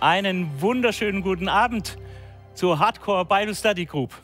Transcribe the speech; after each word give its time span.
Einen 0.00 0.62
wunderschönen 0.62 1.20
guten 1.20 1.46
Abend 1.46 1.98
zur 2.54 2.78
Hardcore 2.78 3.26
Bible 3.26 3.54
Study 3.54 3.84
Group. 3.84 4.14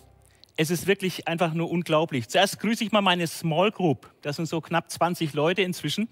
Es 0.57 0.71
ist 0.71 0.87
wirklich 0.87 1.29
einfach 1.29 1.53
nur 1.53 1.71
unglaublich. 1.71 2.31
Zuerst 2.31 2.59
grüße 2.61 2.83
ich 2.83 2.93
mal 2.93 3.03
meine 3.03 3.27
Small 3.27 3.71
Group. 3.71 4.11
Das 4.23 4.37
sind 4.37 4.47
so 4.47 4.63
knapp 4.63 4.91
20 4.91 5.35
Leute 5.35 5.61
inzwischen. 5.61 6.09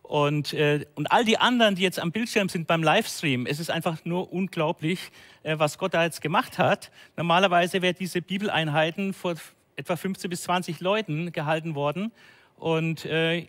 Und, 0.00 0.54
äh, 0.54 0.86
und 0.94 1.12
all 1.12 1.26
die 1.26 1.36
anderen, 1.36 1.74
die 1.74 1.82
jetzt 1.82 2.00
am 2.00 2.12
Bildschirm 2.12 2.48
sind 2.48 2.66
beim 2.66 2.82
Livestream, 2.82 3.44
es 3.44 3.60
ist 3.60 3.70
einfach 3.70 4.06
nur 4.06 4.32
unglaublich, 4.32 5.10
äh, 5.42 5.58
was 5.58 5.76
Gott 5.76 5.92
da 5.92 6.04
jetzt 6.04 6.22
gemacht 6.22 6.56
hat. 6.56 6.90
Normalerweise 7.18 7.82
wären 7.82 7.96
diese 8.00 8.22
Bibeleinheiten 8.22 9.12
vor 9.12 9.34
etwa 9.76 9.96
15 9.96 10.30
bis 10.30 10.44
20 10.44 10.80
Leuten 10.80 11.30
gehalten 11.30 11.74
worden. 11.74 12.10
Und 12.56 13.04
äh, 13.04 13.48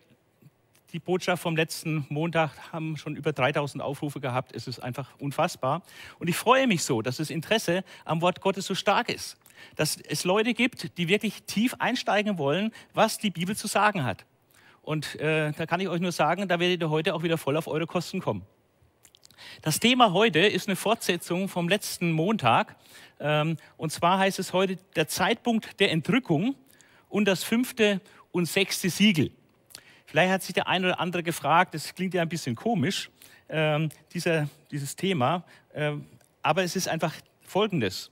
die 0.95 0.99
Botschaft 0.99 1.43
vom 1.43 1.57
letzten 1.57 2.05
Montag 2.07 2.51
haben 2.71 2.95
schon 2.95 3.17
über 3.17 3.33
3000 3.33 3.83
Aufrufe 3.83 4.21
gehabt. 4.21 4.55
Es 4.55 4.65
ist 4.65 4.79
einfach 4.79 5.09
unfassbar. 5.19 5.83
Und 6.19 6.29
ich 6.29 6.37
freue 6.37 6.67
mich 6.67 6.85
so, 6.85 7.01
dass 7.01 7.17
das 7.17 7.29
Interesse 7.29 7.83
am 8.05 8.21
Wort 8.21 8.39
Gottes 8.39 8.65
so 8.65 8.75
stark 8.75 9.09
ist. 9.09 9.35
Dass 9.75 9.97
es 9.97 10.23
Leute 10.23 10.53
gibt, 10.53 10.97
die 10.97 11.09
wirklich 11.09 11.43
tief 11.43 11.75
einsteigen 11.79 12.37
wollen, 12.37 12.71
was 12.93 13.17
die 13.17 13.29
Bibel 13.29 13.57
zu 13.57 13.67
sagen 13.67 14.05
hat. 14.05 14.25
Und 14.83 15.19
äh, 15.19 15.51
da 15.51 15.65
kann 15.65 15.81
ich 15.81 15.89
euch 15.89 15.99
nur 15.99 16.13
sagen, 16.13 16.47
da 16.47 16.61
werdet 16.61 16.81
ihr 16.81 16.89
heute 16.89 17.13
auch 17.13 17.23
wieder 17.23 17.37
voll 17.37 17.57
auf 17.57 17.67
eure 17.67 17.87
Kosten 17.87 18.21
kommen. 18.21 18.43
Das 19.63 19.81
Thema 19.81 20.13
heute 20.13 20.39
ist 20.39 20.69
eine 20.69 20.77
Fortsetzung 20.77 21.49
vom 21.49 21.67
letzten 21.67 22.13
Montag. 22.13 22.77
Ähm, 23.19 23.57
und 23.75 23.91
zwar 23.91 24.17
heißt 24.19 24.39
es 24.39 24.53
heute 24.53 24.77
der 24.95 25.09
Zeitpunkt 25.09 25.77
der 25.81 25.91
Entrückung 25.91 26.55
und 27.09 27.25
das 27.25 27.43
fünfte 27.43 27.99
und 28.31 28.45
sechste 28.45 28.89
Siegel. 28.89 29.31
Vielleicht 30.15 30.31
hat 30.31 30.43
sich 30.43 30.53
der 30.53 30.69
eine 30.69 30.87
oder 30.87 30.99
andere 31.01 31.23
gefragt, 31.23 31.73
das 31.73 31.93
klingt 31.93 32.13
ja 32.13 32.21
ein 32.21 32.29
bisschen 32.29 32.55
komisch, 32.55 33.09
ähm, 33.49 33.89
dieser, 34.13 34.47
dieses 34.71 34.95
Thema, 34.95 35.43
ähm, 35.73 36.05
aber 36.41 36.63
es 36.63 36.77
ist 36.77 36.87
einfach 36.87 37.13
Folgendes. 37.41 38.11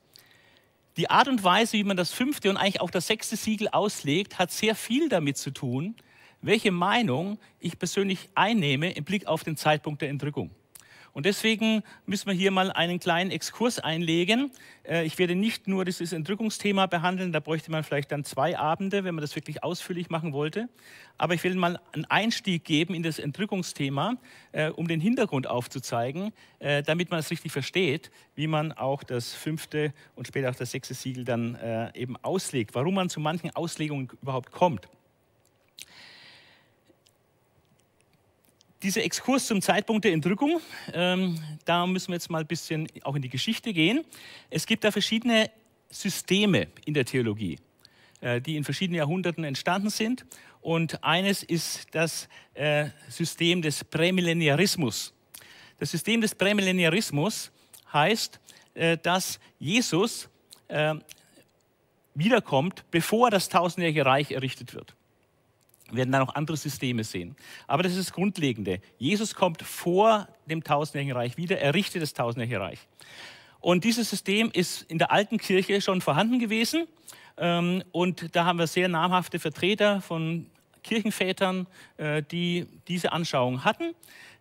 Die 0.98 1.10
Art 1.10 1.30
und 1.30 1.46
Weise, 1.46 1.78
wie 1.78 1.86
man 1.86 1.96
das 1.96 2.12
fünfte 2.12 2.50
und 2.50 2.58
eigentlich 2.58 2.82
auch 2.82 2.92
das 2.92 3.08
sechste 3.08 3.38
Siegel 3.38 3.70
auslegt, 3.70 4.38
hat 4.38 4.52
sehr 4.52 4.76
viel 4.76 5.08
damit 5.08 5.38
zu 5.38 5.52
tun, 5.52 5.96
welche 6.42 6.74
Meinung 6.74 7.40
ich 7.58 7.80
persönlich 7.80 8.30
einnehme 8.36 8.92
im 8.92 9.06
Blick 9.06 9.26
auf 9.26 9.46
den 9.46 9.56
Zeitpunkt 9.56 10.02
der 10.02 10.10
Entrückung. 10.10 10.52
Und 11.14 11.28
deswegen 11.28 11.84
müssen 12.08 12.26
wir 12.26 12.34
hier 12.34 12.50
mal 12.50 12.72
einen 12.72 13.00
kleinen 13.00 13.30
Exkurs 13.30 13.80
einlegen. 13.80 14.52
Äh, 14.84 15.06
ich 15.06 15.20
werde 15.20 15.36
nicht 15.36 15.68
nur 15.68 15.86
dieses 15.86 16.12
Entrückungsthema 16.12 16.88
behandeln, 16.88 17.32
da 17.32 17.40
bräuchte 17.40 17.70
man 17.70 17.84
vielleicht 17.84 18.12
dann 18.12 18.24
zwei 18.24 18.58
Abende, 18.58 19.04
wenn 19.04 19.14
man 19.14 19.22
das 19.22 19.36
wirklich 19.36 19.64
ausführlich 19.64 20.10
machen 20.10 20.34
wollte. 20.34 20.70
Aber 21.20 21.36
ich 21.36 21.44
will 21.44 21.54
mal 21.54 21.80
einen 21.92 22.06
Einstieg 22.06 22.64
geben 22.64 22.96
in 22.96 23.04
das 23.04 23.20
Entrückungsthema, 23.20 24.18
äh, 24.54 24.70
um 24.70 24.88
den 24.88 25.00
Hintergrund 25.00 25.46
aufzuzeigen, 25.46 26.34
äh, 26.58 26.82
damit 26.82 27.12
man 27.12 27.20
es 27.20 27.30
richtig 27.30 27.52
versteht, 27.52 28.10
wie 28.34 28.48
man 28.48 28.72
auch 28.72 29.04
das 29.04 29.34
fünfte 29.34 29.94
und 30.16 30.28
später 30.28 30.50
auch 30.50 30.56
das 30.56 30.72
sechste 30.72 30.96
Siegel 30.96 31.24
dann 31.24 31.58
eben 31.94 32.18
auslegt, 32.18 32.74
warum 32.74 32.96
man 32.96 33.10
zu 33.10 33.20
manchen 33.20 33.52
Auslegungen 33.56 34.10
überhaupt 34.22 34.52
kommt. 34.52 34.88
Dieser 38.84 39.02
Exkurs 39.06 39.48
zum 39.48 39.62
Zeitpunkt 39.62 40.04
der 40.04 40.12
Entrückung, 40.12 40.60
ähm, 40.92 41.40
da 41.64 41.88
müssen 41.88 42.10
wir 42.10 42.16
jetzt 42.16 42.30
mal 42.30 42.42
ein 42.42 42.48
bisschen 42.48 42.90
auch 43.04 43.16
in 43.16 43.22
die 43.22 43.30
Geschichte 43.30 43.72
gehen. 43.72 44.04
Es 44.50 44.66
gibt 44.66 44.84
da 44.84 44.92
verschiedene 44.92 45.50
Systeme 45.90 46.68
in 46.84 46.94
der 46.94 47.06
Theologie, 47.06 47.60
äh, 48.20 48.42
die 48.42 48.58
in 48.58 48.66
verschiedenen 48.66 48.98
Jahrhunderten 48.98 49.46
entstanden 49.46 49.90
sind. 49.90 50.26
Und 50.60 51.02
eines 51.02 51.44
ist 51.44 51.88
das 51.92 52.28
äh, 52.56 52.90
System 53.08 53.62
des 53.62 53.86
Prämillenarismus. 53.86 55.14
Das 55.80 55.92
System 55.92 56.20
des 56.20 56.36
Prämillenarismus 56.36 57.52
heißt, 57.94 58.42
äh, 58.74 58.98
dass 58.98 59.40
Jesus 59.60 60.28
äh, 60.68 60.96
wiederkommt, 62.16 62.84
bevor 62.92 63.32
das 63.32 63.48
tausendjährige 63.48 64.06
Reich 64.06 64.32
errichtet 64.32 64.74
wird. 64.74 64.94
Wir 65.94 66.00
werden 66.00 66.12
dann 66.12 66.22
auch 66.24 66.36
andere 66.36 66.58
Systeme 66.58 67.04
sehen. 67.04 67.36
Aber 67.68 67.84
das 67.84 67.94
ist 67.94 68.08
das 68.08 68.14
Grundlegende. 68.14 68.80
Jesus 68.98 69.36
kommt 69.36 69.62
vor 69.62 70.28
dem 70.48 70.64
tausendjährigen 70.64 71.16
Reich 71.16 71.38
wieder, 71.38 71.60
er 71.60 71.74
richtet 71.74 72.02
das 72.02 72.14
tausendjährige 72.14 72.60
Reich. 72.60 72.80
Und 73.60 73.84
dieses 73.86 74.10
System 74.10 74.52
ist 74.52 74.82
in 74.84 74.98
der 74.98 75.12
alten 75.12 75.38
Kirche 75.38 75.80
schon 75.80 76.02
vorhanden 76.02 76.40
gewesen. 76.40 76.86
Ähm, 77.38 77.84
und 77.92 78.36
da 78.36 78.46
haben 78.46 78.60
wir 78.60 78.68
sehr 78.68 78.90
namhafte 78.90 79.40
Vertreter 79.40 80.02
von 80.02 80.48
Kirchenvätern, 80.84 81.68
äh, 81.98 82.22
die 82.24 82.68
diese 82.88 83.14
Anschauung 83.14 83.64
hatten. 83.64 83.96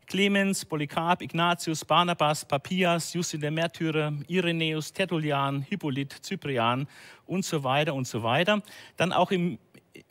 Clemens, 0.07 0.65
Polycarp, 0.65 1.23
Ignatius, 1.23 1.85
Barnabas, 1.85 2.45
Papias, 2.45 3.15
Justin 3.15 3.41
der 3.41 3.51
Märtyrer, 3.51 4.13
Irenäus, 4.27 4.93
Tertullian, 4.93 5.63
Hippolyt, 5.63 6.17
Cyprian 6.23 6.89
und 7.27 7.45
so 7.45 7.63
weiter 7.63 7.95
und 7.95 8.07
so 8.07 8.23
weiter. 8.23 8.63
Dann 8.97 9.13
auch 9.13 9.31
im 9.31 9.59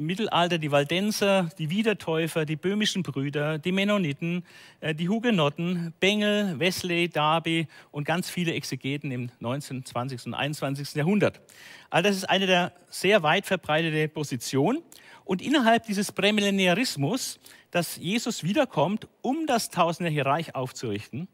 Mittelalter 0.02 0.58
die 0.58 0.72
Waldenser, 0.72 1.50
die 1.58 1.70
Wiedertäufer, 1.70 2.46
die 2.46 2.56
böhmischen 2.56 3.04
Brüder, 3.04 3.58
die 3.58 3.72
Mennoniten, 3.72 4.44
äh, 4.80 4.94
die 4.96 5.10
Hugenotten, 5.10 5.94
Bengel, 6.00 6.60
Wesley, 6.60 7.10
Darby 7.10 7.68
und 7.92 8.04
ganz 8.04 8.30
viele 8.30 8.54
Exegeten 8.54 9.12
im 9.12 9.32
19., 9.40 9.86
20. 9.86 10.26
und 10.28 10.34
21. 10.34 10.96
Jahrhundert. 10.96 11.42
All 11.90 12.04
das 12.04 12.16
ist 12.16 12.30
eine 12.30 12.48
der 12.48 12.74
sehr 12.90 13.24
weit 13.24 13.46
verbreitete 13.46 14.08
Positionen. 14.08 14.82
Und 15.24 15.42
innerhalb 15.42 15.86
dieses 15.86 16.12
Prämillenarismus, 16.12 17.40
dass 17.70 17.98
Jesus 17.98 18.44
wiederkommt, 18.44 19.08
um 19.22 19.46
das 19.48 19.70
tausendjährige 19.70 20.26
Reich 20.26 20.56
aufzurichten, 20.56 21.28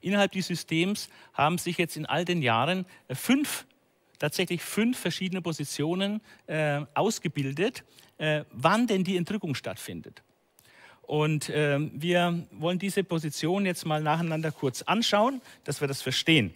innerhalb 0.00 0.32
dieses 0.32 0.48
Systems 0.48 1.08
haben 1.34 1.58
sich 1.58 1.76
jetzt 1.76 1.96
in 1.96 2.06
all 2.06 2.24
den 2.24 2.40
Jahren 2.40 2.86
fünf 3.10 3.66
tatsächlich 4.22 4.62
fünf 4.62 4.98
verschiedene 4.98 5.42
Positionen 5.42 6.20
äh, 6.46 6.82
ausgebildet, 6.94 7.82
äh, 8.22 8.44
wann 8.52 8.86
denn 8.86 9.02
die 9.02 9.16
Entrückung 9.16 9.56
stattfindet. 9.56 10.22
Und 11.02 11.48
äh, 11.48 11.78
wir 11.92 12.46
wollen 12.52 12.78
diese 12.78 13.02
Position 13.02 13.66
jetzt 13.66 13.84
mal 13.84 14.00
nacheinander 14.00 14.52
kurz 14.52 14.82
anschauen, 14.82 15.42
dass 15.64 15.80
wir 15.80 15.88
das 15.88 16.02
verstehen. 16.02 16.54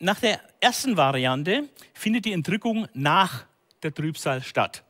Nach 0.00 0.18
der 0.18 0.40
ersten 0.60 0.96
Variante 0.96 1.68
findet 1.94 2.24
die 2.24 2.32
Entrückung 2.32 2.88
nach 2.92 3.46
der 3.84 3.94
Trübsal 3.94 4.42
statt. 4.42 4.82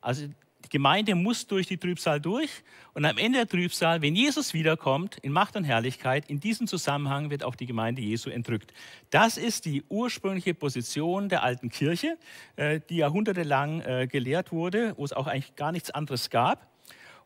Also 0.00 0.26
Gemeinde 0.72 1.14
muss 1.14 1.46
durch 1.46 1.66
die 1.66 1.76
Trübsal 1.76 2.18
durch 2.18 2.48
und 2.94 3.04
am 3.04 3.18
Ende 3.18 3.40
der 3.40 3.46
Trübsal, 3.46 4.00
wenn 4.00 4.16
Jesus 4.16 4.54
wiederkommt 4.54 5.18
in 5.18 5.30
Macht 5.30 5.54
und 5.54 5.64
Herrlichkeit, 5.64 6.30
in 6.30 6.40
diesem 6.40 6.66
Zusammenhang 6.66 7.28
wird 7.28 7.44
auch 7.44 7.54
die 7.54 7.66
Gemeinde 7.66 8.00
Jesu 8.00 8.30
entrückt. 8.30 8.72
Das 9.10 9.36
ist 9.36 9.66
die 9.66 9.84
ursprüngliche 9.90 10.54
Position 10.54 11.28
der 11.28 11.42
alten 11.42 11.68
Kirche, 11.68 12.16
äh, 12.56 12.80
die 12.88 12.96
jahrhundertelang 12.96 13.82
äh, 13.82 14.06
gelehrt 14.10 14.50
wurde, 14.50 14.94
wo 14.96 15.04
es 15.04 15.12
auch 15.12 15.26
eigentlich 15.26 15.56
gar 15.56 15.72
nichts 15.72 15.90
anderes 15.90 16.30
gab. 16.30 16.66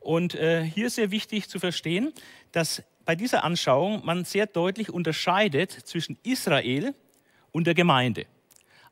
Und 0.00 0.34
äh, 0.34 0.64
hier 0.64 0.88
ist 0.88 0.96
sehr 0.96 1.12
wichtig 1.12 1.48
zu 1.48 1.60
verstehen, 1.60 2.12
dass 2.50 2.82
bei 3.04 3.14
dieser 3.14 3.44
Anschauung 3.44 4.04
man 4.04 4.24
sehr 4.24 4.46
deutlich 4.46 4.90
unterscheidet 4.90 5.70
zwischen 5.70 6.18
Israel 6.24 6.96
und 7.52 7.68
der 7.68 7.74
Gemeinde. 7.74 8.26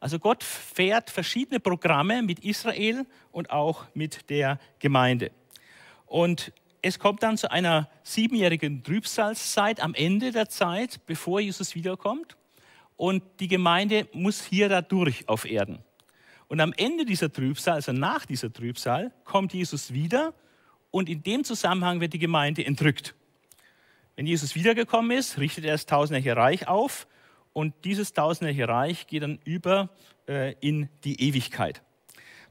Also 0.05 0.19
Gott 0.19 0.45
fährt 0.45 1.09
verschiedene 1.09 1.61
Programme 1.61 2.23
mit 2.23 2.41
Israel 2.41 3.07
und 3.33 3.49
auch 3.49 3.87
mit 3.95 4.29
der 4.29 4.61
Gemeinde. 4.79 5.31
Und 6.05 6.53
es 6.83 6.99
kommt 6.99 7.23
dann 7.23 7.39
zu 7.39 7.51
einer 7.51 7.89
siebenjährigen 8.03 8.83
Trübsalzeit 8.83 9.81
am 9.81 9.95
Ende 9.95 10.31
der 10.31 10.51
Zeit, 10.51 11.01
bevor 11.07 11.41
Jesus 11.41 11.75
wiederkommt. 11.75 12.37
Und 12.97 13.23
die 13.41 13.49
Gemeinde 13.49 14.07
muss 14.13 14.45
hier 14.45 14.69
da 14.69 14.83
durch 14.83 15.27
auf 15.27 15.47
Erden. 15.47 15.79
Und 16.49 16.61
am 16.61 16.75
Ende 16.77 17.07
dieser 17.07 17.33
Trübsal, 17.33 17.77
also 17.77 17.93
nach 17.93 18.27
dieser 18.27 18.53
Trübsal, 18.53 19.11
kommt 19.25 19.55
Jesus 19.55 19.95
wieder 19.95 20.35
und 20.91 21.09
in 21.09 21.23
dem 21.23 21.45
Zusammenhang 21.45 22.03
wird 22.03 22.13
die 22.13 22.19
Gemeinde 22.19 22.63
entrückt. 22.67 23.15
Wenn 24.17 24.27
Jesus 24.27 24.55
wiedergekommen 24.55 25.17
ist, 25.17 25.39
richtet 25.39 25.65
er 25.65 25.73
das 25.73 25.87
tausendjährige 25.87 26.39
Reich 26.39 26.69
auf 26.69 27.07
und 27.55 27.73
dieses 27.85 28.13
tausendjährige 28.13 28.69
Reich 28.69 29.07
geht 29.07 29.23
dann 29.23 29.39
über 29.45 29.89
äh, 30.29 30.53
in 30.61 30.91
die 31.05 31.23
Ewigkeit. 31.23 31.83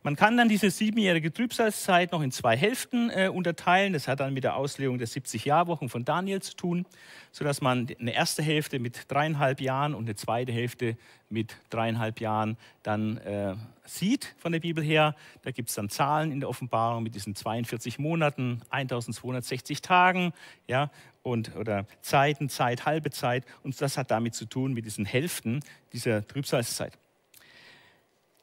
Man 0.05 0.17
kann 0.17 0.35
dann 0.35 0.49
diese 0.49 0.69
siebenjährige 0.69 1.31
Trübsalzeit 1.31 2.11
noch 2.11 2.21
in 2.21 2.31
zwei 2.31 2.57
Hälften 2.57 3.09
äh, 3.09 3.29
unterteilen. 3.29 3.93
Das 3.93 4.09
hat 4.09 4.19
dann 4.19 4.33
mit 4.33 4.43
der 4.43 4.57
Auslegung 4.57 4.97
der 4.97 5.07
70 5.07 5.45
Jahrwochen 5.45 5.87
von 5.87 6.03
Daniel 6.03 6.41
zu 6.41 6.57
tun, 6.57 6.85
sodass 7.31 7.61
man 7.61 7.87
eine 7.97 8.13
erste 8.13 8.43
Hälfte 8.43 8.79
mit 8.79 9.09
dreieinhalb 9.09 9.61
Jahren 9.61 9.95
und 9.95 10.03
eine 10.03 10.15
zweite 10.15 10.51
Hälfte 10.51 10.97
mit 11.29 11.55
dreieinhalb 11.69 12.19
Jahren 12.19 12.57
dann 12.83 13.15
äh, 13.19 13.55
sieht 13.85 14.35
von 14.37 14.51
der 14.51 14.59
Bibel 14.59 14.83
her. 14.83 15.15
Da 15.43 15.51
gibt 15.51 15.69
es 15.69 15.75
dann 15.75 15.89
Zahlen 15.89 16.33
in 16.33 16.41
der 16.41 16.49
Offenbarung 16.49 17.03
mit 17.03 17.15
diesen 17.15 17.33
42 17.33 17.97
Monaten, 17.97 18.61
1260 18.71 19.81
Tagen, 19.81 20.33
ja, 20.67 20.91
und, 21.23 21.55
oder 21.55 21.85
Zeiten, 22.01 22.49
Zeit, 22.49 22.85
halbe 22.85 23.09
Zeit. 23.09 23.45
Und 23.63 23.79
das 23.81 23.97
hat 23.97 24.11
damit 24.11 24.35
zu 24.35 24.45
tun 24.45 24.73
mit 24.73 24.85
diesen 24.85 25.05
Hälften 25.05 25.61
dieser 25.93 26.27
Trübsalzeit. 26.27 26.93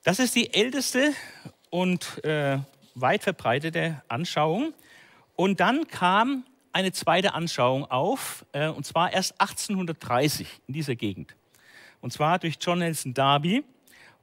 Das 0.03 0.19
ist 0.19 0.35
die 0.35 0.53
älteste 0.55 1.13
und 1.69 2.25
äh, 2.25 2.59
weit 2.95 3.23
verbreitete 3.23 4.03
Anschauung. 4.09 4.73
Und 5.37 5.61
dann 5.61 5.87
kam 5.89 6.45
eine 6.73 6.93
zweite 6.93 7.35
Anschauung 7.35 7.85
auf, 7.85 8.45
äh, 8.53 8.69
und 8.69 8.87
zwar 8.87 9.13
erst 9.13 9.41
1830 9.41 10.49
in 10.67 10.75
dieser 10.75 10.95
Gegend. 10.95 11.35
Und 12.01 12.13
zwar 12.13 12.39
durch 12.39 12.57
John 12.61 12.79
Nelson 12.79 13.15
Darby. 13.15 13.63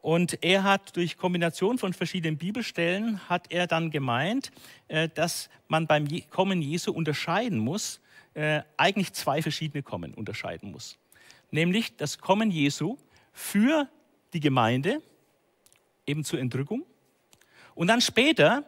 Und 0.02 0.42
er 0.44 0.64
hat 0.64 0.96
durch 0.96 1.18
Kombination 1.18 1.78
von 1.78 1.94
verschiedenen 1.94 2.38
Bibelstellen, 2.38 3.28
hat 3.30 3.52
er 3.52 3.68
dann 3.68 3.92
gemeint, 3.92 4.52
äh, 4.88 5.10
dass 5.10 5.50
man 5.68 5.86
beim 5.86 6.08
Kommen 6.30 6.62
Jesu 6.62 6.92
unterscheiden 6.92 7.60
muss, 7.60 8.00
äh, 8.38 8.62
eigentlich 8.78 9.14
zwei 9.14 9.42
verschiedene 9.42 9.82
Kommen 9.82 10.14
unterscheiden 10.14 10.72
muss. 10.72 10.98
Nämlich 11.50 11.98
das 11.98 12.20
Kommen 12.20 12.52
Jesu 12.52 12.98
für 13.34 13.90
die 14.34 14.40
Gemeinde, 14.40 15.02
eben 16.06 16.24
zur 16.24 16.40
Entrückung, 16.40 16.86
und 17.74 17.88
dann 17.88 18.00
später 18.00 18.64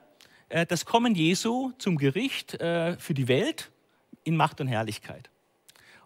äh, 0.50 0.66
das 0.66 0.86
Kommen 0.86 1.14
Jesu 1.14 1.72
zum 1.78 1.98
Gericht 1.98 2.58
für 2.60 3.14
die 3.14 3.28
Welt 3.28 3.70
in 4.24 4.36
Macht 4.36 4.60
und 4.60 4.68
Herrlichkeit. 4.68 5.30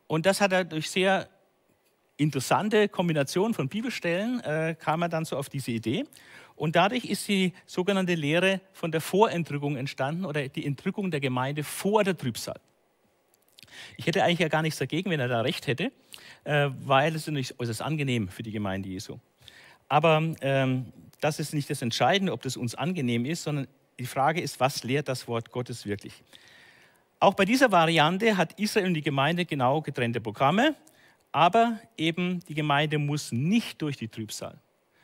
Und 0.08 0.26
das 0.26 0.42
hat 0.42 0.52
er 0.52 0.66
durch 0.66 0.90
sehr 0.90 1.30
interessante 2.18 2.90
Kombination 2.90 3.54
von 3.54 3.70
Bibelstellen 3.70 4.42
äh, 4.42 4.76
kam 4.78 5.02
er 5.02 5.10
dann 5.10 5.26
so 5.26 5.38
auf 5.38 5.48
diese 5.48 5.72
Idee. 5.72 6.06
Und 6.56 6.76
dadurch 6.76 7.06
ist 7.06 7.28
die 7.30 7.54
sogenannte 7.66 8.14
Lehre 8.14 8.60
von 8.74 8.92
der 8.92 9.02
Vorentrückung 9.02 9.78
entstanden 9.78 10.26
oder 10.26 10.48
die 10.50 10.66
Entrückung 10.66 11.12
der 11.12 11.20
Gemeinde 11.20 11.64
vor 11.64 12.04
der 12.04 12.18
Trübsal. 12.18 12.60
Ich 13.98 14.08
hätte 14.08 14.24
eigentlich 14.24 14.40
ja 14.40 14.48
gar 14.48 14.62
nichts 14.62 14.80
dagegen, 14.80 15.10
wenn 15.10 15.20
er 15.20 15.28
da 15.28 15.42
recht 15.42 15.68
hätte, 15.68 15.92
äh, 16.44 16.70
weil 16.82 17.16
es 17.16 17.28
ist 17.28 17.60
äußerst 17.60 17.82
angenehm 17.82 18.28
für 18.28 18.44
die 18.44 18.52
Gemeinde 18.52 18.90
Jesu. 18.90 19.18
Aber 19.90 20.22
ähm, 20.42 20.92
das 21.20 21.40
ist 21.40 21.54
nicht 21.54 21.70
das 21.70 21.82
Entscheidende, 21.82 22.34
ob 22.34 22.42
das 22.42 22.58
uns 22.58 22.76
angenehm 22.76 23.26
ist, 23.26 23.44
sondern 23.44 23.68
die 24.00 24.06
Frage 24.06 24.42
ist, 24.42 24.60
was 24.60 24.84
lehrt 24.84 25.08
das 25.08 25.28
Wort 25.28 25.52
Gottes 25.52 25.86
wirklich? 25.86 26.24
Auch 27.20 27.36
bei 27.36 27.46
dieser 27.46 27.72
Variante 27.72 28.36
hat 28.36 28.60
Israel 28.60 28.88
und 28.88 28.96
die 28.96 29.02
Gemeinde 29.02 29.46
genau 29.46 29.82
getrennte 29.82 30.20
Programme. 30.20 30.76
Aber 31.32 31.80
eben 31.98 32.42
die 32.48 32.54
Gemeinde 32.54 32.98
muss 33.00 33.32
nicht 33.32 33.82
durch 33.82 33.98
die 33.98 34.08
Trübsal, 34.08 34.60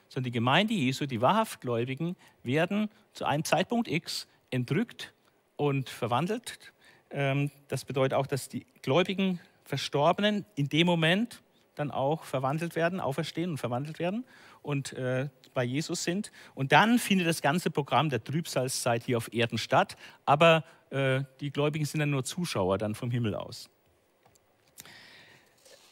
sondern 0.09 0.25
die 0.25 0.37
Gemeinde 0.37 0.73
Jesu, 0.73 1.05
die 1.05 1.21
wahrhaft 1.21 1.61
Gläubigen, 1.61 2.15
werden 2.43 2.89
zu 3.13 3.25
einem 3.25 3.43
Zeitpunkt 3.43 3.87
X 3.87 4.27
entrückt 4.51 5.13
und 5.55 5.89
verwandelt. 5.89 6.73
Ähm, 7.11 7.51
das 7.67 7.85
bedeutet 7.85 8.13
auch, 8.13 8.27
dass 8.27 8.49
die 8.49 8.65
gläubigen 8.81 9.39
Verstorbenen 9.65 10.45
in 10.55 10.69
dem 10.69 10.87
Moment 10.87 11.41
dann 11.75 11.91
auch 11.91 12.23
verwandelt 12.23 12.75
werden, 12.75 12.99
auferstehen 12.99 13.51
und 13.51 13.57
verwandelt 13.57 13.99
werden 13.99 14.25
und 14.61 14.93
äh, 14.93 15.29
bei 15.53 15.63
Jesus 15.63 16.03
sind. 16.03 16.31
Und 16.55 16.71
dann 16.71 16.99
findet 16.99 17.27
das 17.27 17.41
ganze 17.41 17.71
Programm 17.71 18.09
der 18.09 18.23
Trübsalzeit 18.23 19.03
hier 19.03 19.17
auf 19.17 19.33
Erden 19.33 19.57
statt. 19.57 19.95
Aber 20.25 20.63
äh, 20.89 21.21
die 21.39 21.51
Gläubigen 21.51 21.85
sind 21.85 21.99
dann 21.99 22.11
nur 22.11 22.23
Zuschauer 22.23 22.77
dann 22.77 22.95
vom 22.95 23.11
Himmel 23.11 23.35
aus. 23.35 23.69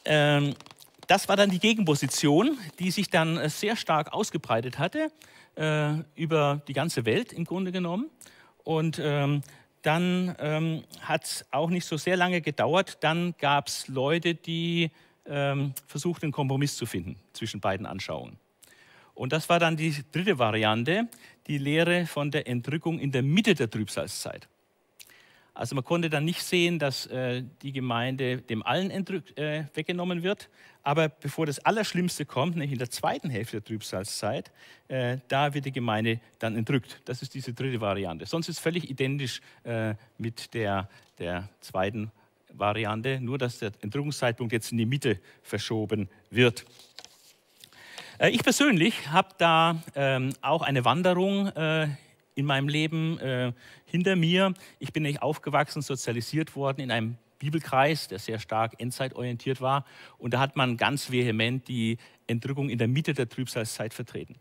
Ähm, 0.06 0.56
das 1.08 1.30
war 1.30 1.38
dann 1.38 1.50
die 1.50 1.60
Gegenposition, 1.60 2.58
die 2.80 2.92
sich 2.92 3.10
dann 3.10 3.38
äh, 3.38 3.50
sehr 3.50 3.76
stark 3.76 4.14
ausgebreitet 4.14 4.78
hatte 4.80 5.12
äh, 5.56 5.94
über 6.16 6.62
die 6.68 6.74
ganze 6.74 7.06
Welt 7.06 7.34
im 7.34 7.46
Grunde 7.46 7.72
genommen. 7.72 8.10
Und 8.64 9.00
ähm, 9.02 9.42
dann 9.88 10.36
ähm, 10.40 10.84
hat 11.00 11.24
es 11.24 11.46
auch 11.50 11.70
nicht 11.70 11.86
so 11.86 11.96
sehr 11.96 12.18
lange 12.18 12.42
gedauert. 12.42 12.98
Dann 13.00 13.34
gab 13.40 13.70
es 13.70 13.88
Leute, 13.88 14.36
die 14.36 14.92
ähm, 15.26 15.74
versuchten, 15.88 16.26
einen 16.26 16.34
Kompromiss 16.34 16.76
zu 16.76 16.86
finden 16.86 17.16
zwischen 17.32 17.62
beiden 17.62 17.86
Anschauungen. 17.86 18.38
Und 19.14 19.32
das 19.32 19.48
war 19.48 19.60
dann 19.60 19.78
die 19.78 19.96
dritte 20.12 20.38
Variante, 20.38 21.08
die 21.48 21.58
Lehre 21.58 22.06
von 22.06 22.32
der 22.32 22.48
Entrückung 22.48 23.00
in 23.00 23.14
der 23.14 23.24
Mitte 23.24 23.56
der 23.56 23.70
Trübsalzeit. 23.70 24.50
Also 25.58 25.74
man 25.74 25.84
konnte 25.84 26.12
dann 26.12 26.24
nicht 26.24 26.44
sehen, 26.44 26.78
dass 26.78 27.08
äh, 27.08 27.44
die 27.64 27.72
Gemeinde 27.72 28.38
dem 28.38 28.62
allen 28.62 28.92
äh, 28.92 29.64
weggenommen 29.74 30.22
wird. 30.22 30.50
Aber 30.84 31.10
bevor 31.10 31.48
das 31.48 31.58
Allerschlimmste 31.58 32.28
kommt, 32.28 32.56
nämlich 32.56 32.74
in 32.74 32.78
der 32.78 32.92
zweiten 32.92 33.32
Hälfte 33.32 33.58
der 33.58 33.64
Trübsalzeit, 33.64 34.52
äh, 34.88 35.18
da 35.28 35.56
wird 35.56 35.66
die 35.66 35.72
Gemeinde 35.72 36.20
dann 36.38 36.56
entrückt. 36.56 37.02
Das 37.06 37.24
ist 37.24 37.34
diese 37.34 37.54
dritte 37.54 37.82
Variante. 37.82 38.28
Sonst 38.28 38.50
ist 38.50 38.58
es 38.58 38.62
völlig 38.62 38.88
identisch 38.88 39.42
äh, 39.64 39.96
mit 40.20 40.54
der, 40.54 40.90
der 41.18 41.50
zweiten 41.60 42.12
Variante, 42.54 43.20
nur 43.20 43.40
dass 43.40 43.58
der 43.58 43.72
Entrückungszeitpunkt 43.82 44.54
jetzt 44.54 44.72
in 44.72 44.78
die 44.78 44.86
Mitte 44.86 45.20
verschoben 45.42 46.08
wird. 46.30 46.66
Äh, 48.20 48.30
ich 48.30 48.44
persönlich 48.44 49.10
habe 49.10 49.30
da 49.40 49.82
ähm, 49.96 50.34
auch 50.42 50.62
eine 50.62 50.86
Wanderung 50.86 51.48
äh, 51.48 51.88
in 52.38 52.46
meinem 52.46 52.70
Leben 52.70 53.20
äh, 53.20 53.52
hinter 53.86 54.16
mir. 54.16 54.54
Ich 54.78 54.94
bin 54.94 55.04
nicht 55.04 55.24
aufgewachsen, 55.24 55.82
sozialisiert 55.82 56.56
worden 56.56 56.82
in 56.82 56.92
einem 56.92 57.18
Bibelkreis, 57.40 58.08
der 58.08 58.20
sehr 58.20 58.40
stark 58.40 58.80
endzeitorientiert 58.80 59.60
war. 59.60 59.86
Und 60.20 60.36
da 60.36 60.40
hat 60.40 60.56
man 60.56 60.78
ganz 60.78 61.12
vehement 61.12 61.68
die 61.68 61.98
Entrückung 62.28 62.70
in 62.70 62.78
der 62.78 62.88
Mitte 62.88 63.14
der 63.14 63.28
Trübsalzeit 63.28 63.94
vertreten. 63.94 64.36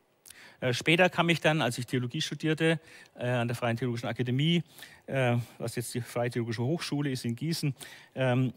Äh, 0.60 0.74
später 0.74 1.08
kam 1.08 1.30
ich 1.30 1.40
dann, 1.40 1.62
als 1.62 1.78
ich 1.78 1.86
Theologie 1.86 2.20
studierte, 2.20 2.80
äh, 3.18 3.28
an 3.28 3.48
der 3.48 3.56
Freien 3.56 3.78
Theologischen 3.78 4.08
Akademie, 4.08 4.62
äh, 5.06 5.36
was 5.56 5.76
jetzt 5.76 5.94
die 5.94 6.02
Freie 6.02 6.30
Theologische 6.30 6.62
Hochschule 6.62 7.10
ist 7.10 7.24
in 7.24 7.34
Gießen, 7.34 7.74
ähm, 8.14 8.52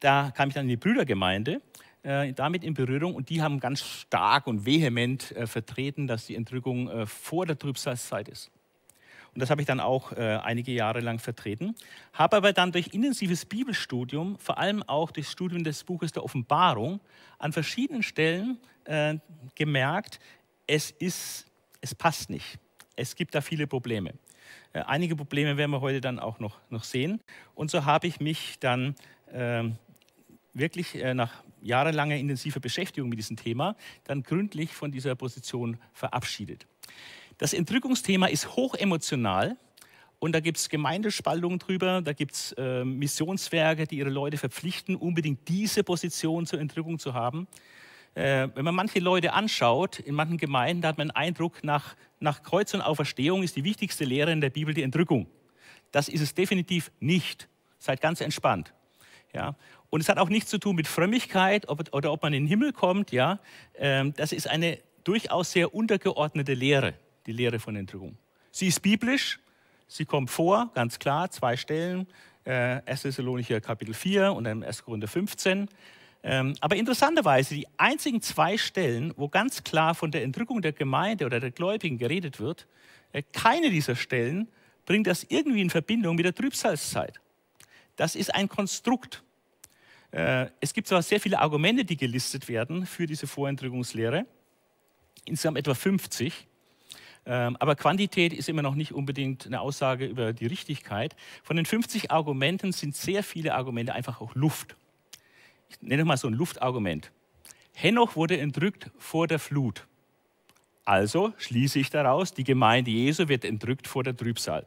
da 0.00 0.32
kam 0.34 0.48
ich 0.48 0.54
dann 0.54 0.64
in 0.64 0.70
die 0.70 0.76
Brüdergemeinde 0.76 1.60
äh, 2.04 2.32
damit 2.32 2.64
in 2.64 2.72
Berührung 2.72 3.14
und 3.14 3.28
die 3.28 3.42
haben 3.42 3.60
ganz 3.60 3.82
stark 3.82 4.46
und 4.46 4.64
vehement 4.64 5.32
äh, 5.32 5.46
vertreten, 5.46 6.06
dass 6.06 6.26
die 6.26 6.36
Entrückung 6.36 7.06
vor 7.06 7.44
der 7.44 7.58
Trübsalzeit 7.58 8.28
ist. 8.28 8.50
Und 9.34 9.40
das 9.40 9.50
habe 9.50 9.60
ich 9.60 9.66
dann 9.66 9.80
auch 9.80 10.12
äh, 10.12 10.38
einige 10.42 10.72
Jahre 10.72 11.00
lang 11.00 11.18
vertreten. 11.18 11.74
Habe 12.12 12.36
aber 12.36 12.52
dann 12.52 12.72
durch 12.72 12.88
intensives 12.88 13.44
Bibelstudium, 13.44 14.38
vor 14.38 14.58
allem 14.58 14.82
auch 14.82 15.10
durch 15.10 15.28
Studium 15.28 15.64
des 15.64 15.84
Buches 15.84 16.12
der 16.12 16.24
Offenbarung, 16.24 17.00
an 17.38 17.52
verschiedenen 17.52 18.02
Stellen 18.02 18.58
äh, 18.84 19.16
gemerkt, 19.54 20.18
es, 20.66 20.90
ist, 20.90 21.46
es 21.80 21.94
passt 21.94 22.30
nicht. 22.30 22.58
Es 22.96 23.14
gibt 23.14 23.34
da 23.34 23.40
viele 23.40 23.66
Probleme. 23.66 24.14
Äh, 24.72 24.80
einige 24.80 25.16
Probleme 25.16 25.56
werden 25.56 25.70
wir 25.70 25.80
heute 25.80 26.00
dann 26.00 26.18
auch 26.18 26.40
noch, 26.40 26.58
noch 26.70 26.84
sehen. 26.84 27.20
Und 27.54 27.70
so 27.70 27.84
habe 27.84 28.06
ich 28.06 28.20
mich 28.20 28.58
dann 28.60 28.94
ähm, 29.32 29.76
wirklich 30.54 30.94
äh, 30.96 31.14
nach 31.14 31.42
jahrelanger 31.62 32.16
intensiver 32.16 32.60
Beschäftigung 32.60 33.08
mit 33.08 33.18
diesem 33.18 33.36
Thema 33.36 33.76
dann 34.04 34.22
gründlich 34.22 34.72
von 34.72 34.92
dieser 34.92 35.14
Position 35.14 35.78
verabschiedet. 35.92 36.66
Das 37.38 37.52
Entrückungsthema 37.52 38.26
ist 38.26 38.56
hochemotional 38.56 39.56
und 40.18 40.32
da 40.32 40.40
gibt 40.40 40.58
es 40.58 40.68
Gemeindespaltungen 40.68 41.60
drüber, 41.60 42.02
da 42.02 42.12
gibt 42.12 42.32
es 42.32 42.52
äh, 42.52 42.84
Missionswerke, 42.84 43.86
die 43.86 43.98
ihre 43.98 44.10
Leute 44.10 44.36
verpflichten, 44.36 44.96
unbedingt 44.96 45.48
diese 45.48 45.84
Position 45.84 46.46
zur 46.46 46.58
Entrückung 46.58 46.98
zu 46.98 47.14
haben. 47.14 47.46
Äh, 48.16 48.48
wenn 48.56 48.64
man 48.64 48.74
manche 48.74 48.98
Leute 48.98 49.32
anschaut, 49.34 50.00
in 50.00 50.16
manchen 50.16 50.36
Gemeinden, 50.36 50.82
da 50.82 50.88
hat 50.88 50.98
man 50.98 51.08
den 51.08 51.16
Eindruck, 51.16 51.62
nach, 51.62 51.94
nach 52.18 52.42
Kreuz 52.42 52.74
und 52.74 52.80
Auferstehung 52.80 53.44
ist 53.44 53.54
die 53.54 53.62
wichtigste 53.62 54.04
Lehre 54.04 54.32
in 54.32 54.40
der 54.40 54.50
Bibel 54.50 54.74
die 54.74 54.82
Entrückung. 54.82 55.28
Das 55.92 56.08
ist 56.08 56.20
es 56.20 56.34
definitiv 56.34 56.90
nicht. 56.98 57.48
Seid 57.78 58.00
ganz 58.00 58.20
entspannt. 58.20 58.74
Ja? 59.32 59.54
Und 59.90 60.00
es 60.00 60.08
hat 60.08 60.18
auch 60.18 60.28
nichts 60.28 60.50
zu 60.50 60.58
tun 60.58 60.74
mit 60.74 60.88
Frömmigkeit 60.88 61.68
ob, 61.68 61.94
oder 61.94 62.12
ob 62.12 62.24
man 62.24 62.32
in 62.32 62.42
den 62.42 62.48
Himmel 62.48 62.72
kommt. 62.72 63.12
Ja? 63.12 63.38
Ähm, 63.76 64.12
das 64.16 64.32
ist 64.32 64.48
eine 64.48 64.80
durchaus 65.04 65.52
sehr 65.52 65.72
untergeordnete 65.72 66.54
Lehre 66.54 66.94
die 67.28 67.32
Lehre 67.32 67.60
von 67.60 67.76
Entrückung. 67.76 68.16
Sie 68.50 68.66
ist 68.66 68.80
biblisch, 68.80 69.38
sie 69.86 70.04
kommt 70.04 70.30
vor, 70.30 70.70
ganz 70.74 70.98
klar, 70.98 71.30
zwei 71.30 71.56
Stellen, 71.56 72.08
äh, 72.44 72.80
1. 72.86 73.02
Thessalonicher 73.02 73.60
Kapitel 73.60 73.94
4 73.94 74.32
und 74.32 74.44
dann 74.44 74.64
1. 74.64 74.82
Korinther 74.84 75.06
15. 75.06 75.68
Ähm, 76.24 76.54
aber 76.60 76.76
interessanterweise, 76.76 77.54
die 77.54 77.68
einzigen 77.76 78.20
zwei 78.22 78.58
Stellen, 78.58 79.12
wo 79.16 79.28
ganz 79.28 79.62
klar 79.62 79.94
von 79.94 80.10
der 80.10 80.24
Entrückung 80.24 80.62
der 80.62 80.72
Gemeinde 80.72 81.26
oder 81.26 81.38
der 81.38 81.52
Gläubigen 81.52 81.98
geredet 81.98 82.40
wird, 82.40 82.66
äh, 83.12 83.22
keine 83.32 83.70
dieser 83.70 83.94
Stellen 83.94 84.48
bringt 84.86 85.06
das 85.06 85.24
irgendwie 85.28 85.60
in 85.60 85.70
Verbindung 85.70 86.16
mit 86.16 86.24
der 86.24 86.34
Trübsalzeit. 86.34 87.20
Das 87.96 88.16
ist 88.16 88.34
ein 88.34 88.48
Konstrukt. 88.48 89.22
Äh, 90.12 90.46
es 90.60 90.72
gibt 90.72 90.88
zwar 90.88 91.02
sehr 91.02 91.20
viele 91.20 91.38
Argumente, 91.38 91.84
die 91.84 91.96
gelistet 91.96 92.48
werden 92.48 92.86
für 92.86 93.06
diese 93.06 93.26
Vorentrückungslehre, 93.26 94.24
insgesamt 95.26 95.58
etwa 95.58 95.74
50. 95.74 96.47
Ähm, 97.30 97.58
aber 97.60 97.76
Quantität 97.76 98.32
ist 98.32 98.48
immer 98.48 98.62
noch 98.62 98.74
nicht 98.74 98.92
unbedingt 98.92 99.46
eine 99.46 99.60
Aussage 99.60 100.06
über 100.06 100.32
die 100.32 100.46
Richtigkeit. 100.46 101.14
Von 101.42 101.56
den 101.56 101.66
50 101.66 102.10
Argumenten 102.10 102.72
sind 102.72 102.96
sehr 102.96 103.22
viele 103.22 103.54
Argumente 103.54 103.92
einfach 103.92 104.22
auch 104.22 104.34
Luft. 104.34 104.76
Ich 105.68 105.82
nenne 105.82 106.06
mal 106.06 106.16
so 106.16 106.26
ein 106.26 106.32
Luftargument. 106.32 107.12
Henoch 107.74 108.16
wurde 108.16 108.40
entrückt 108.40 108.90
vor 108.96 109.26
der 109.26 109.38
Flut. 109.38 109.86
Also 110.86 111.34
schließe 111.36 111.78
ich 111.78 111.90
daraus, 111.90 112.32
die 112.32 112.44
Gemeinde 112.44 112.90
Jesu 112.90 113.28
wird 113.28 113.44
entrückt 113.44 113.86
vor 113.86 114.04
der 114.04 114.16
Trübsal. 114.16 114.66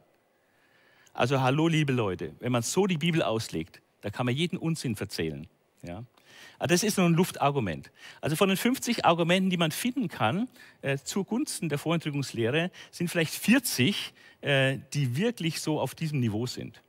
Also 1.12 1.40
hallo 1.40 1.66
liebe 1.66 1.92
Leute, 1.92 2.32
wenn 2.38 2.52
man 2.52 2.62
so 2.62 2.86
die 2.86 2.96
Bibel 2.96 3.24
auslegt, 3.24 3.82
da 4.02 4.10
kann 4.10 4.26
man 4.26 4.36
jeden 4.36 4.56
Unsinn 4.56 4.94
verzählen. 4.94 5.48
Ja? 5.82 6.04
Aber 6.58 6.68
das 6.68 6.82
ist 6.82 6.98
nur 6.98 7.06
ein 7.06 7.14
Luftargument. 7.14 7.90
Also 8.20 8.36
von 8.36 8.48
den 8.48 8.56
50 8.56 9.04
Argumenten, 9.04 9.50
die 9.50 9.56
man 9.56 9.70
finden 9.70 10.08
kann 10.08 10.48
äh, 10.82 10.98
zugunsten 10.98 11.68
der 11.68 11.78
Vorentrückungslehre, 11.78 12.70
sind 12.90 13.08
vielleicht 13.08 13.34
40, 13.34 14.12
äh, 14.40 14.78
die 14.92 15.16
wirklich 15.16 15.60
so 15.60 15.80
auf 15.80 15.94
diesem 15.94 16.20
Niveau 16.20 16.46
sind. 16.46 16.82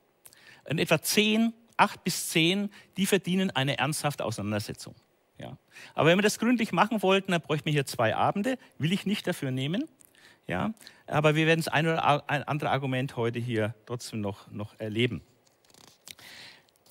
Und 0.65 0.79
etwa 0.79 1.01
10 1.01 1.53
acht 1.77 2.03
bis 2.03 2.29
zehn, 2.29 2.69
die 2.97 3.05
verdienen 3.05 3.51
eine 3.51 3.77
ernsthafte 3.77 4.25
Auseinandersetzung. 4.25 4.95
Ja. 5.38 5.57
Aber 5.95 6.09
wenn 6.09 6.17
wir 6.17 6.23
das 6.23 6.39
gründlich 6.39 6.71
machen 6.71 7.01
wollten, 7.01 7.31
dann 7.31 7.41
bräuchten 7.41 7.65
wir 7.65 7.73
hier 7.73 7.85
zwei 7.85 8.15
Abende. 8.15 8.57
Will 8.77 8.91
ich 8.91 9.05
nicht 9.05 9.27
dafür 9.27 9.51
nehmen. 9.51 9.85
Ja. 10.47 10.73
Aber 11.07 11.35
wir 11.35 11.47
werden 11.47 11.59
das 11.59 11.67
ein 11.67 11.88
oder 11.88 12.29
andere 12.29 12.69
Argument 12.69 13.15
heute 13.17 13.39
hier 13.39 13.75
trotzdem 13.85 14.21
noch, 14.21 14.50
noch 14.51 14.79
erleben. 14.79 15.21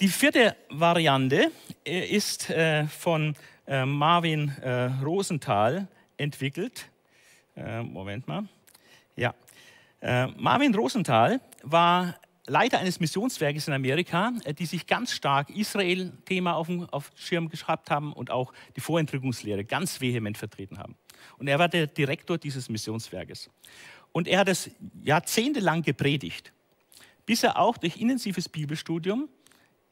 Die 0.03 0.09
vierte 0.09 0.57
Variante 0.69 1.53
äh, 1.87 2.05
ist 2.07 2.51
äh, 2.51 2.89
von 2.89 3.37
äh, 3.69 3.87
Marvin 3.87 4.51
Rosenthal 5.01 5.87
entwickelt. 6.17 6.91
Moment 7.55 8.27
mal. 8.27 8.49
Ja. 9.15 9.35
Marvin 10.37 10.75
Rosenthal 10.75 11.41
war 11.63 12.17
Leiter 12.47 12.81
eines 12.81 12.99
Missionswerkes 12.99 13.69
in 13.69 13.75
Amerika, 13.75 14.33
die 14.59 14.67
sich 14.67 14.87
ganz 14.87 15.13
stark 15.13 15.51
Israel-Thema 15.51 16.55
auf 16.55 16.67
den 16.67 16.89
Schirm 17.15 17.49
geschraubt 17.49 17.91
haben 17.91 18.13
und 18.13 18.31
auch 18.31 18.53
die 18.75 18.81
Vorentrückungslehre 18.81 19.65
ganz 19.65 20.01
vehement 20.01 20.39
vertreten 20.39 20.79
haben. 20.79 20.97
Und 21.39 21.47
er 21.47 21.59
war 21.59 21.69
der 21.69 21.87
Direktor 21.87 22.39
dieses 22.39 22.69
Missionswerkes. 22.69 23.51
Und 24.13 24.27
er 24.27 24.41
hat 24.41 24.49
es 24.49 24.71
jahrzehntelang 25.03 25.83
gepredigt, 25.83 26.53
bis 27.27 27.43
er 27.43 27.59
auch 27.59 27.77
durch 27.77 27.99
intensives 27.99 28.49
Bibelstudium 28.49 29.29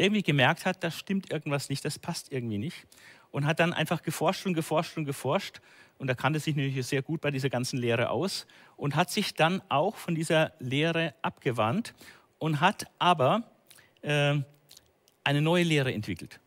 irgendwie 0.00 0.22
gemerkt 0.22 0.66
hat, 0.66 0.82
da 0.82 0.90
stimmt 0.90 1.30
irgendwas 1.32 1.68
nicht, 1.68 1.84
das 1.84 1.98
passt 1.98 2.32
irgendwie 2.32 2.58
nicht. 2.58 2.86
Und 3.30 3.46
hat 3.46 3.60
dann 3.60 3.72
einfach 3.72 4.02
geforscht 4.02 4.46
und 4.46 4.54
geforscht 4.54 4.96
und 4.96 5.04
geforscht. 5.04 5.60
Und 5.98 6.08
er 6.08 6.16
kannte 6.16 6.40
sich 6.40 6.56
natürlich 6.56 6.86
sehr 6.86 7.02
gut 7.02 7.20
bei 7.20 7.30
dieser 7.30 7.50
ganzen 7.50 7.78
Lehre 7.78 8.10
aus 8.10 8.46
und 8.76 8.96
hat 8.96 9.10
sich 9.10 9.34
dann 9.34 9.62
auch 9.68 9.96
von 9.96 10.14
dieser 10.14 10.52
Lehre 10.58 11.14
abgewandt 11.22 11.94
und 12.38 12.60
hat 12.60 12.86
aber 12.98 13.44
äh, 14.02 14.36
eine 15.22 15.42
neue 15.42 15.62
Lehre 15.62 15.92
entwickelt. 15.92 16.40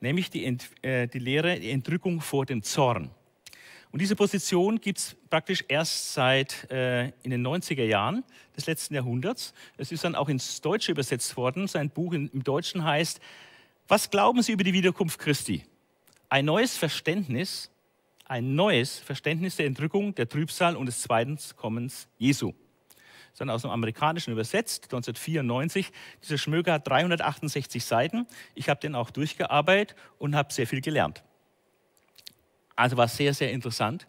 Nämlich 0.00 0.30
die, 0.30 0.44
äh, 0.82 1.06
die 1.06 1.18
Lehre, 1.18 1.60
die 1.60 1.70
Entrückung 1.70 2.20
vor 2.20 2.46
dem 2.46 2.62
Zorn. 2.62 3.10
Und 3.96 4.00
diese 4.00 4.14
Position 4.14 4.78
gibt 4.78 4.98
es 4.98 5.16
praktisch 5.30 5.64
erst 5.68 6.12
seit 6.12 6.70
äh, 6.70 7.06
in 7.22 7.30
den 7.30 7.46
90er 7.46 7.84
Jahren 7.84 8.24
des 8.54 8.66
letzten 8.66 8.94
Jahrhunderts. 8.94 9.54
Es 9.78 9.90
ist 9.90 10.04
dann 10.04 10.14
auch 10.14 10.28
ins 10.28 10.60
Deutsche 10.60 10.92
übersetzt 10.92 11.34
worden. 11.38 11.66
Sein 11.66 11.88
Buch 11.88 12.12
in, 12.12 12.28
im 12.28 12.44
Deutschen 12.44 12.84
heißt, 12.84 13.20
was 13.88 14.10
glauben 14.10 14.42
Sie 14.42 14.52
über 14.52 14.64
die 14.64 14.74
Wiederkunft 14.74 15.18
Christi? 15.18 15.64
Ein 16.28 16.44
neues 16.44 16.76
Verständnis, 16.76 17.70
ein 18.26 18.54
neues 18.54 18.98
Verständnis 18.98 19.56
der 19.56 19.64
Entrückung, 19.64 20.14
der 20.14 20.28
Trübsal 20.28 20.76
und 20.76 20.84
des 20.84 21.00
zweiten 21.00 21.38
Kommens 21.56 22.06
Jesu. 22.18 22.48
Das 22.48 23.32
ist 23.32 23.40
dann 23.40 23.48
aus 23.48 23.62
dem 23.62 23.70
Amerikanischen 23.70 24.30
übersetzt, 24.30 24.84
1994. 24.92 25.90
Dieser 26.22 26.36
Schmöger 26.36 26.74
hat 26.74 26.86
368 26.86 27.82
Seiten. 27.82 28.26
Ich 28.54 28.68
habe 28.68 28.78
den 28.78 28.94
auch 28.94 29.08
durchgearbeitet 29.10 29.96
und 30.18 30.36
habe 30.36 30.52
sehr 30.52 30.66
viel 30.66 30.82
gelernt. 30.82 31.22
Also 32.76 32.96
war 32.96 33.08
sehr, 33.08 33.34
sehr 33.34 33.50
interessant. 33.50 34.06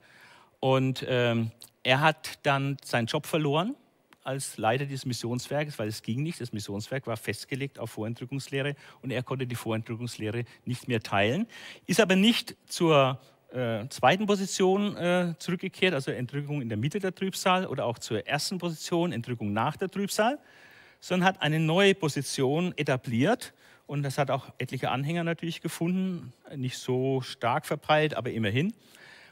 Und 0.59 1.05
ähm, 1.07 1.51
er 1.83 2.01
hat 2.01 2.39
dann 2.43 2.77
seinen 2.83 3.07
Job 3.07 3.25
verloren 3.25 3.75
als 4.23 4.57
Leiter 4.57 4.85
dieses 4.85 5.05
Missionswerkes, 5.05 5.79
weil 5.79 5.87
es 5.87 6.01
ging 6.01 6.21
nicht. 6.21 6.41
Das 6.41 6.51
Missionswerk 6.51 7.07
war 7.07 7.15
festgelegt 7.15 7.79
auf 7.79 7.91
Vorentrückungslehre 7.91 8.75
und 9.01 9.11
er 9.11 9.23
konnte 9.23 9.47
die 9.47 9.55
Vorentrückungslehre 9.55 10.43
nicht 10.65 10.89
mehr 10.89 11.01
teilen. 11.01 11.47
Ist 11.85 12.01
aber 12.01 12.17
nicht 12.17 12.57
zur 12.65 13.19
äh, 13.53 13.87
zweiten 13.87 14.27
Position 14.27 14.97
äh, 14.97 15.33
zurückgekehrt, 15.39 15.93
also 15.93 16.11
Entrückung 16.11 16.61
in 16.61 16.67
der 16.67 16.77
Mitte 16.77 16.99
der 16.99 17.15
Trübsal 17.15 17.65
oder 17.65 17.85
auch 17.85 17.99
zur 17.99 18.27
ersten 18.27 18.57
Position, 18.57 19.13
Entrückung 19.13 19.53
nach 19.53 19.77
der 19.77 19.89
Trübsal, 19.89 20.39
sondern 20.99 21.29
hat 21.29 21.41
eine 21.41 21.61
neue 21.61 21.95
Position 21.95 22.77
etabliert 22.77 23.53
und 23.87 24.03
das 24.03 24.17
hat 24.17 24.29
auch 24.29 24.53
etliche 24.57 24.91
Anhänger 24.91 25.23
natürlich 25.23 25.61
gefunden, 25.61 26.33
nicht 26.55 26.77
so 26.77 27.21
stark 27.21 27.65
verbreitet, 27.65 28.17
aber 28.17 28.31
immerhin. 28.31 28.73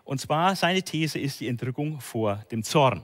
Und 0.06 0.22
zwar 0.22 0.56
seine 0.56 0.82
These 0.82 1.20
ist 1.20 1.40
die 1.42 1.48
Entrückung 1.48 2.00
vor 2.00 2.38
dem 2.52 2.64
Zorn. 2.64 3.04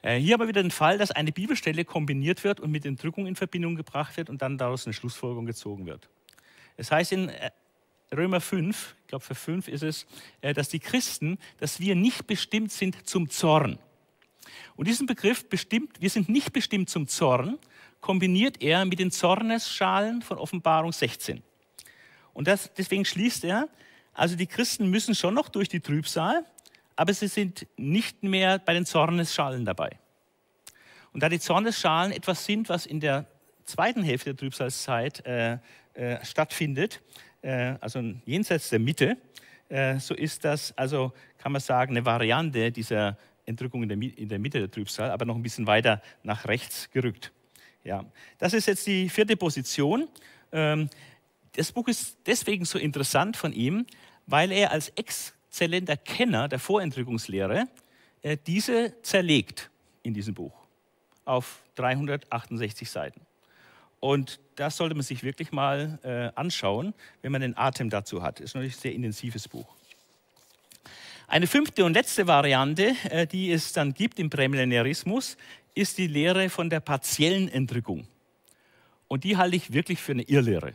Äh, 0.00 0.18
hier 0.18 0.34
aber 0.34 0.46
wieder 0.46 0.62
den 0.62 0.70
Fall, 0.70 0.96
dass 0.96 1.10
eine 1.10 1.32
Bibelstelle 1.32 1.84
kombiniert 1.84 2.44
wird 2.44 2.60
und 2.60 2.70
mit 2.70 2.86
Entrückung 2.86 3.26
in 3.26 3.34
Verbindung 3.34 3.74
gebracht 3.74 4.16
wird 4.16 4.30
und 4.30 4.40
dann 4.40 4.58
daraus 4.58 4.86
eine 4.86 4.94
Schlussfolgerung 4.94 5.46
gezogen 5.46 5.86
wird. 5.86 6.08
Es 6.76 6.92
heißt 6.92 7.12
in 7.12 7.30
äh, 7.30 7.50
Römer 8.14 8.40
5, 8.40 8.94
ich 9.00 9.06
glaube 9.08 9.24
für 9.24 9.34
5 9.34 9.66
ist 9.66 9.82
es, 9.82 10.06
äh, 10.40 10.54
dass 10.54 10.68
die 10.68 10.78
Christen, 10.78 11.38
dass 11.58 11.80
wir 11.80 11.96
nicht 11.96 12.28
bestimmt 12.28 12.70
sind 12.70 13.08
zum 13.08 13.28
Zorn. 13.28 13.78
Und 14.76 14.86
diesen 14.86 15.06
Begriff 15.06 15.48
bestimmt, 15.48 16.00
wir 16.00 16.10
sind 16.10 16.28
nicht 16.28 16.52
bestimmt 16.52 16.88
zum 16.88 17.08
Zorn, 17.08 17.58
kombiniert 18.00 18.62
er 18.62 18.84
mit 18.84 18.98
den 18.98 19.10
Zornesschalen 19.10 20.22
von 20.22 20.38
Offenbarung 20.38 20.92
16. 20.92 21.42
Und 22.32 22.46
das, 22.46 22.72
deswegen 22.74 23.04
schließt 23.04 23.44
er, 23.44 23.68
also 24.14 24.36
die 24.36 24.46
Christen 24.46 24.90
müssen 24.90 25.14
schon 25.14 25.34
noch 25.34 25.48
durch 25.48 25.68
die 25.68 25.80
Trübsal, 25.80 26.44
aber 26.96 27.12
sie 27.14 27.28
sind 27.28 27.66
nicht 27.76 28.22
mehr 28.22 28.58
bei 28.58 28.74
den 28.74 28.86
Zornesschalen 28.86 29.64
dabei. 29.64 29.90
Und 31.12 31.22
da 31.22 31.28
die 31.28 31.40
Zornesschalen 31.40 32.12
etwas 32.12 32.44
sind, 32.44 32.68
was 32.68 32.86
in 32.86 33.00
der 33.00 33.26
zweiten 33.64 34.02
Hälfte 34.02 34.34
der 34.34 34.36
Trübsalzeit 34.36 35.24
äh, 35.26 35.58
äh, 35.94 36.24
stattfindet, 36.24 37.00
äh, 37.42 37.74
also 37.80 38.00
jenseits 38.24 38.70
der 38.70 38.78
Mitte, 38.78 39.16
äh, 39.68 39.98
so 39.98 40.14
ist 40.14 40.44
das, 40.44 40.76
also 40.76 41.12
kann 41.36 41.52
man 41.52 41.60
sagen, 41.60 41.92
eine 41.92 42.04
Variante 42.04 42.72
dieser 42.72 43.16
Entrückung 43.46 43.82
in 43.82 43.88
der, 43.88 43.98
in 44.18 44.28
der 44.28 44.38
Mitte 44.38 44.58
der 44.58 44.70
Trübsal, 44.70 45.10
aber 45.10 45.24
noch 45.24 45.36
ein 45.36 45.42
bisschen 45.42 45.66
weiter 45.66 46.02
nach 46.22 46.46
rechts 46.46 46.90
gerückt. 46.90 47.32
Ja, 47.88 48.04
das 48.36 48.52
ist 48.52 48.66
jetzt 48.66 48.86
die 48.86 49.08
vierte 49.08 49.34
Position. 49.34 50.08
Ähm, 50.52 50.90
das 51.56 51.72
Buch 51.72 51.88
ist 51.88 52.18
deswegen 52.26 52.66
so 52.66 52.78
interessant 52.78 53.34
von 53.34 53.54
ihm, 53.54 53.86
weil 54.26 54.52
er 54.52 54.72
als 54.72 54.90
exzellenter 54.90 55.96
Kenner 55.96 56.48
der 56.48 56.58
Vorentrückungslehre 56.58 57.66
äh, 58.20 58.36
diese 58.46 58.92
zerlegt 59.00 59.70
in 60.02 60.12
diesem 60.12 60.34
Buch 60.34 60.52
auf 61.24 61.62
368 61.76 62.90
Seiten. 62.90 63.22
Und 64.00 64.38
das 64.56 64.76
sollte 64.76 64.94
man 64.94 65.02
sich 65.02 65.22
wirklich 65.22 65.50
mal 65.50 65.98
äh, 66.02 66.38
anschauen, 66.38 66.92
wenn 67.22 67.32
man 67.32 67.40
den 67.40 67.56
Atem 67.56 67.88
dazu 67.88 68.22
hat. 68.22 68.38
Das 68.38 68.50
ist 68.50 68.54
natürlich 68.54 68.76
ein 68.76 68.80
sehr 68.80 68.92
intensives 68.92 69.48
Buch. 69.48 69.74
Eine 71.26 71.46
fünfte 71.46 71.86
und 71.86 71.94
letzte 71.94 72.26
Variante, 72.26 72.94
äh, 73.08 73.26
die 73.26 73.50
es 73.50 73.72
dann 73.72 73.94
gibt 73.94 74.18
im 74.18 74.28
Prämillenarismus, 74.28 75.38
ist 75.78 75.96
die 75.98 76.08
Lehre 76.08 76.50
von 76.50 76.68
der 76.68 76.80
partiellen 76.80 77.48
Entrückung. 77.48 78.08
Und 79.06 79.22
die 79.22 79.36
halte 79.36 79.56
ich 79.56 79.72
wirklich 79.72 80.00
für 80.00 80.12
eine 80.12 80.22
Irrlehre. 80.22 80.74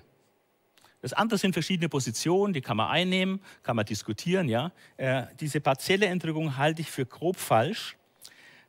Das 1.01 1.11
andere 1.11 1.37
sind 1.37 1.51
verschiedene 1.51 1.89
Positionen, 1.89 2.53
die 2.53 2.61
kann 2.61 2.77
man 2.77 2.89
einnehmen, 2.89 3.41
kann 3.63 3.75
man 3.75 3.85
diskutieren. 3.85 4.47
Ja? 4.47 4.71
Äh, 4.95 5.23
diese 5.41 5.59
partielle 5.59 6.05
Entrückung 6.05 6.55
halte 6.55 6.81
ich 6.81 6.89
für 6.89 7.05
grob 7.05 7.35
falsch. 7.35 7.97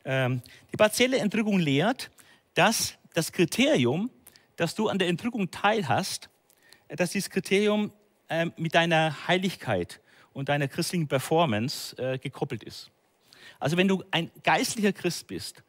Ähm, 0.04 0.42
die 0.72 0.76
partielle 0.76 1.18
Entrückung 1.18 1.60
lehrt, 1.60 2.10
dass 2.54 2.94
das 3.14 3.30
Kriterium, 3.30 4.10
dass 4.56 4.74
du 4.74 4.88
an 4.88 4.98
der 4.98 5.06
Entrückung 5.06 5.52
teilhast, 5.52 6.28
äh, 6.88 6.96
dass 6.96 7.10
dieses 7.10 7.30
Kriterium 7.30 7.92
äh, 8.28 8.46
mit 8.56 8.74
deiner 8.74 9.28
Heiligkeit 9.28 10.00
und 10.32 10.48
deiner 10.48 10.66
christlichen 10.66 11.06
Performance 11.06 11.96
äh, 11.96 12.18
gekoppelt 12.18 12.64
ist. 12.64 12.90
Also 13.60 13.76
wenn 13.76 13.86
du 13.86 14.02
ein 14.10 14.32
geistlicher 14.42 14.92
Christ 14.92 15.28
bist 15.28 15.62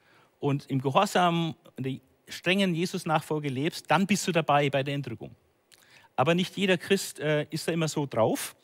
und 0.45 0.69
im 0.69 0.79
Gehorsam 0.79 1.55
und 1.75 1.85
der 1.85 1.97
strengen 2.27 2.75
Jesus-Nachfolge 2.75 3.49
lebst, 3.49 3.89
dann 3.89 4.05
bist 4.05 4.27
du 4.27 4.31
dabei 4.31 4.69
bei 4.69 4.83
der 4.83 4.93
Entrückung. 4.93 5.35
Aber 6.15 6.35
nicht 6.35 6.55
jeder 6.55 6.77
Christ 6.77 7.19
äh, 7.19 7.47
ist 7.49 7.67
da 7.67 7.71
immer 7.71 7.87
so 7.87 8.05
drauf. 8.05 8.55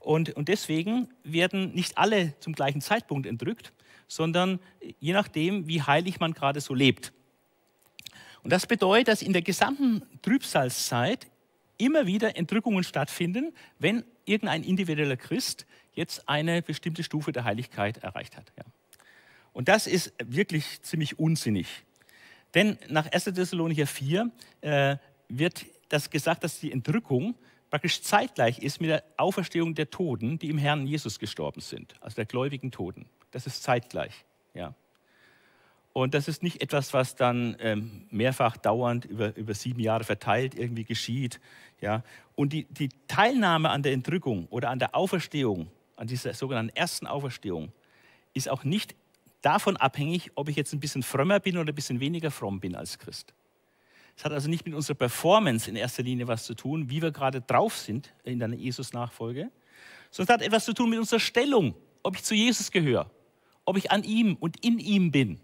Und, 0.00 0.30
und 0.30 0.48
deswegen 0.48 1.08
werden 1.24 1.74
nicht 1.74 1.98
alle 1.98 2.38
zum 2.40 2.54
gleichen 2.54 2.80
Zeitpunkt 2.80 3.26
entrückt, 3.26 3.74
sondern 4.08 4.60
je 4.98 5.12
nachdem, 5.12 5.68
wie 5.68 5.82
heilig 5.82 6.20
man 6.20 6.32
gerade 6.32 6.60
so 6.62 6.72
lebt. 6.72 7.12
Und 8.42 8.50
das 8.50 8.66
bedeutet, 8.66 9.08
dass 9.08 9.20
in 9.20 9.34
der 9.34 9.42
gesamten 9.42 10.02
Trübsalzeit 10.22 11.26
immer 11.76 12.06
wieder 12.06 12.36
Entrückungen 12.36 12.82
stattfinden, 12.82 13.52
wenn 13.78 14.04
irgendein 14.24 14.62
individueller 14.62 15.16
Christ 15.16 15.66
jetzt 15.92 16.28
eine 16.28 16.62
bestimmte 16.62 17.02
Stufe 17.02 17.32
der 17.32 17.44
Heiligkeit 17.44 17.98
erreicht 17.98 18.36
hat. 18.38 18.52
Ja. 18.56 18.64
Und 19.56 19.68
das 19.68 19.86
ist 19.86 20.12
wirklich 20.22 20.82
ziemlich 20.82 21.18
unsinnig. 21.18 21.66
Denn 22.52 22.76
nach 22.90 23.10
1. 23.10 23.24
Thessalonicher 23.24 23.86
4 23.86 24.30
äh, 24.60 24.96
wird 25.30 25.64
das 25.88 26.10
gesagt, 26.10 26.44
dass 26.44 26.60
die 26.60 26.70
Entrückung 26.70 27.34
praktisch 27.70 28.02
zeitgleich 28.02 28.58
ist 28.58 28.82
mit 28.82 28.90
der 28.90 29.02
Auferstehung 29.16 29.74
der 29.74 29.88
Toten, 29.88 30.38
die 30.38 30.50
im 30.50 30.58
Herrn 30.58 30.86
Jesus 30.86 31.18
gestorben 31.18 31.62
sind, 31.62 31.94
also 32.02 32.16
der 32.16 32.26
gläubigen 32.26 32.70
Toten. 32.70 33.06
Das 33.30 33.46
ist 33.46 33.62
zeitgleich. 33.62 34.26
Ja. 34.52 34.74
Und 35.94 36.12
das 36.12 36.28
ist 36.28 36.42
nicht 36.42 36.60
etwas, 36.60 36.92
was 36.92 37.14
dann 37.14 37.56
ähm, 37.58 38.06
mehrfach 38.10 38.58
dauernd 38.58 39.06
über, 39.06 39.34
über 39.38 39.54
sieben 39.54 39.80
Jahre 39.80 40.04
verteilt 40.04 40.54
irgendwie 40.54 40.84
geschieht. 40.84 41.40
Ja. 41.80 42.02
Und 42.34 42.52
die, 42.52 42.64
die 42.64 42.90
Teilnahme 43.08 43.70
an 43.70 43.82
der 43.82 43.94
Entrückung 43.94 44.48
oder 44.48 44.68
an 44.68 44.80
der 44.80 44.94
Auferstehung, 44.94 45.70
an 45.96 46.08
dieser 46.08 46.34
sogenannten 46.34 46.76
ersten 46.76 47.06
Auferstehung, 47.06 47.72
ist 48.34 48.50
auch 48.50 48.62
nicht 48.62 48.94
davon 49.46 49.76
abhängig, 49.76 50.32
ob 50.34 50.48
ich 50.48 50.56
jetzt 50.56 50.72
ein 50.72 50.80
bisschen 50.80 51.04
frömmer 51.04 51.38
bin 51.38 51.56
oder 51.56 51.70
ein 51.70 51.74
bisschen 51.74 52.00
weniger 52.00 52.32
fromm 52.32 52.58
bin 52.58 52.74
als 52.74 52.98
Christ. 52.98 53.32
Es 54.16 54.24
hat 54.24 54.32
also 54.32 54.50
nicht 54.50 54.66
mit 54.66 54.74
unserer 54.74 54.96
Performance 54.96 55.70
in 55.70 55.76
erster 55.76 56.02
Linie 56.02 56.26
was 56.26 56.46
zu 56.46 56.54
tun, 56.54 56.90
wie 56.90 57.00
wir 57.00 57.12
gerade 57.12 57.42
drauf 57.42 57.76
sind 57.76 58.12
in 58.24 58.40
der 58.40 58.48
Jesus-Nachfolge, 58.48 59.52
sondern 60.10 60.34
es 60.34 60.40
hat 60.40 60.46
etwas 60.48 60.64
zu 60.64 60.72
tun 60.72 60.90
mit 60.90 60.98
unserer 60.98 61.20
Stellung, 61.20 61.76
ob 62.02 62.16
ich 62.16 62.24
zu 62.24 62.34
Jesus 62.34 62.72
gehöre, 62.72 63.08
ob 63.64 63.76
ich 63.76 63.92
an 63.92 64.02
ihm 64.02 64.34
und 64.34 64.64
in 64.64 64.80
ihm 64.80 65.12
bin, 65.12 65.38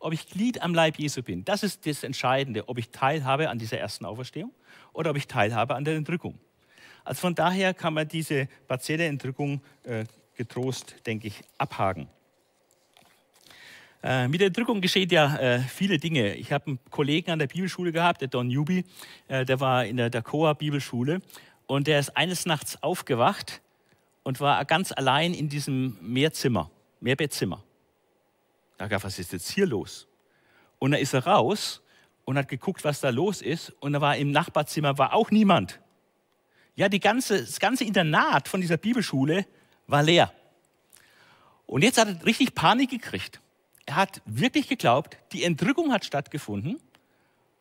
ob 0.00 0.12
ich 0.12 0.28
Glied 0.28 0.60
am 0.60 0.74
Leib 0.74 0.98
Jesu 0.98 1.22
bin. 1.22 1.42
Das 1.42 1.62
ist 1.62 1.86
das 1.86 2.02
Entscheidende, 2.04 2.68
ob 2.68 2.76
ich 2.76 2.90
teilhabe 2.90 3.48
an 3.48 3.58
dieser 3.58 3.78
ersten 3.78 4.04
Auferstehung 4.04 4.52
oder 4.92 5.10
ob 5.10 5.16
ich 5.16 5.28
teilhabe 5.28 5.76
an 5.76 5.86
der 5.86 5.96
Entrückung. 5.96 6.38
Also 7.04 7.22
von 7.22 7.34
daher 7.34 7.72
kann 7.72 7.94
man 7.94 8.06
diese 8.06 8.48
partielle 8.68 9.06
Entrückung 9.06 9.62
äh, 9.84 10.04
getrost, 10.36 10.96
denke 11.06 11.28
ich, 11.28 11.42
abhaken. 11.56 12.08
Äh, 14.02 14.28
mit 14.28 14.40
der 14.40 14.48
Entrückung 14.48 14.80
geschehen 14.80 15.10
ja 15.10 15.36
äh, 15.36 15.58
viele 15.60 15.98
Dinge. 15.98 16.34
Ich 16.34 16.52
habe 16.52 16.66
einen 16.68 16.78
Kollegen 16.90 17.30
an 17.30 17.38
der 17.38 17.48
Bibelschule 17.48 17.92
gehabt, 17.92 18.22
der 18.22 18.28
Don 18.28 18.48
Newby, 18.48 18.84
äh, 19.28 19.44
der 19.44 19.60
war 19.60 19.84
in 19.84 19.98
der 19.98 20.08
Dakoa 20.08 20.54
Bibelschule 20.54 21.20
und 21.66 21.86
der 21.86 22.00
ist 22.00 22.16
eines 22.16 22.46
Nachts 22.46 22.82
aufgewacht 22.82 23.60
und 24.22 24.40
war 24.40 24.64
ganz 24.64 24.92
allein 24.92 25.34
in 25.34 25.48
diesem 25.48 25.98
Mehrzimmer, 26.00 26.70
Mehrbettzimmer. 27.00 27.62
Da 28.78 28.88
gab 28.88 29.04
was 29.04 29.18
ist 29.18 29.32
jetzt 29.32 29.50
hier 29.50 29.66
los? 29.66 30.08
Und 30.78 30.92
da 30.92 30.96
ist 30.96 31.12
er 31.12 31.26
raus 31.26 31.82
und 32.24 32.38
hat 32.38 32.48
geguckt, 32.48 32.82
was 32.84 33.00
da 33.00 33.10
los 33.10 33.42
ist. 33.42 33.74
Und 33.80 33.92
da 33.92 34.00
war 34.00 34.16
im 34.16 34.30
Nachbarzimmer 34.30 34.96
war 34.96 35.12
auch 35.12 35.30
niemand. 35.30 35.78
Ja, 36.74 36.88
die 36.88 37.00
ganze, 37.00 37.40
das 37.40 37.60
ganze 37.60 37.84
Internat 37.84 38.48
von 38.48 38.62
dieser 38.62 38.78
Bibelschule 38.78 39.44
war 39.86 40.02
leer. 40.02 40.32
Und 41.66 41.82
jetzt 41.82 41.98
hat 41.98 42.08
er 42.08 42.24
richtig 42.24 42.54
Panik 42.54 42.88
gekriegt. 42.88 43.40
Er 43.86 43.96
hat 43.96 44.22
wirklich 44.24 44.68
geglaubt, 44.68 45.16
die 45.32 45.44
Entrückung 45.44 45.92
hat 45.92 46.04
stattgefunden 46.04 46.80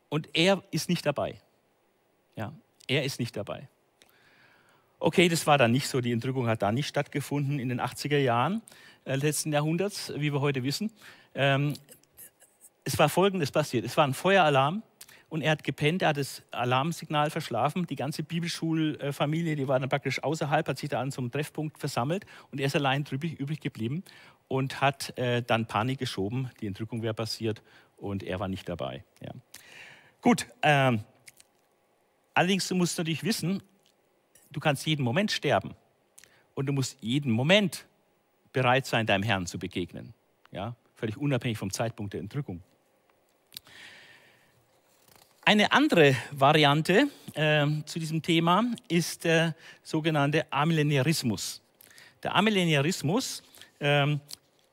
und 0.09 0.29
er 0.33 0.63
ist 0.71 0.89
nicht 0.89 1.05
dabei. 1.05 1.41
Ja, 2.35 2.53
er 2.87 3.03
ist 3.03 3.19
nicht 3.19 3.35
dabei. 3.35 3.67
Okay, 4.99 5.29
das 5.29 5.47
war 5.47 5.57
dann 5.57 5.71
nicht 5.71 5.87
so. 5.87 6.01
Die 6.01 6.11
Entrückung 6.11 6.47
hat 6.47 6.61
da 6.61 6.71
nicht 6.71 6.87
stattgefunden 6.87 7.59
in 7.59 7.69
den 7.69 7.79
80er 7.79 8.17
Jahren 8.17 8.61
äh, 9.05 9.15
letzten 9.15 9.53
Jahrhunderts, 9.53 10.11
wie 10.15 10.33
wir 10.33 10.41
heute 10.41 10.63
wissen. 10.63 10.91
Ähm, 11.33 11.73
es 12.83 12.99
war 12.99 13.07
Folgendes 13.07 13.51
passiert. 13.51 13.85
Es 13.85 13.95
war 13.95 14.05
ein 14.05 14.13
Feueralarm 14.13 14.83
und 15.29 15.41
er 15.41 15.51
hat 15.51 15.63
gepennt, 15.63 16.01
er 16.01 16.09
hat 16.09 16.17
das 16.17 16.41
Alarmsignal 16.51 17.29
verschlafen. 17.29 17.85
Die 17.85 17.95
ganze 17.95 18.23
Bibelschulfamilie, 18.23 19.55
die 19.55 19.67
war 19.67 19.79
dann 19.79 19.89
praktisch 19.89 20.21
außerhalb, 20.21 20.67
hat 20.67 20.77
sich 20.77 20.89
da 20.89 20.99
an 20.99 21.11
so 21.11 21.21
einem 21.21 21.31
Treffpunkt 21.31 21.77
versammelt 21.77 22.25
und 22.51 22.59
er 22.59 22.67
ist 22.67 22.75
allein 22.75 23.05
übrig, 23.09 23.39
übrig 23.39 23.61
geblieben 23.61 24.03
und 24.49 24.81
hat 24.81 25.17
äh, 25.17 25.41
dann 25.41 25.65
Panik 25.65 25.99
geschoben. 25.99 26.51
Die 26.59 26.67
Entrückung 26.67 27.01
wäre 27.01 27.13
passiert 27.13 27.61
und 27.95 28.23
er 28.23 28.41
war 28.41 28.49
nicht 28.49 28.67
dabei. 28.67 29.05
Ja. 29.21 29.31
Gut, 30.21 30.47
ähm, 30.63 31.05
allerdings 32.33 32.67
du 32.67 32.75
musst 32.75 32.97
natürlich 32.97 33.23
wissen, 33.23 33.63
du 34.51 34.59
kannst 34.59 34.85
jeden 34.85 35.03
Moment 35.03 35.31
sterben 35.31 35.75
und 36.55 36.65
du 36.65 36.73
musst 36.73 36.97
jeden 36.99 37.31
Moment 37.31 37.85
bereit 38.51 38.85
sein, 38.85 39.05
deinem 39.05 39.23
Herrn 39.23 39.45
zu 39.45 39.59
begegnen. 39.59 40.13
Ja, 40.51 40.75
völlig 40.95 41.15
unabhängig 41.15 41.57
vom 41.57 41.71
Zeitpunkt 41.71 42.13
der 42.13 42.19
Entrückung. 42.19 42.61
Eine 45.45 45.71
andere 45.71 46.15
Variante 46.31 47.07
äh, 47.33 47.65
zu 47.85 47.99
diesem 47.99 48.21
Thema 48.21 48.65
ist 48.87 49.23
der 49.23 49.55
sogenannte 49.83 50.51
Amillenniarismus. 50.51 51.61
Der 52.23 52.35
Amillenniarismus 52.35 53.41
äh, 53.79 54.17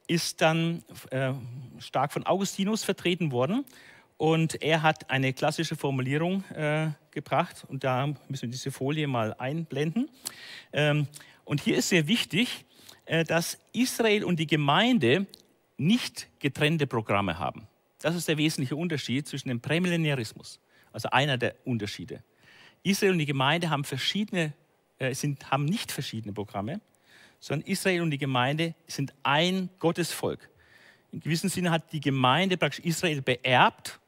ist 0.07 0.41
dann 0.41 0.83
äh, 1.11 1.33
stark 1.79 2.13
von 2.13 2.27
Augustinus 2.27 2.85
vertreten 2.85 3.33
worden 3.33 3.65
und 4.17 4.63
er 4.63 4.83
hat 4.83 5.11
eine 5.11 5.33
klassische 5.33 5.77
Formulierung 5.77 6.45
äh, 6.51 6.91
gebracht 7.11 7.65
und 7.69 7.85
da 7.85 8.07
müssen 8.29 8.43
wir 8.43 8.51
diese 8.51 8.71
Folie 8.71 9.07
mal 9.07 9.35
einblenden. 9.35 10.09
Ähm, 10.73 11.07
und 11.45 11.61
hier 11.61 11.77
ist 11.77 11.89
sehr 11.89 12.09
wichtig, 12.09 12.65
äh, 13.05 13.25
dass 13.25 13.59
Israel 13.73 14.25
und 14.25 14.39
die 14.39 14.47
Gemeinde 14.47 15.27
nicht 15.77 16.29
getrennte 16.39 16.87
Programme 16.87 17.39
haben. 17.39 17.67
Das 18.01 18.15
ist 18.15 18.29
der 18.29 18.39
wesentliche 18.39 18.77
Unterschied 18.77 19.27
zwischen 19.27 19.49
dem 19.49 19.61
Prämillenniarismus 19.61 20.61
also 20.97 21.11
einer 21.11 21.37
der 21.37 21.55
Unterschiede. 21.67 22.23
Israel 22.83 23.13
und 23.13 23.19
die 23.19 23.27
Gemeinde 23.27 23.69
haben, 23.69 23.85
verschiedene, 23.85 24.55
äh, 24.99 25.15
sind, 25.15 25.51
haben 25.51 25.67
nicht 25.67 25.93
verschiedene 25.93 26.33
Programme, 26.33 26.81
sondern 27.41 27.69
Israel 27.69 28.03
und 28.03 28.11
die 28.11 28.19
Gemeinde 28.19 28.75
sind 28.87 29.15
ein 29.23 29.69
Gottesvolk. 29.79 30.49
In 31.13 31.21
gewissem 31.21 31.49
Sinne 31.49 31.71
hat 31.71 31.93
die 31.93 32.01
Gemeinde 32.01 32.57
praktisch 32.57 32.85
Israel 32.85 33.23
beerbt 33.23 34.01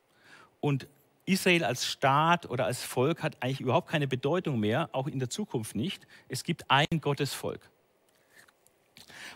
und 0.61 0.87
Israel 1.25 1.64
als 1.64 1.87
Staat 1.87 2.49
oder 2.49 2.64
als 2.64 2.83
Volk 2.83 3.23
hat 3.23 3.37
eigentlich 3.41 3.61
überhaupt 3.61 3.88
keine 3.88 4.09
Bedeutung 4.09 4.59
mehr, 4.59 4.88
auch 4.93 5.07
in 5.07 5.19
der 5.19 5.29
Zukunft 5.29 5.75
nicht. 5.75 6.07
Es 6.29 6.43
gibt 6.43 6.71
ein 6.71 6.87
Gottesvolk. 7.01 7.61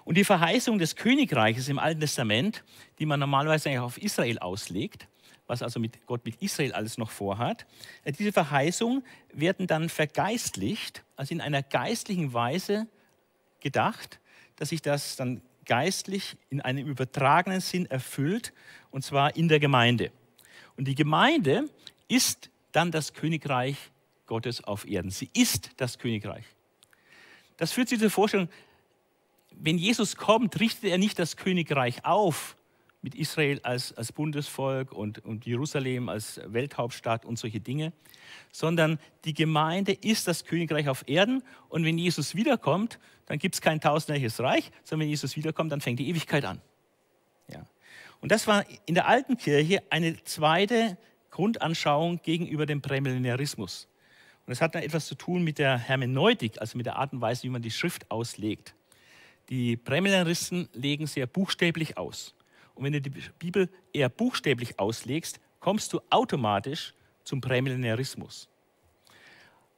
Und 0.05 0.17
die 0.17 0.25
Verheißung 0.25 0.79
des 0.79 0.97
Königreiches 0.97 1.69
im 1.69 1.79
Alten 1.79 2.01
Testament, 2.01 2.65
die 2.99 3.07
man 3.07 3.21
normalerweise 3.21 3.69
eigentlich 3.69 3.81
auf 3.81 3.99
Israel 3.99 4.39
auslegt, 4.39 5.07
was 5.47 5.63
also 5.63 5.79
mit 5.81 6.07
Gott 6.07 6.25
mit 6.25 6.41
Israel 6.43 6.73
alles 6.73 6.99
noch 6.99 7.11
vorhat. 7.11 7.67
Äh, 8.05 8.13
diese 8.13 8.33
Verheißungen 8.33 9.05
werden 9.33 9.67
dann 9.67 9.89
vergeistlicht, 9.89 11.05
also 11.17 11.35
in 11.35 11.41
einer 11.41 11.63
geistlichen 11.63 12.33
Weise 12.33 12.87
gedacht, 13.63 14.21
dass 14.57 14.69
sich 14.69 14.83
das 14.83 15.17
dann 15.17 15.41
geistlich 15.65 16.37
in 16.51 16.61
einem 16.61 16.87
übertragenen 16.87 17.61
Sinn 17.61 17.87
erfüllt, 17.87 18.53
und 18.91 19.03
zwar 19.03 19.37
in 19.37 19.49
der 19.49 19.61
Gemeinde. 19.61 20.11
Und 20.77 20.87
die 20.87 20.95
Gemeinde 20.95 21.69
ist 22.09 22.51
dann 22.73 22.91
das 22.91 23.15
Königreich 23.15 23.77
Gottes 24.27 24.63
auf 24.65 24.87
Erden. 24.87 25.11
Sie 25.11 25.31
ist 25.33 25.71
das 25.77 25.99
Königreich. 25.99 26.45
Das 27.57 27.73
führt 27.73 27.89
zu 27.89 27.97
dieser 27.97 28.11
Vorstellung, 28.11 28.49
wenn 29.51 29.79
Jesus 29.79 30.17
kommt, 30.17 30.59
richtet 30.61 30.85
er 30.85 30.99
nicht 30.99 31.19
das 31.19 31.37
Königreich 31.37 32.05
auf, 32.05 32.57
mit 33.03 33.17
Israel 33.17 33.61
als, 33.65 33.93
als 33.93 34.13
Bundesvolk 34.13 34.93
und, 34.93 35.25
und 35.25 35.45
Jerusalem 35.45 36.09
als 36.09 36.41
Welthauptstadt 36.47 37.25
und 37.25 37.39
solche 37.39 37.61
Dinge, 37.61 37.93
sondern 38.53 38.99
die 39.25 39.35
Gemeinde 39.35 39.93
ist 39.93 40.29
das 40.29 40.45
Königreich 40.45 40.89
auf 40.89 41.05
Erden 41.09 41.43
und 41.69 41.85
wenn 41.85 41.99
Jesus 41.99 42.37
wiederkommt, 42.37 43.01
dann 43.27 43.39
gibt 43.39 43.57
es 43.57 43.61
kein 43.61 43.81
tausendjähriges 43.81 44.41
Reich, 44.41 44.71
sondern 44.85 45.05
wenn 45.05 45.11
Jesus 45.11 45.37
wiederkommt, 45.37 45.73
dann 45.73 45.81
fängt 45.81 45.99
die 45.99 46.09
Ewigkeit 46.09 46.45
an. 46.45 46.61
Ja. 47.49 47.67
Und 48.21 48.31
das 48.31 48.47
war 48.47 48.65
in 48.87 48.95
der 48.95 49.09
alten 49.09 49.37
Kirche 49.37 49.83
eine 49.91 50.23
zweite 50.23 50.97
Grundanschauung 51.31 52.23
gegenüber 52.23 52.67
dem 52.67 52.83
Prämillenarismus. 52.83 53.89
Und 54.47 54.51
das 54.51 54.61
hat 54.61 54.77
dann 54.77 54.83
etwas 54.83 55.07
zu 55.07 55.17
tun 55.17 55.43
mit 55.43 55.59
der 55.59 55.77
Hermeneutik, 55.77 56.61
also 56.61 56.77
mit 56.77 56.87
der 56.87 56.97
Art 56.97 57.13
und 57.13 57.21
Weise, 57.21 57.45
wie 57.45 57.49
man 57.49 57.63
die 57.63 57.71
Schrift 57.71 58.11
auslegt. 58.11 58.75
Die 59.49 59.77
Prämillenaristen 59.77 60.69
legen 60.73 61.07
sehr 61.07 61.27
buchstäblich 61.27 61.99
aus. 61.99 62.35
Und 62.75 62.85
wenn 62.85 62.93
du 62.93 63.01
die 63.01 63.11
Bibel 63.39 63.69
eher 63.93 64.09
buchstäblich 64.09 64.79
auslegst, 64.79 65.41
kommst 65.61 65.93
du 65.93 66.01
automatisch 66.11 66.95
zum 67.25 67.41
Prämillenarismus. 67.41 68.49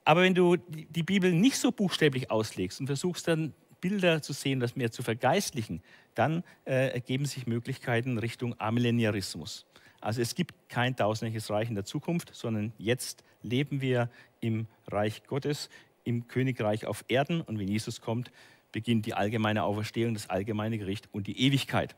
Aber 0.05 0.23
wenn 0.23 0.35
du 0.35 0.57
die 0.57 1.03
Bibel 1.03 1.33
nicht 1.33 1.57
so 1.57 1.73
buchstäblich 1.73 2.31
auslegst 2.31 2.81
und 2.81 2.87
versuchst 2.87 3.27
dann 3.27 3.55
Bilder 3.81 4.23
zu 4.23 4.33
sehen, 4.33 4.61
das 4.61 4.77
mehr 4.77 4.91
zu 4.91 5.03
vergeistlichen, 5.03 5.83
dann 6.15 6.43
äh, 6.65 6.93
ergeben 6.93 7.27
sich 7.27 7.47
Möglichkeiten 7.47 8.19
Richtung 8.19 8.59
Amillenniarismus. 8.59 9.67
Also 10.01 10.21
es 10.21 10.35
gibt 10.35 10.55
kein 10.69 10.97
tausendliches 10.97 11.51
Reich 11.51 11.69
in 11.69 11.75
der 11.75 11.85
Zukunft, 11.85 12.35
sondern 12.35 12.73
jetzt 12.79 13.25
leben 13.43 13.81
wir 13.81 14.11
im 14.41 14.67
Reich 14.87 15.25
Gottes, 15.27 15.71
im 16.05 16.29
Königreich 16.29 16.87
auf 16.87 17.05
Erden 17.09 17.41
und 17.41 17.59
wenn 17.59 17.69
Jesus 17.69 18.01
kommt, 18.01 18.31
beginnt 18.73 19.07
die 19.07 19.15
allgemeine 19.15 19.65
Auferstehung, 19.65 20.15
das 20.15 20.29
allgemeine 20.29 20.79
Gericht 20.79 21.09
und 21.13 21.27
die 21.27 21.41
Ewigkeit. 21.41 21.97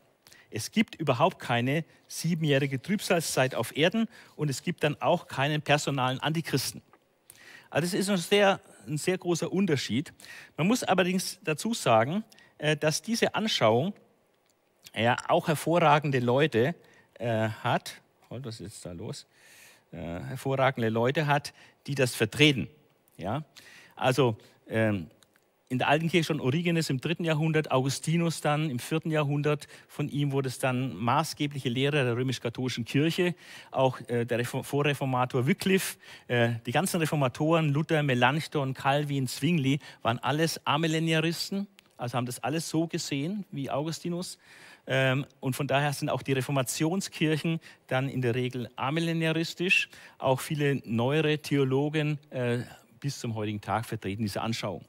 Es 0.50 0.70
gibt 0.70 0.94
überhaupt 0.94 1.38
keine 1.38 1.84
siebenjährige 2.08 2.80
Trübsalzeit 2.80 3.54
auf 3.54 3.76
Erden 3.76 4.08
und 4.36 4.48
es 4.48 4.62
gibt 4.62 4.84
dann 4.84 5.00
auch 5.00 5.26
keinen 5.26 5.62
personalen 5.62 6.20
Antichristen. 6.20 6.82
Also 7.70 7.86
das 7.86 8.00
ist 8.00 8.10
ein 8.10 8.16
sehr, 8.16 8.60
ein 8.86 8.98
sehr 8.98 9.18
großer 9.18 9.52
Unterschied. 9.52 10.12
Man 10.56 10.66
muss 10.66 10.82
allerdings 10.82 11.38
dazu 11.42 11.74
sagen, 11.74 12.24
äh, 12.58 12.76
dass 12.76 13.02
diese 13.02 13.34
Anschauung 13.34 13.92
ja 14.94 15.16
auch 15.28 15.48
hervorragende 15.48 16.20
Leute 16.20 16.74
äh, 17.18 17.48
hat. 17.48 18.00
Oh, 18.30 18.38
was 18.42 18.60
ist 18.60 18.74
jetzt 18.74 18.86
da 18.86 18.92
los? 18.92 19.26
Äh, 19.92 19.96
hervorragende 19.96 20.88
Leute 20.88 21.26
hat, 21.26 21.52
die 21.86 21.94
das 21.94 22.14
vertreten. 22.14 22.68
Ja? 23.16 23.44
Also 23.94 24.36
ähm, 24.68 25.10
in 25.68 25.78
der 25.78 25.88
alten 25.88 26.08
Kirche 26.08 26.28
schon 26.28 26.40
Origenes 26.40 26.90
im 26.90 27.00
dritten 27.00 27.24
Jahrhundert, 27.24 27.72
Augustinus 27.72 28.40
dann 28.40 28.70
im 28.70 28.78
vierten 28.78 29.10
Jahrhundert. 29.10 29.66
Von 29.88 30.08
ihm 30.08 30.30
wurde 30.30 30.48
es 30.48 30.58
dann 30.58 30.96
maßgebliche 30.96 31.68
Lehrer 31.68 32.04
der 32.04 32.16
römisch-katholischen 32.16 32.84
Kirche, 32.84 33.34
auch 33.72 34.00
äh, 34.08 34.24
der 34.24 34.44
Vorreformator 34.44 35.46
Wycliffe, 35.46 35.96
äh, 36.28 36.50
die 36.66 36.72
ganzen 36.72 37.00
Reformatoren, 37.00 37.70
Luther, 37.70 38.02
Melanchthon, 38.04 38.74
Calvin, 38.74 39.26
Zwingli, 39.26 39.80
waren 40.02 40.20
alles 40.20 40.64
Amillenniaristen, 40.64 41.66
also 41.96 42.16
haben 42.16 42.26
das 42.26 42.42
alles 42.44 42.68
so 42.68 42.86
gesehen 42.86 43.44
wie 43.50 43.68
Augustinus. 43.68 44.38
Ähm, 44.86 45.26
und 45.40 45.56
von 45.56 45.66
daher 45.66 45.92
sind 45.92 46.10
auch 46.10 46.22
die 46.22 46.32
Reformationskirchen 46.32 47.58
dann 47.88 48.08
in 48.08 48.22
der 48.22 48.36
Regel 48.36 48.70
amillenniaristisch. 48.76 49.88
Auch 50.18 50.38
viele 50.38 50.80
neuere 50.84 51.38
Theologen 51.38 52.18
äh, 52.30 52.58
bis 53.00 53.18
zum 53.18 53.34
heutigen 53.34 53.60
Tag 53.60 53.84
vertreten 53.84 54.22
diese 54.22 54.42
Anschauung. 54.42 54.84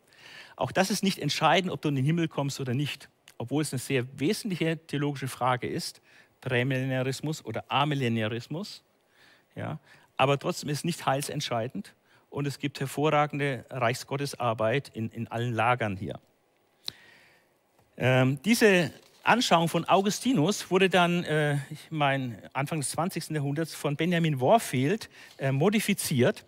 Auch 0.58 0.74
das 0.74 0.90
ist 0.90 1.04
nicht 1.04 1.20
entscheidend, 1.20 1.72
ob 1.72 1.82
du 1.82 1.88
in 1.88 1.96
den 1.96 2.04
Himmel 2.04 2.28
kommst 2.28 2.60
oder 2.60 2.74
nicht, 2.74 3.08
obwohl 3.38 3.62
es 3.62 3.72
eine 3.72 3.80
sehr 3.80 4.06
wesentliche 4.20 4.78
theologische 4.88 5.28
Frage 5.30 5.68
ist, 5.68 6.02
Prämillenniarismus 6.42 7.46
oder 7.46 7.64
Amillenniarismus. 7.70 8.84
Ja, 9.56 9.80
aber 10.18 10.38
trotzdem 10.38 10.70
ist 10.70 10.80
es 10.80 10.84
nicht 10.84 11.06
heilsentscheidend 11.06 11.94
und 12.30 12.48
es 12.48 12.60
gibt 12.60 12.80
hervorragende 12.80 13.66
Reichsgottesarbeit 13.70 14.92
in, 14.94 15.10
in 15.12 15.28
allen 15.28 15.54
Lagern 15.54 15.96
hier. 15.96 16.20
Ähm, 17.96 18.40
diese 18.44 18.92
Anschauung 19.24 19.70
von 19.70 19.86
Augustinus 19.86 20.72
wurde 20.72 20.90
dann, 20.90 21.24
äh, 21.24 21.58
ich 21.70 21.92
meine, 21.92 22.50
Anfang 22.54 22.80
des 22.80 22.92
20. 22.92 23.30
Jahrhunderts 23.30 23.76
von 23.76 23.96
Benjamin 23.96 24.42
Warfield 24.42 25.10
äh, 25.38 25.52
modifiziert. 25.52 26.46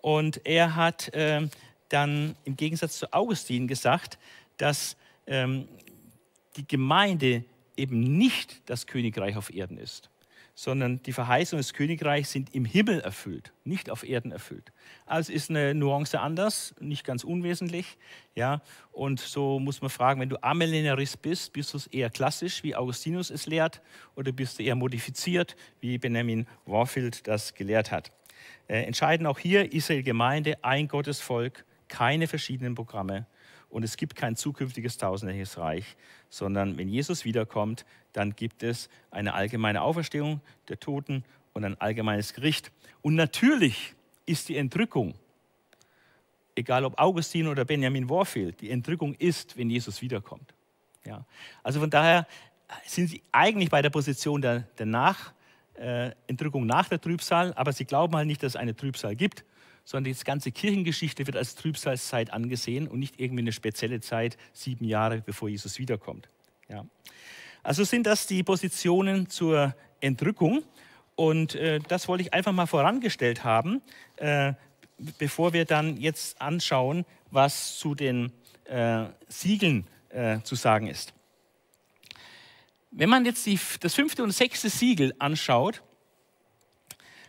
Und 0.00 0.44
er 0.44 0.74
hat 0.74 1.14
äh, 1.14 1.48
dann 1.92 2.36
im 2.44 2.56
Gegensatz 2.56 2.98
zu 2.98 3.12
Augustin 3.12 3.68
gesagt, 3.68 4.18
dass 4.56 4.96
ähm, 5.26 5.68
die 6.56 6.66
Gemeinde 6.66 7.44
eben 7.76 8.18
nicht 8.18 8.62
das 8.66 8.86
Königreich 8.86 9.36
auf 9.36 9.52
Erden 9.52 9.78
ist 9.78 10.10
sondern 10.54 11.02
die 11.02 11.12
Verheißungen 11.12 11.60
des 11.60 11.72
Königreichs 11.72 12.32
sind 12.32 12.54
im 12.54 12.64
Himmel 12.64 13.00
erfüllt, 13.00 13.52
nicht 13.64 13.88
auf 13.88 14.06
Erden 14.06 14.32
erfüllt. 14.32 14.72
Also 15.06 15.32
ist 15.32 15.50
eine 15.50 15.74
Nuance 15.74 16.20
anders, 16.20 16.74
nicht 16.78 17.04
ganz 17.04 17.24
unwesentlich. 17.24 17.96
Ja? 18.34 18.60
Und 18.92 19.20
so 19.20 19.58
muss 19.58 19.80
man 19.80 19.90
fragen, 19.90 20.20
wenn 20.20 20.28
du 20.28 20.42
Amillenarist 20.42 21.22
bist, 21.22 21.52
bist 21.52 21.72
du 21.72 21.78
es 21.78 21.86
eher 21.86 22.10
klassisch, 22.10 22.62
wie 22.62 22.76
Augustinus 22.76 23.30
es 23.30 23.46
lehrt, 23.46 23.80
oder 24.14 24.32
bist 24.32 24.58
du 24.58 24.62
eher 24.62 24.74
modifiziert, 24.74 25.56
wie 25.80 25.96
Benjamin 25.96 26.46
Warfield 26.66 27.26
das 27.26 27.54
gelehrt 27.54 27.90
hat. 27.90 28.12
Äh, 28.68 28.82
entscheidend 28.82 29.26
auch 29.26 29.38
hier, 29.38 29.72
Israel 29.72 30.02
Gemeinde, 30.02 30.62
ein 30.62 30.86
Gottesvolk, 30.86 31.64
keine 31.92 32.26
verschiedenen 32.26 32.74
Programme 32.74 33.26
und 33.68 33.82
es 33.82 33.98
gibt 33.98 34.16
kein 34.16 34.34
zukünftiges 34.34 34.96
tausendjähriges 34.96 35.58
Reich, 35.58 35.96
sondern 36.30 36.78
wenn 36.78 36.88
Jesus 36.88 37.26
wiederkommt, 37.26 37.84
dann 38.14 38.34
gibt 38.34 38.62
es 38.62 38.88
eine 39.10 39.34
allgemeine 39.34 39.82
Auferstehung 39.82 40.40
der 40.68 40.80
Toten 40.80 41.22
und 41.52 41.64
ein 41.66 41.78
allgemeines 41.82 42.32
Gericht. 42.32 42.72
Und 43.02 43.14
natürlich 43.14 43.94
ist 44.24 44.48
die 44.48 44.56
Entrückung, 44.56 45.14
egal 46.56 46.86
ob 46.86 46.98
Augustin 46.98 47.46
oder 47.46 47.66
Benjamin 47.66 48.08
Warfield, 48.08 48.62
die 48.62 48.70
Entrückung 48.70 49.14
ist, 49.14 49.58
wenn 49.58 49.68
Jesus 49.68 50.00
wiederkommt. 50.00 50.54
Ja. 51.04 51.26
Also 51.62 51.78
von 51.78 51.90
daher 51.90 52.26
sind 52.86 53.08
sie 53.08 53.22
eigentlich 53.32 53.68
bei 53.68 53.82
der 53.82 53.90
Position 53.90 54.40
der, 54.40 54.60
der 54.78 54.86
nach, 54.86 55.34
äh, 55.74 56.12
Entrückung 56.26 56.64
nach 56.64 56.88
der 56.88 57.02
Trübsal, 57.02 57.52
aber 57.52 57.74
sie 57.74 57.84
glauben 57.84 58.16
halt 58.16 58.26
nicht, 58.26 58.42
dass 58.42 58.52
es 58.52 58.56
eine 58.56 58.74
Trübsal 58.74 59.14
gibt 59.14 59.44
sondern 59.84 60.12
die 60.12 60.24
ganze 60.24 60.52
Kirchengeschichte 60.52 61.26
wird 61.26 61.36
als 61.36 61.54
Trübsalzeit 61.54 62.32
angesehen 62.32 62.88
und 62.88 62.98
nicht 62.98 63.20
irgendwie 63.20 63.42
eine 63.42 63.52
spezielle 63.52 64.00
Zeit, 64.00 64.36
sieben 64.52 64.84
Jahre 64.84 65.20
bevor 65.20 65.48
Jesus 65.48 65.78
wiederkommt. 65.78 66.28
Ja. 66.68 66.84
Also 67.62 67.84
sind 67.84 68.06
das 68.06 68.26
die 68.26 68.42
Positionen 68.42 69.28
zur 69.28 69.74
Entrückung 70.00 70.62
und 71.14 71.54
äh, 71.54 71.80
das 71.88 72.08
wollte 72.08 72.22
ich 72.22 72.34
einfach 72.34 72.52
mal 72.52 72.66
vorangestellt 72.66 73.44
haben, 73.44 73.82
äh, 74.16 74.54
bevor 75.18 75.52
wir 75.52 75.64
dann 75.64 75.96
jetzt 75.96 76.40
anschauen, 76.40 77.04
was 77.30 77.78
zu 77.78 77.94
den 77.94 78.32
äh, 78.64 79.04
Siegeln 79.28 79.86
äh, 80.10 80.40
zu 80.42 80.54
sagen 80.54 80.86
ist. 80.86 81.12
Wenn 82.90 83.08
man 83.08 83.24
jetzt 83.24 83.46
die, 83.46 83.58
das 83.80 83.94
fünfte 83.94 84.22
und 84.22 84.32
sechste 84.32 84.68
Siegel 84.68 85.14
anschaut, 85.18 85.82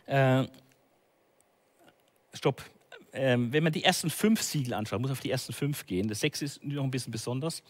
äh, 0.06 0.44
stopp. 2.44 2.62
Ähm, 3.14 3.54
wenn 3.54 3.62
man 3.64 3.72
die 3.72 3.84
ersten 3.84 4.10
fünf 4.10 4.42
Siegel 4.42 4.74
anschaut, 4.74 5.00
muss 5.00 5.10
auf 5.10 5.20
die 5.20 5.30
ersten 5.30 5.54
fünf 5.54 5.86
gehen. 5.86 6.08
Das 6.08 6.20
sechs 6.20 6.42
ist 6.42 6.62
noch 6.62 6.84
ein 6.84 6.90
bisschen 6.90 7.10
besonders. 7.10 7.62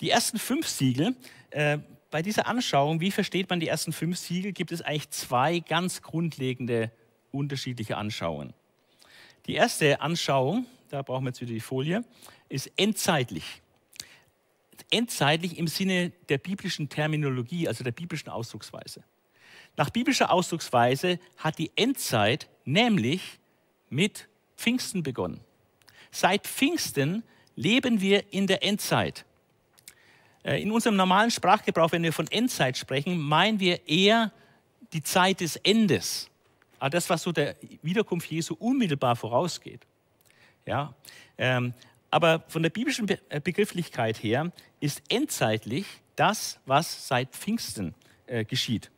Die 0.00 0.08
ersten 0.08 0.38
fünf 0.38 0.66
Siegel, 0.66 1.14
äh, 1.50 1.78
bei 2.10 2.22
dieser 2.22 2.46
Anschauung, 2.46 3.00
wie 3.00 3.10
versteht 3.10 3.50
man 3.50 3.60
die 3.60 3.68
ersten 3.68 3.92
fünf 3.92 4.16
Siegel, 4.16 4.52
gibt 4.52 4.72
es 4.72 4.80
eigentlich 4.80 5.10
zwei 5.10 5.58
ganz 5.58 6.00
grundlegende 6.00 6.90
unterschiedliche 7.30 7.98
Anschauungen. 7.98 8.54
Die 9.46 9.54
erste 9.54 10.00
Anschauung, 10.00 10.64
da 10.88 11.02
brauchen 11.02 11.24
wir 11.24 11.28
jetzt 11.28 11.42
wieder 11.42 11.52
die 11.52 11.60
Folie, 11.60 12.02
ist 12.48 12.72
endzeitlich. 12.76 13.60
Endzeitlich 14.90 15.58
im 15.58 15.66
Sinne 15.66 16.12
der 16.30 16.38
biblischen 16.38 16.88
Terminologie, 16.88 17.68
also 17.68 17.84
der 17.84 17.92
biblischen 17.92 18.30
Ausdrucksweise. 18.30 19.02
Nach 19.76 19.90
biblischer 19.90 20.32
Ausdrucksweise 20.32 21.18
hat 21.36 21.58
die 21.58 21.70
Endzeit 21.76 22.48
nämlich 22.64 23.38
mit 23.90 24.28
Pfingsten 24.56 25.02
begonnen. 25.02 25.40
Seit 26.10 26.46
Pfingsten 26.46 27.22
leben 27.56 28.00
wir 28.00 28.32
in 28.32 28.46
der 28.46 28.62
Endzeit. 28.62 29.24
Äh, 30.44 30.62
in 30.62 30.70
unserem 30.70 30.96
normalen 30.96 31.30
Sprachgebrauch, 31.30 31.92
wenn 31.92 32.02
wir 32.02 32.12
von 32.12 32.28
Endzeit 32.28 32.76
sprechen, 32.76 33.18
meinen 33.18 33.60
wir 33.60 33.86
eher 33.88 34.32
die 34.92 35.02
Zeit 35.02 35.40
des 35.40 35.56
Endes. 35.56 36.30
Ah, 36.78 36.90
das, 36.90 37.08
was 37.10 37.22
so 37.22 37.32
der 37.32 37.56
Wiederkunft 37.82 38.30
Jesu 38.30 38.54
unmittelbar 38.54 39.16
vorausgeht. 39.16 39.80
Ja, 40.66 40.94
ähm, 41.38 41.74
aber 42.10 42.44
von 42.48 42.62
der 42.62 42.70
biblischen 42.70 43.08
äh, 43.08 43.40
Begrifflichkeit 43.40 44.22
her 44.22 44.52
ist 44.80 45.02
endzeitlich 45.08 45.86
das, 46.16 46.58
was 46.66 47.08
seit 47.08 47.30
Pfingsten 47.30 47.94
äh, 48.26 48.44
geschieht. 48.44 48.90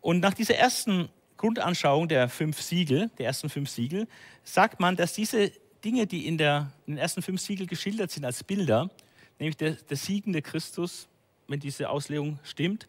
Und 0.00 0.20
nach 0.20 0.34
dieser 0.34 0.56
ersten 0.56 1.08
Grundanschauung 1.36 2.08
der 2.08 2.28
fünf 2.28 2.60
Siegel, 2.60 3.10
der 3.18 3.26
ersten 3.26 3.48
fünf 3.48 3.68
Siegel, 3.68 4.06
sagt 4.44 4.80
man, 4.80 4.96
dass 4.96 5.12
diese 5.12 5.52
Dinge, 5.84 6.06
die 6.06 6.26
in, 6.26 6.38
der, 6.38 6.72
in 6.86 6.94
den 6.94 6.98
ersten 6.98 7.22
fünf 7.22 7.40
Siegel 7.40 7.66
geschildert 7.66 8.10
sind 8.10 8.24
als 8.24 8.42
Bilder, 8.42 8.90
nämlich 9.38 9.56
der, 9.56 9.72
der 9.72 9.96
siegende 9.96 10.42
Christus, 10.42 11.08
wenn 11.48 11.60
diese 11.60 11.90
Auslegung 11.90 12.38
stimmt, 12.42 12.88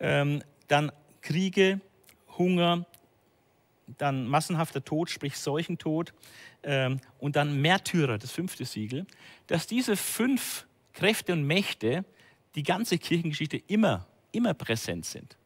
ähm, 0.00 0.42
dann 0.68 0.90
Kriege, 1.20 1.80
Hunger, 2.36 2.86
dann 3.98 4.26
massenhafter 4.26 4.84
Tod, 4.84 5.10
sprich 5.10 5.36
Seuchentod 5.38 6.12
ähm, 6.62 7.00
und 7.18 7.36
dann 7.36 7.60
Märtyrer, 7.60 8.18
das 8.18 8.30
fünfte 8.30 8.64
Siegel, 8.64 9.06
dass 9.46 9.66
diese 9.66 9.96
fünf 9.96 10.66
Kräfte 10.92 11.32
und 11.32 11.44
Mächte 11.44 12.04
die 12.54 12.62
ganze 12.62 12.98
Kirchengeschichte 12.98 13.58
immer, 13.66 14.06
immer 14.32 14.54
präsent 14.54 15.04
sind. 15.04 15.36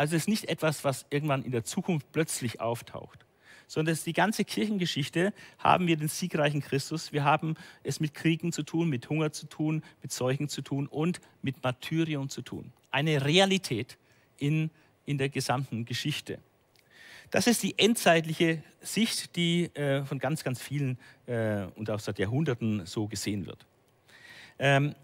Also 0.00 0.16
es 0.16 0.22
ist 0.22 0.28
nicht 0.28 0.48
etwas, 0.48 0.82
was 0.82 1.04
irgendwann 1.10 1.44
in 1.44 1.52
der 1.52 1.62
Zukunft 1.62 2.10
plötzlich 2.10 2.58
auftaucht, 2.58 3.26
sondern 3.66 3.92
es 3.92 3.98
ist 3.98 4.06
die 4.06 4.14
ganze 4.14 4.46
Kirchengeschichte, 4.46 5.34
haben 5.58 5.88
wir 5.88 5.98
den 5.98 6.08
siegreichen 6.08 6.62
Christus, 6.62 7.12
wir 7.12 7.22
haben 7.22 7.54
es 7.82 8.00
mit 8.00 8.14
Kriegen 8.14 8.50
zu 8.50 8.62
tun, 8.62 8.88
mit 8.88 9.10
Hunger 9.10 9.30
zu 9.30 9.44
tun, 9.44 9.82
mit 10.00 10.10
Seuchen 10.10 10.48
zu 10.48 10.62
tun 10.62 10.86
und 10.86 11.20
mit 11.42 11.62
Martyrium 11.62 12.30
zu 12.30 12.40
tun. 12.40 12.72
Eine 12.90 13.26
Realität 13.26 13.98
in, 14.38 14.70
in 15.04 15.18
der 15.18 15.28
gesamten 15.28 15.84
Geschichte. 15.84 16.38
Das 17.30 17.46
ist 17.46 17.62
die 17.62 17.78
endzeitliche 17.78 18.62
Sicht, 18.80 19.36
die 19.36 19.64
äh, 19.74 20.02
von 20.06 20.18
ganz, 20.18 20.42
ganz 20.44 20.62
vielen 20.62 20.96
äh, 21.26 21.64
und 21.74 21.90
auch 21.90 22.00
seit 22.00 22.18
Jahrhunderten 22.18 22.86
so 22.86 23.06
gesehen 23.06 23.44
wird. 23.44 23.66
Ähm, 24.58 24.94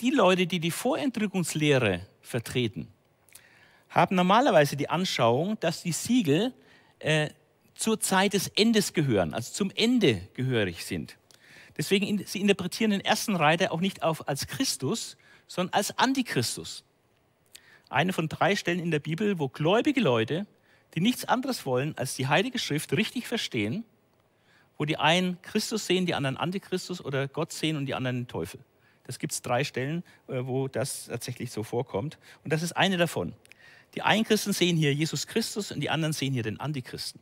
die 0.00 0.10
Leute, 0.10 0.46
die 0.46 0.60
die 0.60 0.70
Vorentrückungslehre 0.70 2.06
vertreten, 2.20 2.86
haben 3.92 4.16
normalerweise 4.16 4.76
die 4.76 4.88
Anschauung, 4.88 5.60
dass 5.60 5.82
die 5.82 5.92
Siegel 5.92 6.52
äh, 6.98 7.28
zur 7.74 8.00
Zeit 8.00 8.32
des 8.32 8.48
Endes 8.48 8.94
gehören, 8.94 9.34
also 9.34 9.52
zum 9.52 9.70
Ende 9.74 10.28
gehörig 10.34 10.84
sind. 10.84 11.16
Deswegen 11.76 12.06
in, 12.06 12.26
sie 12.26 12.40
interpretieren 12.40 12.90
den 12.90 13.00
ersten 13.00 13.36
Reiter 13.36 13.72
auch 13.72 13.80
nicht 13.80 14.02
auf 14.02 14.28
als 14.28 14.46
Christus, 14.46 15.16
sondern 15.46 15.74
als 15.74 15.96
Antichristus. 15.98 16.84
Eine 17.88 18.12
von 18.12 18.28
drei 18.28 18.56
Stellen 18.56 18.78
in 18.78 18.90
der 18.90 18.98
Bibel, 18.98 19.38
wo 19.38 19.48
gläubige 19.48 20.00
Leute, 20.00 20.46
die 20.94 21.00
nichts 21.00 21.24
anderes 21.26 21.66
wollen, 21.66 21.96
als 21.96 22.16
die 22.16 22.26
Heilige 22.26 22.58
Schrift 22.58 22.92
richtig 22.94 23.26
verstehen, 23.26 23.84
wo 24.78 24.86
die 24.86 24.96
einen 24.96 25.40
Christus 25.42 25.86
sehen, 25.86 26.06
die 26.06 26.14
anderen 26.14 26.38
Antichristus 26.38 27.04
oder 27.04 27.28
Gott 27.28 27.52
sehen 27.52 27.76
und 27.76 27.86
die 27.86 27.94
anderen 27.94 28.16
den 28.16 28.28
Teufel. 28.28 28.60
Das 29.04 29.18
gibt 29.18 29.32
es 29.32 29.42
drei 29.42 29.64
Stellen, 29.64 30.02
äh, 30.28 30.44
wo 30.44 30.68
das 30.68 31.06
tatsächlich 31.06 31.50
so 31.50 31.62
vorkommt. 31.62 32.18
Und 32.44 32.52
das 32.52 32.62
ist 32.62 32.72
eine 32.72 32.96
davon. 32.96 33.34
Die 33.94 34.02
einen 34.02 34.24
Christen 34.24 34.52
sehen 34.52 34.76
hier 34.76 34.94
Jesus 34.94 35.26
Christus 35.26 35.70
und 35.72 35.80
die 35.80 35.90
anderen 35.90 36.12
sehen 36.12 36.32
hier 36.32 36.42
den 36.42 36.58
Antichristen. 36.60 37.20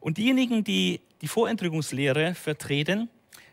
Und 0.00 0.18
diejenigen, 0.18 0.62
die 0.62 1.00
die 1.20 1.28
Vorentrückungslehre 1.28 2.34
vertreten, 2.34 3.08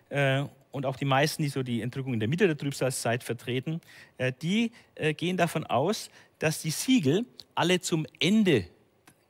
äh, 0.09 0.43
und 0.71 0.85
auch 0.85 0.95
die 0.95 1.05
meisten, 1.05 1.43
die 1.43 1.49
so 1.49 1.63
die 1.63 1.81
Entrückung 1.81 2.13
in 2.13 2.19
der 2.19 2.29
Mitte 2.29 2.47
der 2.47 2.57
Trübsalzeit 2.57 3.23
vertreten, 3.23 3.81
äh, 4.17 4.31
die 4.41 4.71
äh, 4.95 5.13
gehen 5.13 5.37
davon 5.37 5.65
aus, 5.65 6.09
dass 6.39 6.61
die 6.61 6.71
Siegel 6.71 7.25
alle 7.55 7.79
zum 7.81 8.05
Ende 8.19 8.65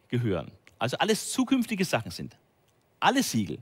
gehören. 0.08 0.51
Also 0.77 0.97
alles 0.97 1.32
zukünftige 1.32 1.86
Sachen 1.86 2.12
sind. 2.12 2.38
Alle 2.99 3.23
Siegel. 3.23 3.58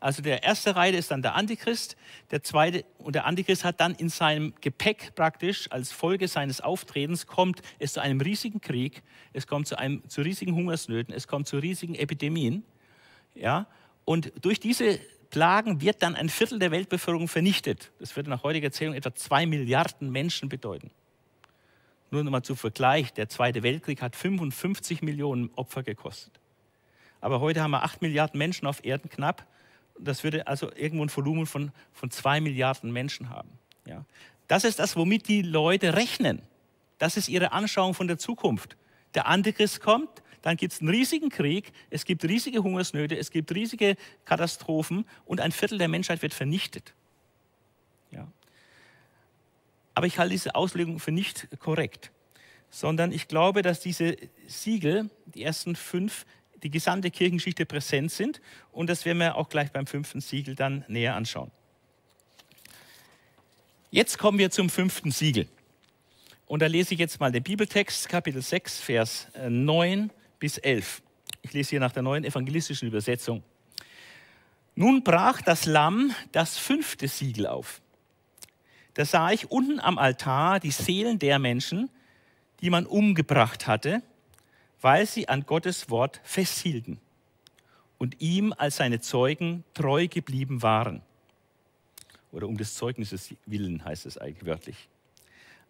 Also 0.00 0.22
der 0.22 0.44
erste 0.44 0.76
Reiter 0.76 0.96
ist 0.96 1.10
dann 1.10 1.22
der 1.22 1.34
Antichrist, 1.34 1.96
der 2.30 2.42
zweite 2.42 2.84
und 2.98 3.14
der 3.14 3.26
Antichrist 3.26 3.64
hat 3.64 3.80
dann 3.80 3.94
in 3.94 4.08
seinem 4.08 4.54
Gepäck 4.60 5.14
praktisch 5.16 5.70
als 5.72 5.90
Folge 5.90 6.28
seines 6.28 6.60
Auftretens 6.60 7.26
kommt 7.26 7.62
es 7.80 7.94
zu 7.94 8.00
einem 8.00 8.20
riesigen 8.20 8.60
Krieg, 8.60 9.02
es 9.32 9.48
kommt 9.48 9.66
zu 9.66 9.76
einem 9.76 10.08
zu 10.08 10.20
riesigen 10.20 10.54
Hungersnöten, 10.54 11.12
es 11.12 11.26
kommt 11.26 11.48
zu 11.48 11.58
riesigen 11.58 11.96
Epidemien, 11.96 12.62
ja 13.34 13.66
und 14.04 14.32
durch 14.40 14.60
diese 14.60 15.00
Plagen 15.30 15.80
wird 15.80 16.02
dann 16.02 16.14
ein 16.14 16.28
Viertel 16.28 16.58
der 16.58 16.70
Weltbevölkerung 16.70 17.28
vernichtet. 17.28 17.90
Das 17.98 18.16
würde 18.16 18.30
nach 18.30 18.42
heutiger 18.42 18.72
Zählung 18.72 18.94
etwa 18.94 19.14
zwei 19.14 19.44
Milliarden 19.44 20.10
Menschen 20.10 20.48
bedeuten. 20.48 20.90
Nur 22.10 22.24
noch 22.24 22.30
mal 22.30 22.42
zu 22.42 22.54
Vergleich, 22.54 23.12
der 23.12 23.28
Zweite 23.28 23.62
Weltkrieg 23.62 24.00
hat 24.00 24.16
55 24.16 25.02
Millionen 25.02 25.50
Opfer 25.56 25.82
gekostet. 25.82 26.40
Aber 27.20 27.40
heute 27.40 27.60
haben 27.62 27.72
wir 27.72 27.82
8 27.82 28.00
Milliarden 28.00 28.38
Menschen 28.38 28.66
auf 28.66 28.84
Erden 28.84 29.10
knapp. 29.10 29.46
Das 30.00 30.24
würde 30.24 30.46
also 30.46 30.70
irgendwo 30.74 31.04
ein 31.04 31.14
Volumen 31.14 31.46
von, 31.46 31.72
von 31.92 32.10
2 32.10 32.40
Milliarden 32.40 32.92
Menschen 32.92 33.30
haben. 33.30 33.50
Ja. 33.86 34.04
Das 34.46 34.64
ist 34.64 34.78
das, 34.78 34.96
womit 34.96 35.28
die 35.28 35.42
Leute 35.42 35.94
rechnen. 35.94 36.42
Das 36.98 37.16
ist 37.16 37.28
ihre 37.28 37.52
Anschauung 37.52 37.94
von 37.94 38.08
der 38.08 38.18
Zukunft. 38.18 38.76
Der 39.14 39.26
Antichrist 39.26 39.80
kommt, 39.80 40.22
dann 40.42 40.56
gibt 40.56 40.72
es 40.72 40.80
einen 40.80 40.90
riesigen 40.90 41.30
Krieg, 41.30 41.72
es 41.90 42.04
gibt 42.04 42.24
riesige 42.24 42.62
Hungersnöte, 42.62 43.16
es 43.16 43.30
gibt 43.30 43.52
riesige 43.54 43.96
Katastrophen 44.24 45.04
und 45.24 45.40
ein 45.40 45.52
Viertel 45.52 45.78
der 45.78 45.88
Menschheit 45.88 46.22
wird 46.22 46.34
vernichtet. 46.34 46.94
Ja. 48.10 48.26
Aber 49.94 50.06
ich 50.06 50.18
halte 50.18 50.32
diese 50.32 50.54
Auslegung 50.54 51.00
für 51.00 51.12
nicht 51.12 51.48
korrekt, 51.58 52.12
sondern 52.70 53.12
ich 53.12 53.28
glaube, 53.28 53.62
dass 53.62 53.80
diese 53.80 54.16
Siegel, 54.46 55.10
die 55.26 55.42
ersten 55.42 55.74
fünf, 55.74 56.24
die 56.62 56.70
gesamte 56.70 57.10
Kirchengeschichte 57.10 57.66
präsent 57.66 58.10
sind 58.10 58.40
und 58.72 58.88
das 58.88 59.04
werden 59.04 59.18
wir 59.18 59.36
auch 59.36 59.48
gleich 59.48 59.70
beim 59.72 59.86
fünften 59.86 60.20
Siegel 60.20 60.54
dann 60.54 60.84
näher 60.88 61.14
anschauen. 61.14 61.50
Jetzt 63.90 64.18
kommen 64.18 64.38
wir 64.38 64.50
zum 64.50 64.68
fünften 64.68 65.10
Siegel. 65.10 65.48
Und 66.46 66.60
da 66.60 66.66
lese 66.66 66.94
ich 66.94 67.00
jetzt 67.00 67.20
mal 67.20 67.32
den 67.32 67.42
Bibeltext, 67.42 68.08
Kapitel 68.08 68.42
6, 68.42 68.80
Vers 68.80 69.28
9 69.48 70.10
bis 70.38 70.58
11. 70.58 71.02
Ich 71.42 71.52
lese 71.52 71.70
hier 71.70 71.80
nach 71.80 71.92
der 71.92 72.02
neuen 72.02 72.24
evangelistischen 72.24 72.88
Übersetzung. 72.88 73.42
Nun 74.74 75.02
brach 75.02 75.42
das 75.42 75.66
Lamm 75.66 76.14
das 76.32 76.56
fünfte 76.56 77.08
Siegel 77.08 77.46
auf. 77.46 77.80
Da 78.94 79.04
sah 79.04 79.30
ich 79.30 79.50
unten 79.50 79.80
am 79.80 79.98
Altar 79.98 80.60
die 80.60 80.70
Seelen 80.70 81.18
der 81.18 81.38
Menschen, 81.38 81.90
die 82.60 82.70
man 82.70 82.86
umgebracht 82.86 83.66
hatte, 83.66 84.02
weil 84.80 85.06
sie 85.06 85.28
an 85.28 85.44
Gottes 85.44 85.90
Wort 85.90 86.20
festhielten 86.24 86.98
und 87.98 88.20
ihm 88.20 88.54
als 88.56 88.76
seine 88.76 89.00
Zeugen 89.00 89.64
treu 89.74 90.06
geblieben 90.08 90.62
waren. 90.62 91.02
Oder 92.30 92.46
um 92.46 92.56
des 92.56 92.74
Zeugnisses 92.74 93.34
willen 93.46 93.84
heißt 93.84 94.06
es 94.06 94.18
eigentlich 94.18 94.46
wörtlich. 94.46 94.88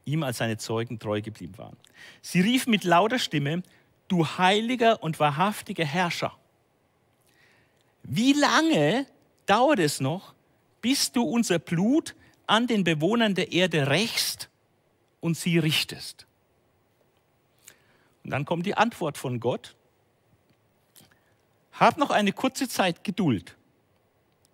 Ihm 0.05 0.23
als 0.23 0.39
seine 0.39 0.59
Zeugen 0.59 0.99
treu 0.99 1.21
geblieben 1.21 1.57
waren. 1.57 1.77
Sie 2.23 2.41
riefen 2.41 2.71
mit 2.71 2.85
lauter 2.85 3.19
Stimme, 3.19 3.63
du 4.09 4.27
heiliger 4.27 5.03
und 5.03 5.21
wahrhaftiger 5.21 5.85
Herrscher. 5.85 6.37
Wie 8.03 8.33
lange 8.33 9.07
dauert 9.47 9.79
es 9.79 10.01
noch, 10.01 10.35
bis 10.81 11.13
du 11.13 11.23
unser 11.23 11.59
Blut 11.59 12.15
an 12.47 12.67
den 12.67 12.85
Bewohnern 12.85 13.35
der 13.35 13.53
Erde 13.53 13.89
rächst 13.89 14.49
und 15.21 15.37
sie 15.37 15.59
richtest? 15.59 16.28
Und 18.29 18.33
dann 18.33 18.45
kommt 18.45 18.67
die 18.67 18.77
Antwort 18.77 19.17
von 19.17 19.41
Gott. 19.41 19.75
Hab 21.73 21.97
noch 21.97 22.11
eine 22.11 22.33
kurze 22.33 22.69
Zeit 22.69 23.03
Geduld, 23.03 23.57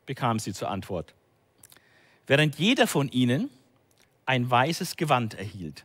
bekam 0.07 0.39
sie 0.39 0.53
zur 0.53 0.71
Antwort, 0.71 1.13
während 2.29 2.55
jeder 2.55 2.87
von 2.87 3.09
ihnen 3.09 3.51
ein 4.27 4.49
weißes 4.49 4.95
Gewand 4.95 5.35
erhielt. 5.35 5.85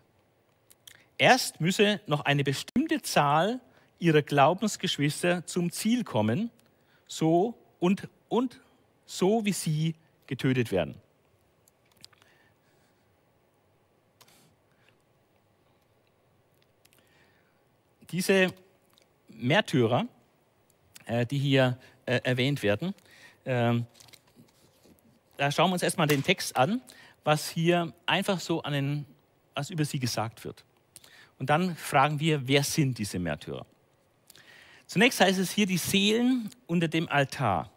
Erst 1.17 1.61
müsse 1.61 1.99
noch 2.05 2.25
eine 2.25 2.43
bestimmte 2.43 3.01
Zahl 3.01 3.59
ihrer 3.97 4.21
Glaubensgeschwister 4.21 5.47
zum 5.47 5.71
Ziel 5.71 6.03
kommen, 6.03 6.51
so 7.07 7.57
und, 7.79 8.07
und 8.27 8.61
so 9.07 9.45
wie 9.45 9.53
sie 9.53 9.95
getötet 10.27 10.71
werden. 10.71 10.93
Diese 18.11 18.53
Märtyrer, 19.27 20.07
äh, 21.05 21.25
die 21.25 21.37
hier 21.37 21.77
äh, 22.05 22.19
erwähnt 22.23 22.63
werden, 22.63 22.93
äh, 23.45 23.79
da 25.37 25.51
schauen 25.51 25.69
wir 25.69 25.73
uns 25.73 25.83
erstmal 25.83 26.07
den 26.07 26.23
Text 26.23 26.57
an, 26.57 26.81
was 27.23 27.49
hier 27.49 27.93
einfach 28.05 28.39
so 28.39 28.61
an 28.63 28.73
den, 28.73 29.05
was 29.53 29.69
über 29.69 29.85
sie 29.85 29.99
gesagt 29.99 30.43
wird. 30.43 30.65
Und 31.37 31.49
dann 31.49 31.75
fragen 31.75 32.19
wir, 32.19 32.47
wer 32.47 32.63
sind 32.63 32.97
diese 32.97 33.19
Märtyrer? 33.19 33.65
Zunächst 34.87 35.21
heißt 35.21 35.39
es 35.39 35.51
hier 35.51 35.67
die 35.67 35.77
Seelen 35.77 36.49
unter 36.67 36.87
dem 36.87 37.07
Altar. 37.07 37.71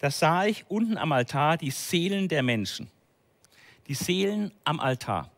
Da 0.00 0.10
sah 0.10 0.44
ich 0.44 0.68
unten 0.68 0.98
am 0.98 1.12
Altar 1.12 1.56
die 1.56 1.70
Seelen 1.70 2.28
der 2.28 2.42
Menschen. 2.42 2.90
Die 3.86 3.94
Seelen 3.94 4.52
am 4.64 4.80
Altar. 4.80 5.30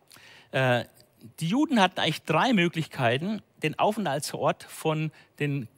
Äh, 0.50 0.86
die 1.38 1.48
Juden 1.48 1.80
hatten 1.80 2.00
eigentlich 2.00 2.22
drei 2.22 2.52
Möglichkeiten, 2.52 3.42
den 3.62 3.78
Aufenthaltsort 3.78 4.64
von 4.64 5.10
den 5.38 5.68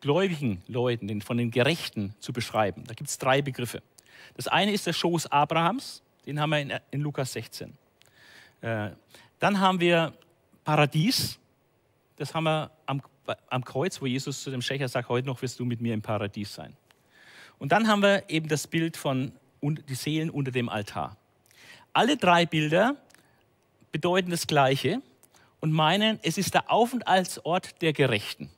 gläubigen 0.00 0.62
Leuten, 0.66 1.20
von 1.20 1.36
den 1.36 1.50
Gerechten 1.50 2.14
zu 2.20 2.32
beschreiben. 2.32 2.84
Da 2.86 2.94
gibt 2.94 3.10
es 3.10 3.18
drei 3.18 3.42
Begriffe. 3.42 3.82
Das 4.34 4.48
eine 4.48 4.72
ist 4.72 4.86
der 4.86 4.92
Schoß 4.92 5.26
Abrahams, 5.26 6.02
den 6.26 6.40
haben 6.40 6.50
wir 6.50 6.58
in, 6.58 6.72
in 6.90 7.00
Lukas 7.00 7.32
16. 7.32 7.72
Äh, 8.60 8.90
dann 9.38 9.60
haben 9.60 9.80
wir 9.80 10.12
Paradies. 10.64 11.38
Das 12.16 12.34
haben 12.34 12.44
wir 12.44 12.70
am, 12.86 13.02
am 13.48 13.64
Kreuz, 13.64 14.00
wo 14.00 14.06
Jesus 14.06 14.42
zu 14.42 14.50
dem 14.50 14.62
Schächer 14.62 14.88
sagt, 14.88 15.08
heute 15.08 15.26
noch 15.26 15.40
wirst 15.42 15.60
du 15.60 15.64
mit 15.64 15.80
mir 15.80 15.94
im 15.94 16.02
Paradies 16.02 16.54
sein. 16.54 16.76
Und 17.58 17.72
dann 17.72 17.88
haben 17.88 18.02
wir 18.02 18.28
eben 18.28 18.48
das 18.48 18.66
Bild 18.66 18.96
von 18.96 19.32
die 19.62 19.94
Seelen 19.94 20.30
unter 20.30 20.50
dem 20.50 20.68
Altar. 20.68 21.16
Alle 21.92 22.16
drei 22.16 22.46
Bilder 22.46 22.96
bedeuten 23.92 24.30
das 24.30 24.46
Gleiche 24.46 25.00
und 25.66 25.72
meinen, 25.72 26.20
es 26.22 26.38
ist 26.38 26.54
der 26.54 26.70
Aufenthaltsort 26.70 27.82
der 27.82 27.92
Gerechten. 27.92 28.50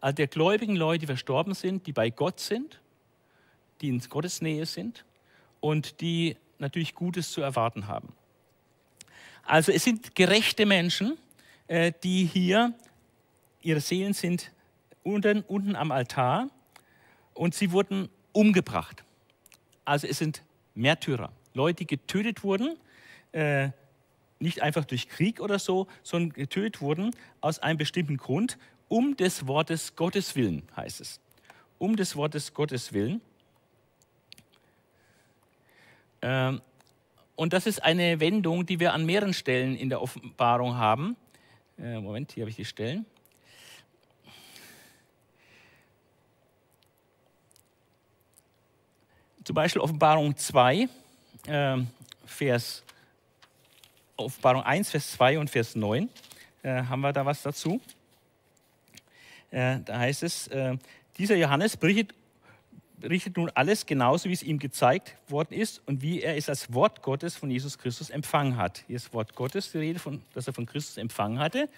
Also 0.00 0.14
der 0.14 0.28
gläubigen 0.28 0.74
Leute, 0.74 1.00
die 1.00 1.06
verstorben 1.06 1.52
sind, 1.52 1.86
die 1.86 1.92
bei 1.92 2.08
Gott 2.08 2.40
sind, 2.40 2.80
die 3.82 3.90
in 3.90 4.00
Gottes 4.00 4.40
Nähe 4.40 4.64
sind 4.64 5.04
und 5.60 6.00
die 6.00 6.38
natürlich 6.58 6.94
Gutes 6.94 7.32
zu 7.32 7.42
erwarten 7.42 7.86
haben. 7.86 8.14
Also 9.42 9.72
es 9.72 9.84
sind 9.84 10.14
gerechte 10.14 10.64
Menschen, 10.64 11.18
äh, 11.66 11.92
die 12.02 12.24
hier, 12.24 12.72
ihre 13.60 13.80
Seelen 13.80 14.14
sind 14.14 14.52
unten, 15.02 15.42
unten 15.42 15.76
am 15.76 15.92
Altar 15.92 16.48
und 17.34 17.54
sie 17.54 17.72
wurden 17.72 18.08
umgebracht. 18.32 19.04
Also 19.84 20.06
es 20.06 20.16
sind 20.16 20.42
Märtyrer, 20.74 21.30
Leute, 21.52 21.84
die 21.84 21.86
getötet 21.86 22.42
wurden, 22.42 22.78
äh, 23.32 23.68
nicht 24.38 24.62
einfach 24.62 24.84
durch 24.84 25.08
Krieg 25.08 25.40
oder 25.40 25.58
so, 25.58 25.86
sondern 26.02 26.32
getötet 26.32 26.80
wurden 26.80 27.10
aus 27.40 27.58
einem 27.58 27.78
bestimmten 27.78 28.16
Grund, 28.16 28.58
um 28.88 29.16
des 29.16 29.46
Wortes 29.46 29.96
Gottes 29.96 30.36
willen, 30.36 30.62
heißt 30.76 31.00
es. 31.00 31.20
Um 31.78 31.96
des 31.96 32.16
Wortes 32.16 32.54
Gottes 32.54 32.92
willen. 32.92 33.20
Ähm, 36.22 36.60
und 37.34 37.52
das 37.52 37.66
ist 37.66 37.82
eine 37.82 38.20
Wendung, 38.20 38.64
die 38.64 38.80
wir 38.80 38.94
an 38.94 39.04
mehreren 39.04 39.34
Stellen 39.34 39.76
in 39.76 39.90
der 39.90 40.00
Offenbarung 40.00 40.76
haben. 40.76 41.16
Äh, 41.78 42.00
Moment, 42.00 42.32
hier 42.32 42.42
habe 42.42 42.50
ich 42.50 42.56
die 42.56 42.64
Stellen. 42.64 43.04
Zum 49.44 49.54
Beispiel 49.54 49.80
Offenbarung 49.80 50.36
2, 50.36 50.88
äh, 51.46 51.76
Vers, 52.24 52.82
Offenbarung 54.16 54.62
1, 54.62 54.90
Vers 54.90 55.12
2 55.12 55.38
und 55.38 55.50
Vers 55.50 55.74
9. 55.74 56.08
Äh, 56.62 56.82
haben 56.84 57.00
wir 57.00 57.12
da 57.12 57.26
was 57.26 57.42
dazu? 57.42 57.80
Äh, 59.50 59.80
da 59.84 59.98
heißt 59.98 60.22
es, 60.22 60.48
äh, 60.48 60.76
dieser 61.18 61.36
Johannes 61.36 61.76
berichtet 61.76 62.14
richtet 63.02 63.36
nun 63.36 63.50
alles 63.54 63.86
genauso, 63.86 64.28
wie 64.28 64.32
es 64.32 64.42
ihm 64.42 64.58
gezeigt 64.58 65.16
worden 65.28 65.54
ist 65.54 65.82
und 65.86 66.02
wie 66.02 66.22
er 66.22 66.36
es 66.36 66.48
als 66.48 66.72
Wort 66.72 67.02
Gottes 67.02 67.36
von 67.36 67.50
Jesus 67.50 67.78
Christus 67.78 68.10
empfangen 68.10 68.56
hat. 68.56 68.84
Hier 68.86 68.96
ist 68.96 69.12
Wort 69.12 69.34
Gottes 69.34 69.72
die 69.72 69.78
Rede, 69.78 69.98
von, 69.98 70.22
dass 70.34 70.46
er 70.46 70.52
von 70.52 70.66
Christus 70.66 70.96
empfangen 70.96 71.38
hatte. 71.38 71.68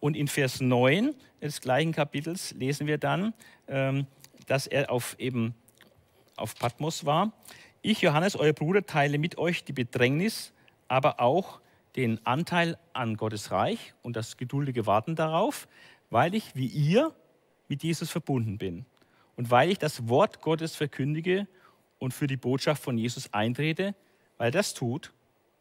Und 0.00 0.16
in 0.16 0.28
Vers 0.28 0.60
9 0.60 1.14
des 1.40 1.60
gleichen 1.60 1.92
Kapitels 1.92 2.52
lesen 2.52 2.86
wir 2.86 2.98
dann, 2.98 3.34
ähm, 3.68 4.06
dass 4.46 4.66
er 4.66 4.90
auf 4.90 5.16
eben 5.18 5.54
auf 6.36 6.56
Patmos 6.56 7.04
war. 7.04 7.32
Ich, 7.82 8.00
Johannes, 8.00 8.36
euer 8.36 8.52
Bruder, 8.52 8.86
teile 8.86 9.18
mit 9.18 9.38
euch 9.38 9.64
die 9.64 9.72
Bedrängnis, 9.72 10.52
aber 10.88 11.20
auch 11.20 11.60
den 11.96 12.24
Anteil 12.26 12.78
an 12.92 13.16
Gottes 13.16 13.50
Reich 13.50 13.94
und 14.02 14.16
das 14.16 14.36
geduldige 14.36 14.86
Warten 14.86 15.14
darauf, 15.14 15.68
weil 16.10 16.34
ich 16.34 16.54
wie 16.56 16.66
ihr 16.66 17.14
mit 17.68 17.82
Jesus 17.82 18.10
verbunden 18.10 18.58
bin 18.58 18.86
und 19.36 19.50
weil 19.50 19.70
ich 19.70 19.78
das 19.78 20.08
Wort 20.08 20.40
Gottes 20.40 20.76
verkündige 20.76 21.46
und 21.98 22.12
für 22.12 22.26
die 22.26 22.36
Botschaft 22.36 22.82
von 22.82 22.98
Jesus 22.98 23.32
eintrete, 23.32 23.94
weil 24.38 24.50
das 24.50 24.74
tut, 24.74 25.12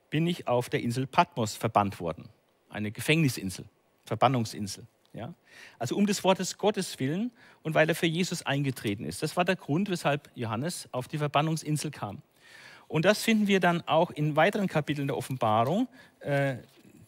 bin 0.10 0.28
ich 0.28 0.48
auf 0.48 0.70
der 0.70 0.82
Insel 0.82 1.08
Patmos 1.08 1.56
verbannt 1.56 2.00
worden. 2.00 2.30
Eine 2.70 2.92
Gefängnisinsel, 2.92 3.66
Verbannungsinsel. 4.06 4.88
Ja? 5.14 5.34
Also 5.80 5.96
um 5.96 6.06
des 6.06 6.24
Wortes 6.24 6.58
Gottes 6.58 7.00
willen 7.00 7.32
und 7.64 7.74
weil 7.74 7.88
er 7.90 7.96
für 7.96 8.08
Jesus 8.08 8.46
eingetreten 8.46 9.06
ist. 9.06 9.22
Das 9.24 9.38
war 9.38 9.46
der 9.46 9.56
Grund, 9.56 9.90
weshalb 9.90 10.30
Johannes 10.36 10.88
auf 10.92 11.08
die 11.08 11.18
Verbannungsinsel 11.18 11.92
kam. 11.92 12.22
Und 12.92 13.06
das 13.06 13.24
finden 13.24 13.48
wir 13.48 13.62
dann 13.62 13.88
auch 13.88 14.12
in 14.12 14.36
weiteren 14.36 14.68
Kapiteln 14.68 15.08
der 15.08 15.16
Offenbarung, 15.16 15.88
äh, 16.20 16.58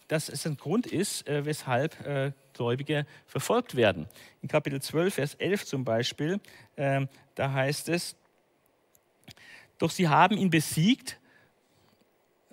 dass 0.08 0.30
es 0.30 0.48
ein 0.48 0.56
Grund 0.56 0.88
ist, 0.88 1.28
äh, 1.28 1.46
weshalb 1.46 2.00
äh, 2.08 2.32
Gläubige 2.54 3.06
verfolgt 3.28 3.76
werden. 3.76 4.08
In 4.42 4.48
Kapitel 4.48 4.82
12, 4.82 5.14
Vers 5.14 5.36
11 5.36 5.66
zum 5.66 5.84
Beispiel, 5.84 6.40
äh, 6.78 7.06
da 7.36 7.52
heißt 7.52 7.90
es, 7.90 8.16
doch 9.78 9.92
sie 9.92 10.08
haben 10.08 10.38
ihn 10.38 10.50
besiegt, 10.50 11.20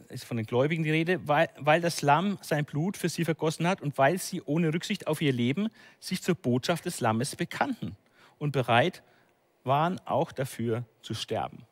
ist 0.09 0.25
von 0.25 0.37
den 0.37 0.47
Gläubigen 0.47 0.83
die 0.83 0.91
Rede, 0.91 1.29
weil, 1.29 1.51
weil 1.57 1.81
das 1.81 2.03
Lamm 2.03 2.37
sein 2.43 2.65
Blut 2.65 2.97
für 2.97 3.09
sie 3.09 3.25
vergossen 3.25 3.69
hat 3.69 3.81
und 3.81 3.97
weil 3.97 4.19
sie 4.19 4.43
ohne 4.43 4.75
Rücksicht 4.75 5.07
auf 5.07 5.23
ihr 5.23 5.33
Leben 5.33 5.69
sich 6.01 6.21
zur 6.21 6.35
Botschaft 6.35 6.85
des 6.85 6.99
Lammes 6.99 7.37
bekannten 7.37 7.95
und 8.41 8.51
bereit 8.51 9.05
waren, 9.63 10.01
auch 10.05 10.33
dafür 10.33 10.85
zu 11.01 11.15
sterben. 11.15 11.65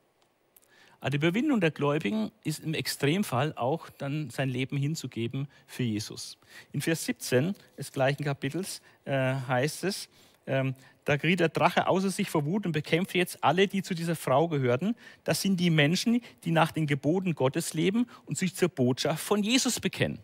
Also 1.01 1.17
die 1.17 1.27
Überwindung 1.27 1.61
der 1.61 1.71
Gläubigen 1.71 2.33
ist 2.43 2.65
im 2.65 2.75
Extremfall 2.75 3.53
auch 3.57 3.89
dann 3.99 4.31
sein 4.31 4.49
Leben 4.49 4.77
hinzugeben 4.77 5.49
für 5.67 5.85
Jesus. 5.85 6.39
In 6.73 6.81
Vers 6.81 7.05
17 7.05 7.55
des 7.77 7.93
gleichen 7.93 8.25
Kapitels 8.25 8.83
äh, 9.05 9.35
heißt 9.47 9.85
es, 9.85 10.09
ähm, 10.47 10.75
da 11.05 11.17
geriet 11.17 11.41
der 11.41 11.49
Drache 11.49 11.87
außer 11.87 12.11
sich 12.11 12.29
vor 12.29 12.45
Wut 12.45 12.67
und 12.67 12.73
bekämpfte 12.73 13.17
jetzt 13.17 13.43
alle, 13.43 13.67
die 13.67 13.83
zu 13.83 13.95
dieser 13.95 14.15
Frau 14.15 14.47
gehörten. 14.49 14.95
Das 15.25 15.41
sind 15.41 15.59
die 15.59 15.71
Menschen, 15.71 16.21
die 16.45 16.51
nach 16.51 16.71
den 16.71 16.87
Geboten 16.87 17.35
Gottes 17.35 17.73
leben 17.73 18.07
und 18.27 18.37
sich 18.37 18.55
zur 18.55 18.69
Botschaft 18.69 19.25
von 19.25 19.43
Jesus 19.43 19.81
bekennen. 19.81 20.19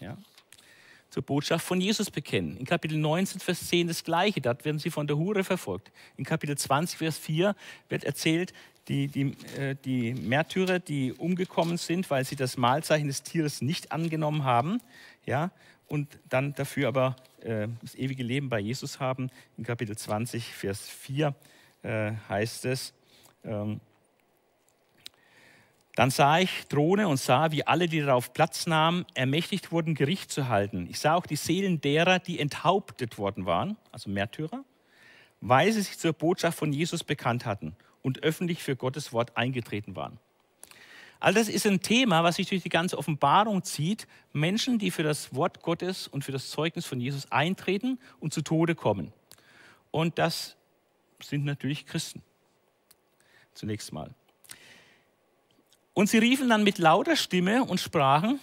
Ja? 0.00 0.16
Zur 1.10 1.22
Botschaft 1.22 1.66
von 1.66 1.78
Jesus 1.78 2.10
bekennen. 2.10 2.56
In 2.56 2.64
Kapitel 2.64 2.96
19, 2.96 3.38
Vers 3.38 3.68
10 3.68 3.88
das 3.88 4.02
Gleiche. 4.02 4.40
Dort 4.40 4.64
werden 4.64 4.78
sie 4.78 4.88
von 4.88 5.06
der 5.06 5.18
Hure 5.18 5.44
verfolgt. 5.44 5.92
In 6.16 6.24
Kapitel 6.24 6.56
20, 6.56 6.96
Vers 6.96 7.18
4 7.18 7.54
wird 7.90 8.04
erzählt, 8.04 8.54
die, 8.88 9.08
die, 9.08 9.36
äh, 9.58 9.76
die 9.84 10.14
Märtyrer, 10.14 10.78
die 10.78 11.12
umgekommen 11.12 11.76
sind, 11.76 12.10
weil 12.10 12.24
sie 12.24 12.36
das 12.36 12.56
Mahlzeichen 12.56 13.08
des 13.08 13.22
Tieres 13.22 13.62
nicht 13.62 13.92
angenommen 13.92 14.44
haben, 14.44 14.80
ja, 15.24 15.50
und 15.86 16.18
dann 16.28 16.54
dafür 16.54 16.88
aber 16.88 17.16
äh, 17.42 17.68
das 17.82 17.94
ewige 17.94 18.22
Leben 18.22 18.48
bei 18.48 18.58
Jesus 18.58 18.98
haben. 18.98 19.30
In 19.58 19.64
Kapitel 19.64 19.96
20, 19.96 20.44
Vers 20.46 20.88
4 20.88 21.34
äh, 21.82 22.12
heißt 22.28 22.64
es, 22.64 22.94
ähm, 23.44 23.80
dann 25.94 26.10
sah 26.10 26.38
ich 26.38 26.66
Throne 26.68 27.06
und 27.06 27.18
sah, 27.18 27.52
wie 27.52 27.66
alle, 27.66 27.86
die 27.86 28.00
darauf 28.00 28.32
Platz 28.32 28.66
nahmen, 28.66 29.04
ermächtigt 29.12 29.72
wurden, 29.72 29.94
Gericht 29.94 30.32
zu 30.32 30.48
halten. 30.48 30.88
Ich 30.90 30.98
sah 30.98 31.14
auch 31.14 31.26
die 31.26 31.36
Seelen 31.36 31.82
derer, 31.82 32.18
die 32.18 32.40
enthauptet 32.40 33.18
worden 33.18 33.44
waren, 33.44 33.76
also 33.92 34.08
Märtyrer, 34.08 34.64
weil 35.42 35.70
sie 35.70 35.82
sich 35.82 35.98
zur 35.98 36.14
Botschaft 36.14 36.58
von 36.58 36.72
Jesus 36.72 37.04
bekannt 37.04 37.44
hatten 37.44 37.76
und 38.02 38.22
öffentlich 38.22 38.62
für 38.62 38.76
Gottes 38.76 39.12
Wort 39.12 39.36
eingetreten 39.36 39.96
waren. 39.96 40.18
All 41.20 41.34
das 41.34 41.48
ist 41.48 41.66
ein 41.68 41.80
Thema, 41.80 42.24
was 42.24 42.36
sich 42.36 42.48
durch 42.48 42.64
die 42.64 42.68
ganze 42.68 42.98
Offenbarung 42.98 43.62
zieht. 43.62 44.08
Menschen, 44.32 44.80
die 44.80 44.90
für 44.90 45.04
das 45.04 45.32
Wort 45.32 45.62
Gottes 45.62 46.08
und 46.08 46.24
für 46.24 46.32
das 46.32 46.50
Zeugnis 46.50 46.84
von 46.84 47.00
Jesus 47.00 47.30
eintreten 47.30 48.00
und 48.18 48.34
zu 48.34 48.42
Tode 48.42 48.74
kommen. 48.74 49.12
Und 49.92 50.18
das 50.18 50.56
sind 51.22 51.44
natürlich 51.44 51.86
Christen. 51.86 52.22
Zunächst 53.54 53.92
mal. 53.92 54.12
Und 55.94 56.08
sie 56.08 56.18
riefen 56.18 56.48
dann 56.48 56.64
mit 56.64 56.78
lauter 56.78 57.14
Stimme 57.14 57.64
und 57.64 57.78
sprachen, 57.78 58.40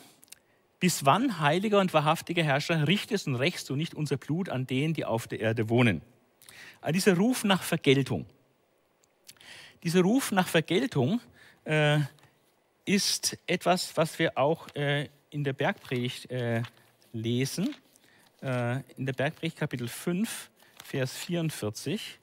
bis 0.79 1.03
wann, 1.03 1.41
heiliger 1.41 1.79
und 1.79 1.93
wahrhaftiger 1.93 2.43
Herrscher, 2.43 2.87
richtest 2.87 3.27
und 3.27 3.35
rächst 3.35 3.69
du 3.69 3.75
nicht 3.75 3.93
unser 3.93 4.15
Blut 4.15 4.47
an 4.47 4.65
denen, 4.65 4.93
die 4.93 5.03
auf 5.03 5.27
der 5.27 5.41
Erde 5.41 5.67
wohnen? 5.67 6.01
Also 6.79 6.93
dieser 6.93 7.17
Ruf 7.17 7.43
nach 7.43 7.61
Vergeltung. 7.61 8.25
Dieser 9.83 10.01
Ruf 10.01 10.33
nach 10.33 10.47
Vergeltung 10.47 11.21
äh, 11.63 11.99
ist 12.83 13.37
etwas, 13.47 13.95
was 13.95 14.19
wir 14.19 14.37
auch 14.37 14.67
äh, 14.75 15.07
in 15.29 15.45
der 15.45 15.53
Bergpredigt 15.53 16.29
äh, 16.29 16.63
lesen. 17.13 17.73
Äh, 18.41 18.81
in 18.97 19.05
der 19.05 19.13
Bergpredigt 19.13 19.57
Kapitel 19.57 19.87
5, 19.87 20.49
Vers 20.83 21.13
44, 21.13 22.19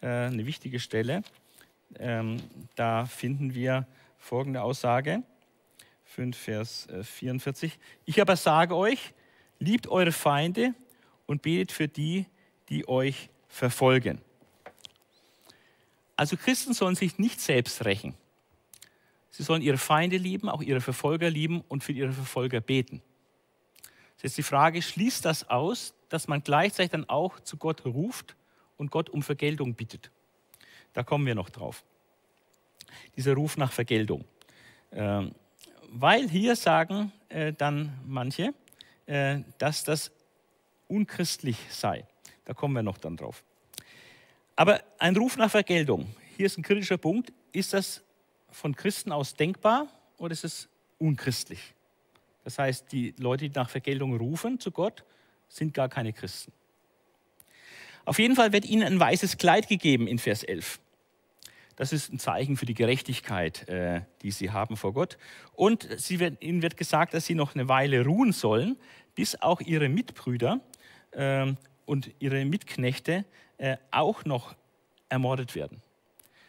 äh, 0.00 0.06
eine 0.06 0.46
wichtige 0.46 0.80
Stelle. 0.80 1.22
Ähm, 2.00 2.42
da 2.74 3.06
finden 3.06 3.54
wir 3.54 3.86
folgende 4.18 4.62
Aussage. 4.62 5.22
5, 6.06 6.36
Vers 6.36 6.88
44. 7.02 7.72
Äh, 7.72 7.78
ich 8.04 8.20
aber 8.20 8.34
sage 8.34 8.74
euch, 8.74 9.14
liebt 9.60 9.86
eure 9.86 10.10
Feinde 10.10 10.74
und 11.26 11.42
betet 11.42 11.70
für 11.70 11.86
die, 11.86 12.26
die 12.68 12.88
euch 12.88 13.28
verfolgen. 13.46 14.20
Also 16.16 16.36
Christen 16.36 16.72
sollen 16.72 16.94
sich 16.94 17.18
nicht 17.18 17.40
selbst 17.40 17.84
rächen. 17.84 18.14
Sie 19.30 19.42
sollen 19.42 19.60
ihre 19.60 19.78
Feinde 19.78 20.16
lieben, 20.16 20.48
auch 20.48 20.62
ihre 20.62 20.80
Verfolger 20.80 21.28
lieben 21.28 21.62
und 21.68 21.84
für 21.84 21.92
ihre 21.92 22.12
Verfolger 22.12 22.60
beten. 22.60 23.02
Jetzt 24.22 24.38
die 24.38 24.42
Frage, 24.42 24.80
schließt 24.80 25.24
das 25.24 25.48
aus, 25.50 25.94
dass 26.08 26.26
man 26.26 26.42
gleichzeitig 26.42 26.90
dann 26.90 27.08
auch 27.08 27.38
zu 27.40 27.58
Gott 27.58 27.84
ruft 27.84 28.34
und 28.76 28.90
Gott 28.90 29.10
um 29.10 29.22
Vergeltung 29.22 29.74
bittet? 29.74 30.10
Da 30.94 31.02
kommen 31.02 31.26
wir 31.26 31.34
noch 31.34 31.50
drauf. 31.50 31.84
Dieser 33.16 33.34
Ruf 33.34 33.56
nach 33.56 33.72
Vergeltung. 33.72 34.24
Ähm, 34.90 35.32
weil 35.90 36.28
hier 36.28 36.56
sagen 36.56 37.12
äh, 37.28 37.52
dann 37.52 38.00
manche, 38.06 38.54
äh, 39.04 39.40
dass 39.58 39.84
das 39.84 40.10
unchristlich 40.88 41.58
sei. 41.70 42.06
Da 42.46 42.54
kommen 42.54 42.74
wir 42.74 42.82
noch 42.82 42.98
dann 42.98 43.16
drauf. 43.16 43.44
Aber 44.56 44.82
ein 44.98 45.14
Ruf 45.14 45.36
nach 45.36 45.50
Vergeltung, 45.50 46.06
hier 46.36 46.46
ist 46.46 46.56
ein 46.56 46.62
kritischer 46.62 46.96
Punkt, 46.96 47.32
ist 47.52 47.74
das 47.74 48.02
von 48.50 48.74
Christen 48.74 49.12
aus 49.12 49.34
denkbar 49.34 49.86
oder 50.16 50.32
ist 50.32 50.44
es 50.44 50.68
unchristlich? 50.98 51.74
Das 52.42 52.58
heißt, 52.58 52.90
die 52.90 53.14
Leute, 53.18 53.50
die 53.50 53.54
nach 53.54 53.68
Vergeltung 53.68 54.16
rufen 54.16 54.58
zu 54.58 54.70
Gott, 54.70 55.04
sind 55.48 55.74
gar 55.74 55.90
keine 55.90 56.14
Christen. 56.14 56.52
Auf 58.06 58.18
jeden 58.18 58.34
Fall 58.34 58.52
wird 58.52 58.64
ihnen 58.64 58.84
ein 58.84 58.98
weißes 58.98 59.36
Kleid 59.36 59.68
gegeben 59.68 60.06
in 60.06 60.18
Vers 60.18 60.42
11. 60.42 60.78
Das 61.74 61.92
ist 61.92 62.10
ein 62.10 62.18
Zeichen 62.18 62.56
für 62.56 62.64
die 62.64 62.74
Gerechtigkeit, 62.74 63.68
äh, 63.68 64.00
die 64.22 64.30
sie 64.30 64.52
haben 64.52 64.76
vor 64.76 64.94
Gott. 64.94 65.18
Und 65.52 65.88
wird, 66.08 66.42
ihnen 66.42 66.62
wird 66.62 66.78
gesagt, 66.78 67.12
dass 67.12 67.26
sie 67.26 67.34
noch 67.34 67.54
eine 67.54 67.68
Weile 67.68 68.04
ruhen 68.04 68.32
sollen, 68.32 68.76
bis 69.14 69.40
auch 69.42 69.60
ihre 69.60 69.90
Mitbrüder 69.90 70.60
äh, 71.10 71.52
und 71.84 72.10
ihre 72.20 72.44
Mitknechte 72.46 73.26
äh, 73.58 73.76
auch 73.90 74.24
noch 74.24 74.54
ermordet 75.08 75.54
werden. 75.54 75.82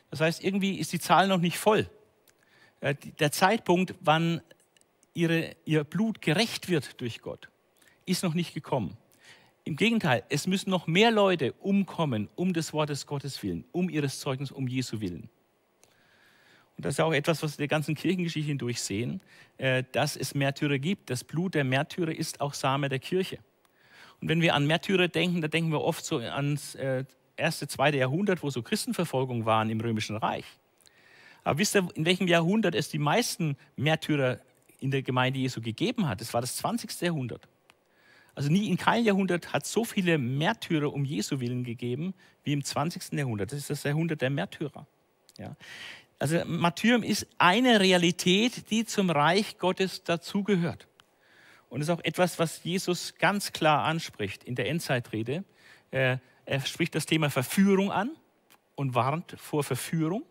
Das 0.10 0.22
heißt, 0.22 0.44
irgendwie 0.44 0.76
ist 0.76 0.94
die 0.94 1.00
Zahl 1.00 1.28
noch 1.28 1.40
nicht 1.40 1.58
voll. 1.58 1.90
Äh, 2.82 2.96
der 3.20 3.32
Zeitpunkt, 3.32 3.96
wann 4.00 4.42
ihre, 5.14 5.56
ihr 5.66 5.84
Blut 5.84 6.22
gerecht 6.22 6.70
wird 6.70 7.00
durch 7.02 7.22
Gott, 7.22 7.50
ist 8.06 8.24
noch 8.24 8.34
nicht 8.34 8.54
gekommen. 8.54 8.98
Im 9.64 9.76
Gegenteil, 9.76 10.24
es 10.30 10.48
müssen 10.48 10.70
noch 10.70 10.88
mehr 10.88 11.12
Leute 11.12 11.52
umkommen, 11.54 12.30
um 12.36 12.54
des 12.54 12.72
Wortes 12.72 13.06
Gottes 13.06 13.44
willen, 13.44 13.66
um 13.74 13.90
ihres 13.90 14.20
Zeugnisses, 14.20 14.56
um 14.56 14.68
Jesu 14.68 15.02
willen. 15.02 15.30
Und 16.78 16.86
das 16.86 16.94
ist 16.94 17.00
auch 17.02 17.12
etwas, 17.12 17.42
was 17.42 17.54
wir 17.54 17.64
der 17.64 17.68
ganzen 17.68 17.96
Kirchengeschichte 17.96 18.48
hindurch 18.48 18.82
sehen, 18.82 19.20
äh, 19.58 19.84
dass 19.92 20.16
es 20.16 20.36
Märtyrer 20.36 20.78
gibt. 20.78 21.10
Das 21.10 21.24
Blut 21.24 21.56
der 21.56 21.64
Märtyrer 21.64 22.16
ist 22.16 22.40
auch 22.40 22.54
Same 22.54 22.88
der 22.88 23.00
Kirche. 23.00 23.40
Und 24.22 24.30
wenn 24.30 24.42
wir 24.42 24.56
an 24.56 24.66
Märtyrer 24.66 25.08
denken, 25.08 25.42
da 25.42 25.48
denken 25.48 25.72
wir 25.72 25.82
oft 25.82 26.04
so 26.04 26.18
ans 26.18 26.76
äh, 26.76 27.06
erste, 27.36 27.68
zweite 27.68 27.98
Jahrhundert, 27.98 28.44
wo 28.44 28.50
so 28.50 28.62
Christenverfolgung 28.62 29.46
waren 29.46 29.70
im 29.70 29.80
Römischen 29.80 30.18
Reich. 30.18 30.46
Aber 31.44 31.60
wisst 31.60 31.76
ihr, 31.76 31.88
in 31.96 32.06
welchem 32.06 32.28
Jahrhundert 32.28 32.76
es 32.76 32.90
die 32.90 32.98
meisten 32.98 33.58
Märtyrer 33.76 34.40
in 34.80 34.92
der 34.92 35.02
Gemeinde 35.02 35.40
Jesu 35.40 35.62
gegeben 35.62 36.08
hat? 36.08 36.20
Das 36.20 36.34
war 36.34 36.42
das 36.42 36.58
20. 36.58 37.02
Jahrhundert. 37.02 37.48
Also 38.36 38.52
nie 38.52 38.70
in 38.70 38.78
keinem 38.78 39.06
Jahrhundert 39.06 39.54
hat 39.54 39.66
so 39.66 39.84
viele 39.84 40.18
Märtyrer 40.18 40.94
um 40.94 41.06
Jesu 41.06 41.40
willen 41.40 41.64
gegeben 41.64 42.14
wie 42.44 42.54
im 42.54 42.64
20. 42.64 43.14
Jahrhundert. 43.14 43.52
Das 43.52 43.60
ist 43.60 43.70
das 43.70 43.84
Jahrhundert 43.84 44.22
der 44.22 44.30
Märtyrer. 44.30 44.86
Ja. 45.38 45.56
Also 46.20 46.44
Martyrium 46.46 47.04
ist 47.04 47.28
eine 47.38 47.80
Realität, 47.80 48.70
die 48.70 48.86
zum 48.86 49.10
Reich 49.10 49.58
Gottes 49.58 50.04
dazugehört. 50.04 50.87
Und 51.70 51.82
es 51.82 51.88
ist 51.88 51.94
auch 51.94 52.04
etwas, 52.04 52.40
was 52.40 52.64
Jesus 52.64 53.16
ganz 53.18 53.52
klar 53.52 53.84
anspricht 53.84 54.44
in 54.44 54.56
der 54.56 54.70
Endzeitrede. 54.70 55.44
Er 55.92 56.20
spricht 56.66 56.96
das 56.96 57.06
Thema 57.06 57.30
Verführung 57.30 57.92
an 57.92 58.12
und 58.76 58.96
warnt 58.96 59.36
vor 59.38 59.64
Verführung. 59.64 60.24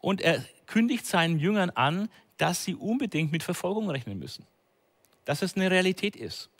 Und 0.00 0.20
er 0.20 0.42
kündigt 0.66 1.04
seinen 1.06 1.38
Jüngern 1.38 1.70
an, 1.70 2.08
dass 2.38 2.64
sie 2.64 2.74
unbedingt 2.74 3.32
mit 3.32 3.42
Verfolgung 3.42 3.90
rechnen 3.90 4.18
müssen. 4.18 4.46
Dass 5.24 5.42
es 5.42 5.56
eine 5.56 5.70
Realität 5.70 6.16
ist. 6.16 6.50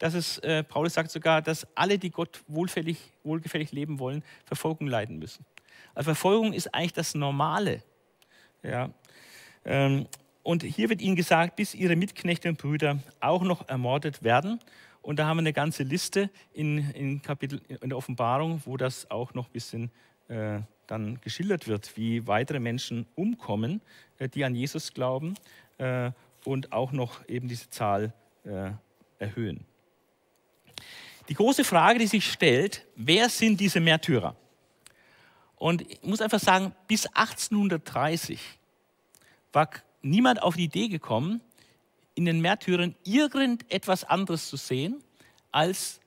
dass 0.00 0.14
es, 0.14 0.38
äh, 0.38 0.64
Paulus 0.64 0.94
sagt 0.94 1.10
sogar, 1.10 1.42
dass 1.42 1.66
alle, 1.76 1.98
die 1.98 2.10
Gott 2.10 2.42
wohlfällig, 2.48 3.12
wohlgefällig 3.22 3.70
leben 3.70 3.98
wollen, 3.98 4.24
Verfolgung 4.46 4.86
leiden 4.86 5.18
müssen. 5.18 5.44
Also 5.94 6.06
Verfolgung 6.06 6.54
ist 6.54 6.74
eigentlich 6.74 6.94
das 6.94 7.14
Normale. 7.14 7.82
Ja. 8.62 8.90
Ähm, 9.64 10.06
und 10.42 10.62
hier 10.62 10.88
wird 10.88 11.02
ihnen 11.02 11.16
gesagt, 11.16 11.56
bis 11.56 11.74
ihre 11.74 11.96
Mitknechte 11.96 12.48
und 12.48 12.58
Brüder 12.58 12.98
auch 13.20 13.42
noch 13.42 13.68
ermordet 13.68 14.22
werden. 14.22 14.58
Und 15.02 15.18
da 15.18 15.26
haben 15.26 15.38
wir 15.38 15.42
eine 15.42 15.52
ganze 15.52 15.82
Liste 15.82 16.30
in, 16.52 16.90
in, 16.90 17.22
Kapitel, 17.22 17.60
in 17.68 17.88
der 17.88 17.98
Offenbarung, 17.98 18.62
wo 18.64 18.76
das 18.76 19.10
auch 19.10 19.34
noch 19.34 19.46
ein 19.46 19.52
bisschen 19.52 19.90
äh, 20.28 20.60
dann 20.86 21.20
geschildert 21.20 21.68
wird, 21.68 21.96
wie 21.96 22.26
weitere 22.26 22.58
Menschen 22.58 23.06
umkommen, 23.14 23.80
äh, 24.18 24.28
die 24.28 24.44
an 24.44 24.54
Jesus 24.54 24.92
glauben 24.92 25.34
äh, 25.78 26.10
und 26.44 26.72
auch 26.72 26.92
noch 26.92 27.26
eben 27.28 27.48
diese 27.48 27.70
Zahl 27.70 28.12
äh, 28.44 28.70
erhöhen. 29.18 29.64
Die 31.28 31.34
große 31.34 31.64
Frage, 31.64 31.98
die 31.98 32.06
sich 32.06 32.30
stellt, 32.30 32.86
wer 32.96 33.28
sind 33.28 33.60
diese 33.60 33.78
Märtyrer? 33.78 34.34
Und 35.56 35.82
ich 35.82 36.02
muss 36.02 36.20
einfach 36.20 36.40
sagen, 36.40 36.74
bis 36.88 37.06
1830 37.06 38.40
war 39.52 39.70
niemand 40.02 40.42
auf 40.42 40.56
die 40.56 40.64
Idee 40.64 40.88
gekommen, 40.88 41.40
in 42.14 42.24
den 42.24 42.40
Märtyrern 42.40 42.94
irgendetwas 43.04 44.04
anderes 44.04 44.48
zu 44.48 44.56
sehen 44.56 45.02
als 45.52 46.00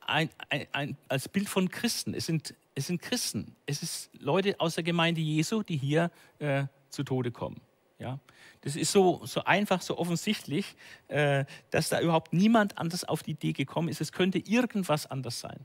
ein, 0.00 0.30
ein, 0.48 0.66
ein, 0.72 0.96
als 1.08 1.28
Bild 1.28 1.48
von 1.48 1.68
Christen. 1.68 2.14
Es 2.14 2.26
sind, 2.26 2.54
es 2.74 2.86
sind 2.86 3.02
Christen. 3.02 3.54
Es 3.66 3.80
sind 3.80 4.22
Leute 4.22 4.58
aus 4.60 4.74
der 4.74 4.84
Gemeinde 4.84 5.20
Jesu, 5.20 5.62
die 5.62 5.76
hier 5.76 6.10
äh, 6.38 6.64
zu 6.88 7.02
Tode 7.04 7.30
kommen. 7.30 7.60
Ja? 7.98 8.18
Das 8.62 8.76
ist 8.76 8.92
so, 8.92 9.20
so 9.24 9.44
einfach, 9.44 9.82
so 9.82 9.98
offensichtlich, 9.98 10.76
äh, 11.08 11.44
dass 11.70 11.88
da 11.88 12.00
überhaupt 12.00 12.32
niemand 12.32 12.78
anders 12.78 13.04
auf 13.04 13.22
die 13.22 13.32
Idee 13.32 13.52
gekommen 13.52 13.88
ist. 13.88 14.00
Es 14.00 14.12
könnte 14.12 14.38
irgendwas 14.38 15.06
anders 15.06 15.40
sein. 15.40 15.64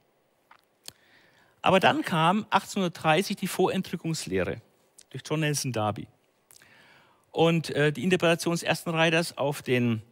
Aber 1.62 1.80
dann 1.80 2.02
kam 2.02 2.46
1830 2.50 3.38
die 3.38 3.48
Vorentrückungslehre 3.48 4.62
durch 5.10 5.24
John 5.26 5.40
Nelson 5.40 5.72
Darby. 5.72 6.08
Und 7.34 7.72
äh, 7.72 7.92
die 7.92 8.04
Interpretation 8.04 8.54
des 8.54 8.62
ersten 8.62 8.92
Reiters 8.92 9.40
auf 9.40 9.64
den, 9.64 10.04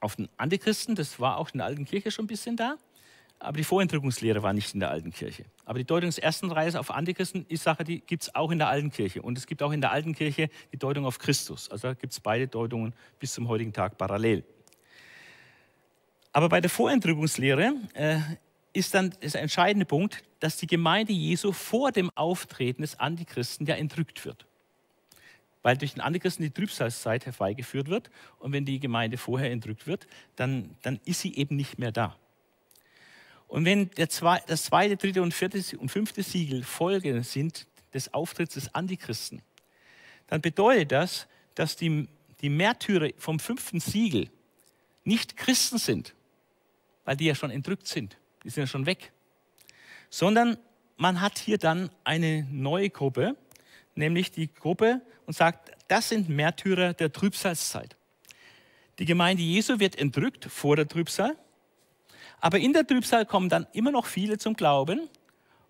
auf 0.00 0.16
den 0.16 0.28
Antichristen, 0.36 0.96
das 0.96 1.20
war 1.20 1.38
auch 1.38 1.50
in 1.52 1.58
der 1.58 1.66
alten 1.66 1.84
Kirche 1.84 2.10
schon 2.10 2.24
ein 2.24 2.28
bisschen 2.28 2.56
da. 2.56 2.76
Aber 3.38 3.56
die 3.56 3.62
Vorentrückungslehre 3.64 4.42
war 4.42 4.52
nicht 4.52 4.74
in 4.74 4.80
der 4.80 4.90
alten 4.90 5.12
Kirche. 5.12 5.44
Aber 5.64 5.78
die 5.78 5.84
Deutung 5.84 6.08
des 6.08 6.18
ersten 6.18 6.50
Reiters 6.50 6.74
auf 6.74 6.90
Antichristen 6.90 7.46
ist 7.48 7.62
Sache, 7.62 7.84
die 7.84 8.00
gibt 8.00 8.24
es 8.24 8.34
auch 8.34 8.50
in 8.50 8.58
der 8.58 8.66
alten 8.66 8.90
Kirche. 8.90 9.22
Und 9.22 9.38
es 9.38 9.46
gibt 9.46 9.62
auch 9.62 9.70
in 9.70 9.80
der 9.80 9.92
alten 9.92 10.16
Kirche 10.16 10.50
die 10.72 10.78
Deutung 10.78 11.06
auf 11.06 11.20
Christus. 11.20 11.70
Also 11.70 11.94
gibt 11.94 12.12
es 12.12 12.18
beide 12.18 12.48
Deutungen 12.48 12.92
bis 13.20 13.32
zum 13.32 13.46
heutigen 13.46 13.72
Tag 13.72 13.96
parallel. 13.96 14.42
Aber 16.32 16.48
bei 16.48 16.60
der 16.60 16.70
Vorentrückungslehre 16.70 17.72
äh, 17.94 18.18
ist 18.72 18.92
dann 18.94 19.14
der 19.22 19.42
entscheidende 19.42 19.86
Punkt, 19.86 20.24
dass 20.40 20.56
die 20.56 20.66
Gemeinde 20.66 21.12
Jesu 21.12 21.52
vor 21.52 21.92
dem 21.92 22.10
Auftreten 22.16 22.82
des 22.82 22.98
Antichristen 22.98 23.64
ja 23.64 23.76
entrückt 23.76 24.24
wird 24.24 24.44
weil 25.66 25.76
durch 25.76 25.94
den 25.94 26.00
Antichristen 26.00 26.44
die 26.44 26.52
Trübsalzeit 26.52 27.26
herbeigeführt 27.26 27.88
wird. 27.88 28.08
Und 28.38 28.52
wenn 28.52 28.64
die 28.64 28.78
Gemeinde 28.78 29.18
vorher 29.18 29.50
entrückt 29.50 29.88
wird, 29.88 30.06
dann, 30.36 30.76
dann 30.82 31.00
ist 31.04 31.22
sie 31.22 31.34
eben 31.34 31.56
nicht 31.56 31.76
mehr 31.76 31.90
da. 31.90 32.16
Und 33.48 33.64
wenn 33.64 33.90
zwei, 34.08 34.40
das 34.46 34.62
zweite, 34.62 34.96
dritte 34.96 35.22
und 35.22 35.34
vierte 35.34 35.60
und 35.78 35.88
fünfte 35.88 36.22
Siegel 36.22 36.62
Folge 36.62 37.20
sind 37.24 37.66
des 37.92 38.14
Auftritts 38.14 38.54
des 38.54 38.76
Antichristen, 38.76 39.42
dann 40.28 40.40
bedeutet 40.40 40.92
das, 40.92 41.26
dass 41.56 41.74
die, 41.74 42.06
die 42.42 42.48
Märtyrer 42.48 43.10
vom 43.18 43.40
fünften 43.40 43.80
Siegel 43.80 44.30
nicht 45.02 45.36
Christen 45.36 45.78
sind, 45.78 46.14
weil 47.04 47.16
die 47.16 47.24
ja 47.24 47.34
schon 47.34 47.50
entrückt 47.50 47.88
sind, 47.88 48.16
die 48.44 48.50
sind 48.50 48.62
ja 48.62 48.66
schon 48.68 48.86
weg, 48.86 49.10
sondern 50.10 50.58
man 50.96 51.20
hat 51.20 51.40
hier 51.40 51.58
dann 51.58 51.90
eine 52.04 52.46
neue 52.52 52.88
Gruppe, 52.88 53.34
nämlich 53.96 54.30
die 54.30 54.52
Gruppe 54.52 55.00
und 55.26 55.34
sagt, 55.34 55.72
das 55.88 56.08
sind 56.08 56.28
Märtyrer 56.28 56.94
der 56.94 57.12
Trübsalzeit. 57.12 57.96
Die 58.98 59.04
Gemeinde 59.04 59.42
Jesu 59.42 59.78
wird 59.78 59.98
entrückt 59.98 60.46
vor 60.46 60.76
der 60.76 60.88
Trübsal, 60.88 61.36
aber 62.40 62.58
in 62.58 62.72
der 62.72 62.86
Trübsal 62.86 63.26
kommen 63.26 63.48
dann 63.48 63.66
immer 63.72 63.90
noch 63.90 64.06
viele 64.06 64.38
zum 64.38 64.54
Glauben 64.54 65.08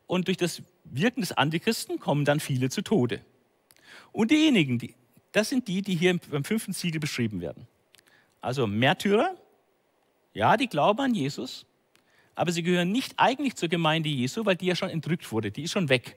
und 0.06 0.28
durch 0.28 0.36
das 0.36 0.62
Wirken 0.84 1.20
des 1.20 1.32
Antichristen 1.32 1.98
kommen 1.98 2.24
dann 2.24 2.40
viele 2.40 2.70
zu 2.70 2.82
Tode. 2.82 3.20
Und 4.12 4.30
diejenigen, 4.30 4.78
die, 4.78 4.94
das 5.32 5.48
sind 5.48 5.68
die, 5.68 5.82
die 5.82 5.94
hier 5.96 6.18
beim 6.30 6.44
fünften 6.44 6.72
Siegel 6.72 7.00
beschrieben 7.00 7.40
werden. 7.40 7.66
Also 8.40 8.66
Märtyrer, 8.66 9.34
ja, 10.32 10.56
die 10.56 10.68
glauben 10.68 11.00
an 11.00 11.14
Jesus, 11.14 11.66
aber 12.34 12.52
sie 12.52 12.62
gehören 12.62 12.92
nicht 12.92 13.14
eigentlich 13.16 13.56
zur 13.56 13.68
Gemeinde 13.68 14.08
Jesu, 14.08 14.44
weil 14.44 14.56
die 14.56 14.66
ja 14.66 14.76
schon 14.76 14.90
entrückt 14.90 15.32
wurde, 15.32 15.50
die 15.50 15.62
ist 15.62 15.72
schon 15.72 15.88
weg, 15.88 16.16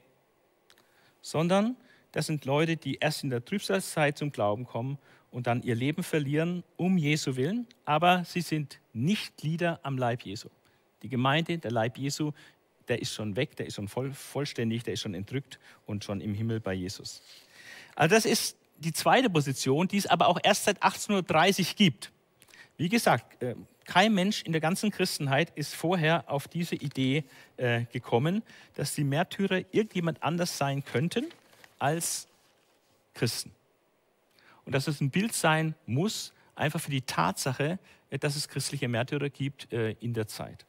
sondern 1.22 1.76
das 2.12 2.26
sind 2.26 2.46
Leute, 2.46 2.78
die 2.78 2.96
erst 2.96 3.24
in 3.24 3.30
der 3.30 3.44
Trübsalzeit 3.44 4.18
zum 4.18 4.32
Glauben 4.32 4.66
kommen 4.66 4.98
und 5.32 5.48
dann 5.48 5.62
ihr 5.62 5.76
Leben 5.76 6.04
verlieren 6.04 6.64
um 6.76 6.98
Jesu 6.98 7.36
willen, 7.36 7.68
aber 7.86 8.24
sie 8.26 8.42
sind 8.42 8.80
nicht 8.94 9.38
Glieder 9.38 9.80
am 9.84 9.98
Leib 9.98 10.24
Jesu. 10.24 10.50
Die 11.04 11.10
Gemeinde, 11.10 11.58
der 11.58 11.72
Leib 11.72 11.98
Jesu, 11.98 12.32
der 12.88 13.02
ist 13.02 13.14
schon 13.14 13.36
weg, 13.36 13.56
der 13.56 13.68
ist 13.68 13.76
schon 13.76 13.88
voll, 13.88 14.12
vollständig, 14.12 14.84
der 14.84 14.96
ist 14.96 15.02
schon 15.02 15.14
entrückt 15.14 15.60
und 15.86 16.04
schon 16.04 16.22
im 16.22 16.34
Himmel 16.34 16.60
bei 16.60 16.74
Jesus. 16.74 17.22
Also 17.96 18.16
das 18.16 18.26
ist 18.26 18.58
die 18.78 18.94
zweite 18.94 19.30
Position, 19.30 19.88
die 19.88 19.98
es 19.98 20.08
aber 20.08 20.28
auch 20.28 20.40
erst 20.42 20.66
seit 20.66 20.82
1830 20.82 21.76
gibt. 21.76 22.12
Wie 22.78 22.90
gesagt, 22.90 23.42
äh, 23.44 23.56
kein 23.86 24.14
Mensch 24.14 24.44
in 24.44 24.52
der 24.52 24.62
ganzen 24.62 24.90
Christenheit 24.90 25.52
ist 25.56 25.76
vorher 25.76 26.24
auf 26.32 26.48
diese 26.48 26.76
Idee 26.76 27.24
äh, 27.58 27.86
gekommen, 27.92 28.42
dass 28.76 28.96
die 28.96 29.04
Märtyrer 29.04 29.64
irgendjemand 29.72 30.24
anders 30.24 30.58
sein 30.58 30.84
könnten 30.84 31.26
als 31.80 32.28
Christen. 33.14 33.52
Und 34.66 34.74
dass 34.74 34.88
es 34.88 35.02
ein 35.02 35.10
Bild 35.10 35.34
sein 35.34 35.76
muss, 35.86 36.34
einfach 36.56 36.80
für 36.80 36.92
die 36.92 37.02
Tatsache, 37.02 37.80
äh, 38.10 38.20
dass 38.20 38.36
es 38.36 38.48
christliche 38.48 38.88
Märtyrer 38.88 39.30
gibt 39.30 39.72
äh, 39.74 39.92
in 40.00 40.14
der 40.14 40.28
Zeit. 40.28 40.66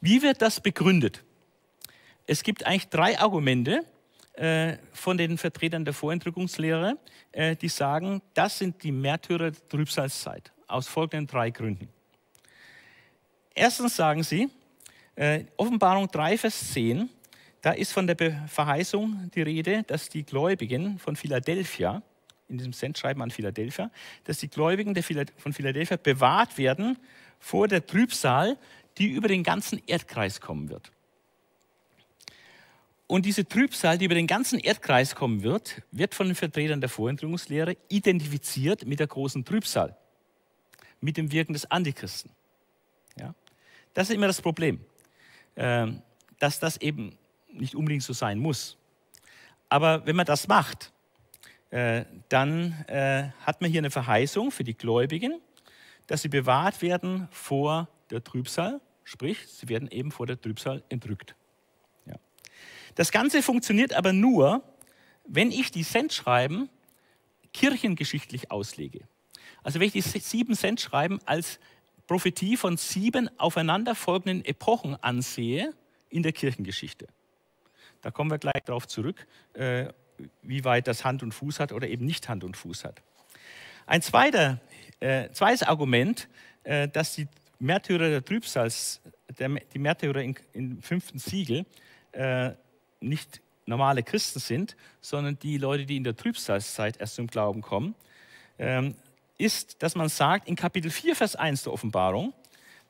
Wie 0.00 0.22
wird 0.22 0.40
das 0.40 0.60
begründet? 0.60 1.24
Es 2.26 2.42
gibt 2.42 2.64
eigentlich 2.64 2.88
drei 2.88 3.18
Argumente 3.18 3.84
äh, 4.34 4.76
von 4.92 5.18
den 5.18 5.38
Vertretern 5.38 5.84
der 5.84 5.94
Vorentrückungslehre, 5.94 6.96
die 7.60 7.68
sagen, 7.68 8.22
das 8.34 8.58
sind 8.58 8.82
die 8.82 8.90
Märtyrer 8.90 9.50
der 9.50 9.68
Trübsalzeit, 9.68 10.50
aus 10.66 10.88
folgenden 10.88 11.26
drei 11.26 11.50
Gründen. 11.50 11.88
Erstens 13.54 13.94
sagen 13.94 14.22
sie, 14.22 14.48
Offenbarung 15.56 16.08
3, 16.10 16.38
Vers 16.38 16.72
10, 16.72 17.08
da 17.62 17.72
ist 17.72 17.92
von 17.92 18.06
der 18.06 18.16
Verheißung 18.48 19.30
die 19.34 19.42
Rede, 19.42 19.82
dass 19.84 20.08
die 20.08 20.24
Gläubigen 20.24 20.98
von 20.98 21.16
Philadelphia, 21.16 22.02
in 22.48 22.58
diesem 22.58 22.72
Sendschreiben 22.72 23.22
an 23.22 23.30
Philadelphia, 23.30 23.90
dass 24.24 24.38
die 24.38 24.48
Gläubigen 24.48 24.94
von 25.36 25.52
Philadelphia 25.52 25.96
bewahrt 25.96 26.56
werden 26.56 26.98
vor 27.38 27.68
der 27.68 27.84
Trübsal, 27.86 28.56
die 28.96 29.08
über 29.08 29.28
den 29.28 29.42
ganzen 29.42 29.82
Erdkreis 29.86 30.40
kommen 30.40 30.70
wird. 30.70 30.90
Und 33.06 33.24
diese 33.24 33.46
Trübsal, 33.46 33.96
die 33.96 34.04
über 34.04 34.14
den 34.14 34.26
ganzen 34.26 34.58
Erdkreis 34.58 35.14
kommen 35.14 35.42
wird, 35.42 35.82
wird 35.90 36.14
von 36.14 36.26
den 36.26 36.36
Vertretern 36.36 36.80
der 36.80 36.90
Vorentrungslehre 36.90 37.76
identifiziert 37.88 38.86
mit 38.86 39.00
der 39.00 39.06
großen 39.06 39.44
Trübsal, 39.44 39.96
mit 41.00 41.16
dem 41.16 41.32
Wirken 41.32 41.54
des 41.54 41.70
Antichristen. 41.70 42.30
Ja? 43.18 43.34
Das 43.94 44.10
ist 44.10 44.14
immer 44.14 44.26
das 44.26 44.42
Problem, 44.42 44.84
ähm, 45.56 46.02
dass 46.38 46.60
das 46.60 46.76
eben 46.76 47.16
nicht 47.60 47.74
unbedingt 47.74 48.02
so 48.02 48.12
sein 48.12 48.38
muss. 48.38 48.76
Aber 49.68 50.06
wenn 50.06 50.16
man 50.16 50.26
das 50.26 50.48
macht, 50.48 50.92
äh, 51.70 52.04
dann 52.28 52.72
äh, 52.88 53.30
hat 53.44 53.60
man 53.60 53.70
hier 53.70 53.80
eine 53.80 53.90
Verheißung 53.90 54.50
für 54.50 54.64
die 54.64 54.74
Gläubigen, 54.74 55.40
dass 56.06 56.22
sie 56.22 56.28
bewahrt 56.28 56.80
werden 56.80 57.28
vor 57.30 57.88
der 58.10 58.24
Trübsal, 58.24 58.80
sprich, 59.04 59.46
sie 59.46 59.68
werden 59.68 59.90
eben 59.90 60.10
vor 60.10 60.26
der 60.26 60.40
Trübsal 60.40 60.82
entrückt. 60.88 61.34
Das 62.98 63.12
Ganze 63.12 63.42
funktioniert 63.42 63.92
aber 63.92 64.12
nur, 64.12 64.60
wenn 65.24 65.52
ich 65.52 65.70
die 65.70 65.84
Sendschreiben 65.84 66.68
kirchengeschichtlich 67.52 68.50
auslege. 68.50 69.06
Also 69.62 69.78
wenn 69.78 69.86
ich 69.86 69.92
die 69.92 70.00
sieben 70.00 70.56
Sendschreiben 70.56 71.20
als 71.24 71.60
Prophetie 72.08 72.56
von 72.56 72.76
sieben 72.76 73.30
aufeinanderfolgenden 73.38 74.44
Epochen 74.44 74.96
ansehe 74.96 75.74
in 76.08 76.24
der 76.24 76.32
Kirchengeschichte. 76.32 77.06
Da 78.02 78.10
kommen 78.10 78.30
wir 78.30 78.38
gleich 78.38 78.62
darauf 78.64 78.86
zurück, 78.86 79.26
äh, 79.54 79.86
wie 80.42 80.64
weit 80.64 80.86
das 80.86 81.04
Hand 81.04 81.22
und 81.22 81.32
Fuß 81.32 81.60
hat 81.60 81.72
oder 81.72 81.88
eben 81.88 82.04
nicht 82.04 82.28
Hand 82.28 82.44
und 82.44 82.56
Fuß 82.56 82.84
hat. 82.84 83.02
Ein 83.86 84.02
zweiter, 84.02 84.60
äh, 85.00 85.30
zweites 85.30 85.62
Argument, 85.62 86.28
äh, 86.64 86.88
dass 86.88 87.14
die 87.14 87.28
Märtyrer 87.58 88.10
der 88.10 88.24
Trübsals, 88.24 89.00
der, 89.38 89.48
die 89.48 89.78
Märtyrer 89.78 90.22
im 90.52 90.82
fünften 90.82 91.18
Siegel, 91.18 91.66
äh, 92.12 92.52
nicht 93.00 93.40
normale 93.66 94.02
Christen 94.02 94.40
sind, 94.40 94.76
sondern 95.00 95.38
die 95.38 95.58
Leute, 95.58 95.86
die 95.86 95.96
in 95.96 96.04
der 96.04 96.16
Trübsalzeit 96.16 96.98
erst 96.98 97.16
zum 97.16 97.26
Glauben 97.26 97.62
kommen. 97.62 97.94
Ähm, 98.58 98.96
ist, 99.36 99.82
dass 99.82 99.94
man 99.94 100.08
sagt, 100.08 100.48
in 100.48 100.56
Kapitel 100.56 100.90
4, 100.90 101.14
Vers 101.14 101.36
1 101.36 101.62
der 101.62 101.72
Offenbarung, 101.72 102.32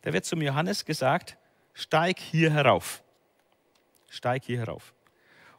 da 0.03 0.13
wird 0.13 0.25
zum 0.25 0.41
Johannes 0.41 0.85
gesagt, 0.85 1.37
steig 1.75 2.19
hier 2.19 2.51
herauf. 2.53 3.03
Steig 4.09 4.45
hier 4.45 4.59
herauf. 4.59 4.95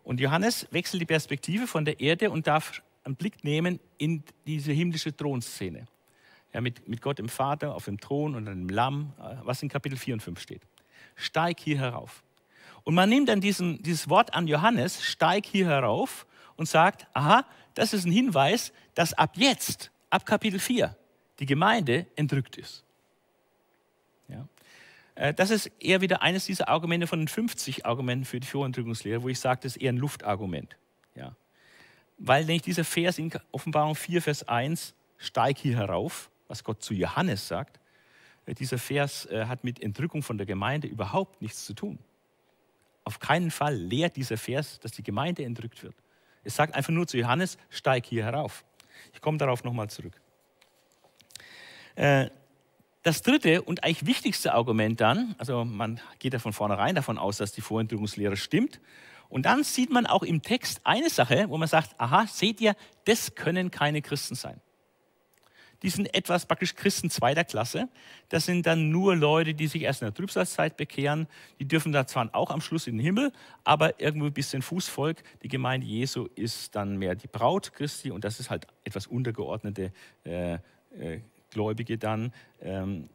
Und 0.04 0.20
Johannes 0.20 0.68
wechselt 0.72 1.02
die 1.02 1.06
Perspektive 1.06 1.68
von 1.68 1.86
der 1.86 2.00
Erde 2.00 2.32
und 2.32 2.47
darf 2.47 2.82
einen 3.04 3.16
Blick 3.16 3.43
nehmen 3.43 3.80
in 3.97 4.24
diese 4.45 4.72
himmlische 4.72 5.16
Thronszene. 5.16 5.86
Ja, 6.54 6.62
mit, 6.62 6.88
mit 6.88 7.02
Gott 7.02 7.20
im 7.20 7.30
Vater 7.30 7.76
auf 7.76 7.86
dem 7.86 8.00
Thron 8.00 8.36
und 8.36 8.47
einem 8.47 8.70
Lamm, 8.70 9.14
äh, 9.20 9.36
was 9.43 9.62
in 9.62 9.70
Kapitel 9.70 9.97
4 9.97 10.16
und 10.16 10.22
5 10.22 10.39
steht. 10.39 10.62
Steig 11.16 11.60
hier 11.60 11.78
herauf. 11.78 12.24
Und 12.84 12.95
man 12.95 13.10
nimmt 13.10 13.30
dann 13.30 13.41
diesen, 13.41 13.84
dieses 13.84 14.10
Wort 14.10 14.34
an 14.34 14.47
Johannes, 14.47 15.04
steig 15.04 15.45
hier 15.45 15.68
herauf, 15.68 16.26
und 16.56 16.68
sagt, 16.68 17.08
aha, 17.14 17.45
das 17.76 17.93
ist 17.93 18.06
ein 18.06 18.12
Hinweis, 18.12 18.74
dass 18.93 19.14
ab 19.14 19.32
jetzt, 19.36 19.91
ab 20.10 20.26
Kapitel 20.26 20.60
4, 20.60 20.95
die 21.39 21.45
Gemeinde 21.45 22.08
entrückt 22.16 22.58
ist. 22.58 22.84
Ja. 24.28 24.47
Äh, 25.20 25.34
das 25.34 25.49
ist 25.49 25.67
eher 25.80 26.01
wieder 26.01 26.22
eines 26.22 26.45
dieser 26.45 26.70
Argumente 26.70 27.05
von 27.05 27.20
den 27.20 27.28
50 27.28 27.86
Argumenten 27.86 28.26
für 28.26 28.39
die 28.39 28.47
Vorentrückungslehre, 28.47 29.22
wo 29.22 29.30
ich 29.30 29.39
sage, 29.39 29.59
das 29.63 29.76
ist 29.76 29.82
eher 29.82 29.91
ein 29.91 29.97
Luftargument. 29.97 30.78
Ja. 31.13 31.36
Weil 32.17 32.45
nämlich 32.45 32.61
dieser 32.61 32.86
Vers 32.86 33.20
in 33.20 33.32
Offenbarung 33.51 33.95
4, 33.95 34.22
Vers 34.22 34.47
1, 34.47 34.95
steig 35.17 35.57
hier 35.57 35.76
herauf, 35.76 36.32
was 36.47 36.63
Gott 36.63 36.82
zu 36.82 36.93
Johannes 36.93 37.47
sagt, 37.47 37.80
äh, 38.45 38.53
dieser 38.53 38.78
Vers 38.78 39.26
äh, 39.26 39.45
hat 39.45 39.65
mit 39.65 39.82
Entrückung 39.82 40.24
von 40.24 40.38
der 40.38 40.47
Gemeinde 40.47 40.88
überhaupt 40.88 41.41
nichts 41.41 41.65
zu 41.65 41.74
tun. 41.74 41.99
Auf 43.03 43.20
keinen 43.20 43.51
Fall 43.51 43.76
lehrt 43.76 44.15
dieser 44.15 44.38
Vers, 44.38 44.80
dass 44.80 44.93
die 44.93 45.03
Gemeinde 45.03 45.43
entrückt 45.43 45.84
wird. 45.84 45.95
Es 46.45 46.55
sagt 46.55 46.76
einfach 46.76 46.93
nur 46.93 47.07
zu 47.07 47.17
Johannes, 47.17 47.57
steig 47.70 48.05
hier 48.05 48.24
herauf. 48.24 48.63
Ich 49.13 49.20
komme 49.20 49.38
darauf 49.38 49.65
nochmal 49.65 49.89
zurück. 49.89 50.13
Das 53.04 53.22
dritte 53.22 53.62
und 53.62 53.84
eigentlich 53.84 54.06
wichtigste 54.06 54.54
Argument 54.54 55.00
dann, 55.00 55.36
also 55.38 55.64
man 55.66 56.00
geht 56.20 56.34
ja 56.34 56.39
von 56.39 56.54
vornherein 56.54 56.95
davon 56.95 57.18
aus, 57.18 57.38
dass 57.38 57.52
die 57.52 57.62
Vorentrückungslehre 57.62 58.38
stimmt. 58.38 58.80
Und 59.30 59.45
dann 59.45 59.64
sieht 59.64 59.91
man 59.91 60.06
auch 60.06 60.24
im 60.24 60.41
Text 60.41 60.82
eine 60.86 61.10
Sache, 61.10 61.45
wo 61.50 61.58
man 61.58 61.68
sagt, 61.68 62.00
aha, 62.00 62.26
seht 62.28 62.60
ihr, 62.62 62.76
das 63.06 63.36
können 63.36 63.70
keine 63.72 64.02
Christen 64.02 64.36
sein 64.36 64.60
die 65.82 65.89
sind 65.89 66.14
etwas 66.14 66.45
praktisch 66.45 66.76
Christen 66.76 67.10
zweiter 67.10 67.43
Klasse. 67.43 67.89
Das 68.30 68.45
sind 68.45 68.66
dann 68.66 68.89
nur 68.89 69.16
Leute, 69.16 69.54
die 69.54 69.68
sich 69.68 69.84
erst 69.84 70.02
in 70.02 70.08
der 70.08 70.14
Trübsalzeit 70.14 70.78
bekehren. 70.78 71.28
Die 71.60 71.68
dürfen 71.68 71.91
da 71.91 72.06
zwar 72.06 72.30
auch 72.34 72.52
am 72.52 72.62
Schluss 72.62 72.88
in 72.88 72.97
den 72.97 73.04
Himmel, 73.04 73.32
aber 73.64 74.00
irgendwo 74.00 74.28
ein 74.28 74.34
bisschen 74.34 74.62
Fußvolk. 74.62 75.24
Die 75.43 75.47
Gemeinde 75.47 75.88
Jesu 75.88 76.28
ist 76.36 76.76
dann 76.76 76.97
mehr 76.97 77.16
die 77.16 77.28
Braut 77.28 77.74
Christi 77.74 78.12
und 78.12 78.24
das 78.24 78.39
ist 78.39 78.50
halt 78.50 78.68
etwas 78.84 79.08
untergeordnete 79.08 79.93
äh, 80.26 80.54
äh, 80.54 81.22
Gläubige 81.52 81.97
dann, 81.97 82.34
ähm, 82.62 83.10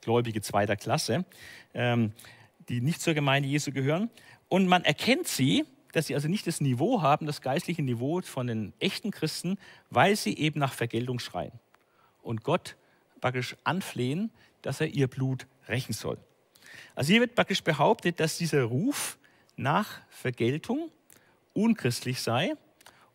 Gläubige 0.00 0.42
zweiter 0.42 0.76
Klasse, 0.76 1.24
ähm, 1.72 2.12
die 2.68 2.80
nicht 2.80 3.00
zur 3.00 3.14
Gemeinde 3.14 3.48
Jesu 3.48 3.72
gehören. 3.72 4.10
Und 4.48 4.66
man 4.66 4.84
erkennt 4.84 5.26
sie, 5.26 5.64
dass 5.92 6.08
sie 6.08 6.14
also 6.14 6.28
nicht 6.28 6.46
das 6.46 6.60
Niveau 6.60 7.02
haben, 7.02 7.26
das 7.26 7.40
geistliche 7.40 7.82
Niveau 7.82 8.20
von 8.22 8.46
den 8.46 8.72
echten 8.80 9.10
Christen, 9.10 9.58
weil 9.90 10.16
sie 10.16 10.36
eben 10.36 10.58
nach 10.60 10.72
Vergeltung 10.72 11.18
schreien 11.18 11.52
und 12.22 12.42
Gott 12.42 12.76
praktisch 13.20 13.56
anflehen, 13.64 14.30
dass 14.62 14.80
er 14.80 14.88
ihr 14.88 15.06
Blut 15.06 15.46
rächen 15.68 15.92
soll. 15.92 16.18
Also 16.94 17.12
hier 17.12 17.20
wird 17.20 17.34
praktisch 17.34 17.62
behauptet, 17.62 18.20
dass 18.20 18.38
dieser 18.38 18.64
Ruf 18.64 19.18
nach 19.56 20.00
Vergeltung 20.10 20.90
unchristlich 21.52 22.20
sei 22.20 22.54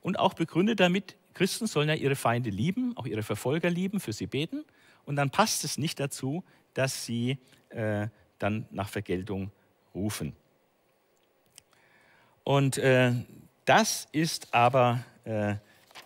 und 0.02 0.18
auch 0.18 0.34
begründet 0.34 0.80
damit, 0.80 1.16
Christen 1.40 1.68
sollen 1.68 1.88
ja 1.88 1.96
ihre 1.96 2.18
Feinde 2.18 2.50
lieben, 2.50 2.98
auch 2.98 3.06
ihre 3.06 3.24
Verfolger 3.24 3.70
lieben, 3.70 4.02
für 4.02 4.12
sie 4.12 4.28
beten. 4.28 4.66
Und 5.06 5.16
dann 5.16 5.30
passt 5.30 5.64
es 5.64 5.78
nicht 5.78 5.98
dazu, 5.98 6.44
dass 6.74 7.06
sie 7.06 7.38
äh, 7.70 8.08
dann 8.40 8.66
nach 8.72 8.90
Vergeltung 8.90 9.50
rufen. 9.96 10.36
Und 12.44 12.78
äh, 12.78 13.14
das 13.64 14.10
ist 14.12 14.54
aber, 14.54 15.06
äh, 15.24 15.56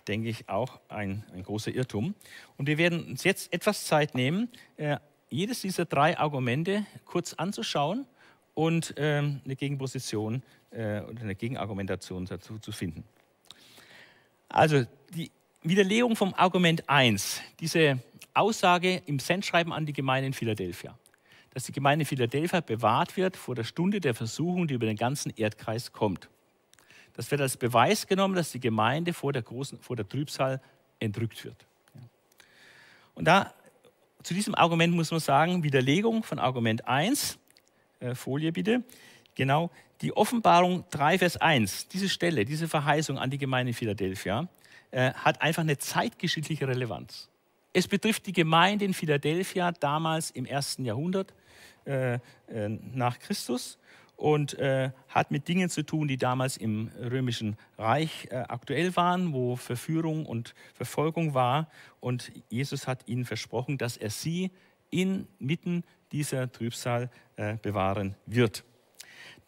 denke 0.06 0.28
ich, 0.28 0.48
auch 0.48 0.78
ein, 0.88 1.24
ein, 1.32 1.42
großer 1.42 1.74
Irrtum. 1.74 2.14
Und 2.56 2.68
wir 2.68 2.78
werden 2.78 3.04
uns 3.04 3.24
jetzt 3.24 3.52
etwas 3.52 3.86
Zeit 3.86 4.14
nehmen, 4.14 4.48
äh, 4.76 4.98
jedes 5.30 5.62
dieser 5.62 5.84
drei 5.84 6.16
Argumente 6.16 6.86
kurz 7.06 7.34
anzuschauen 7.34 8.06
und 8.54 8.94
ähm, 8.98 9.40
eine 9.44 9.56
Gegenposition 9.56 10.44
äh, 10.70 11.00
oder 11.00 11.22
eine 11.22 11.34
Gegenargumentation 11.34 12.24
dazu 12.24 12.60
zu 12.60 12.70
finden. 12.70 13.02
Also 14.48 14.84
die 15.14 15.30
Widerlegung 15.62 16.16
vom 16.16 16.34
Argument 16.34 16.88
1, 16.88 17.40
diese 17.60 17.98
Aussage 18.34 19.02
im 19.06 19.18
Sendschreiben 19.18 19.72
an 19.72 19.86
die 19.86 19.92
Gemeinde 19.92 20.26
in 20.26 20.32
Philadelphia, 20.32 20.98
dass 21.50 21.64
die 21.64 21.72
Gemeinde 21.72 22.04
Philadelphia 22.04 22.60
bewahrt 22.60 23.16
wird 23.16 23.36
vor 23.36 23.54
der 23.54 23.64
Stunde 23.64 24.00
der 24.00 24.14
Versuchung, 24.14 24.66
die 24.66 24.74
über 24.74 24.86
den 24.86 24.96
ganzen 24.96 25.32
Erdkreis 25.36 25.92
kommt. 25.92 26.28
Das 27.14 27.30
wird 27.30 27.40
als 27.40 27.56
Beweis 27.56 28.06
genommen, 28.06 28.34
dass 28.34 28.50
die 28.50 28.60
Gemeinde 28.60 29.12
vor 29.12 29.32
der, 29.32 29.42
großen, 29.42 29.78
vor 29.80 29.94
der 29.96 30.08
Trübsal 30.08 30.60
entrückt 30.98 31.44
wird. 31.44 31.64
Und 33.14 33.26
da, 33.26 33.54
zu 34.22 34.34
diesem 34.34 34.54
Argument 34.54 34.94
muss 34.94 35.12
man 35.12 35.20
sagen, 35.20 35.62
Widerlegung 35.62 36.24
von 36.24 36.40
Argument 36.40 36.86
1, 36.88 37.38
äh, 38.00 38.14
Folie 38.16 38.50
bitte, 38.50 38.82
genau, 39.34 39.70
die 40.00 40.16
Offenbarung 40.16 40.84
3, 40.90 41.18
Vers 41.18 41.36
1, 41.36 41.88
diese 41.88 42.08
Stelle, 42.08 42.44
diese 42.44 42.68
Verheißung 42.68 43.18
an 43.18 43.30
die 43.30 43.38
Gemeinde 43.38 43.70
in 43.70 43.74
Philadelphia, 43.74 44.48
äh, 44.90 45.12
hat 45.12 45.40
einfach 45.42 45.62
eine 45.62 45.78
zeitgeschichtliche 45.78 46.68
Relevanz. 46.68 47.28
Es 47.72 47.88
betrifft 47.88 48.26
die 48.26 48.32
Gemeinde 48.32 48.84
in 48.84 48.94
Philadelphia 48.94 49.72
damals 49.72 50.30
im 50.30 50.46
ersten 50.46 50.84
Jahrhundert 50.84 51.34
äh, 51.86 52.14
äh 52.14 52.20
nach 52.68 53.18
Christus 53.18 53.78
und 54.16 54.58
äh, 54.58 54.90
hat 55.08 55.30
mit 55.30 55.48
Dingen 55.48 55.68
zu 55.68 55.84
tun, 55.84 56.06
die 56.06 56.16
damals 56.16 56.56
im 56.56 56.90
römischen 57.00 57.56
Reich 57.78 58.28
äh, 58.30 58.36
aktuell 58.36 58.94
waren, 58.96 59.32
wo 59.32 59.56
Verführung 59.56 60.26
und 60.26 60.54
Verfolgung 60.74 61.34
war. 61.34 61.68
Und 62.00 62.30
Jesus 62.48 62.86
hat 62.86 63.08
ihnen 63.08 63.24
versprochen, 63.24 63.78
dass 63.78 63.96
er 63.96 64.10
sie 64.10 64.50
inmitten 64.90 65.82
dieser 66.12 66.50
Trübsal 66.50 67.10
äh, 67.36 67.56
bewahren 67.56 68.14
wird. 68.26 68.64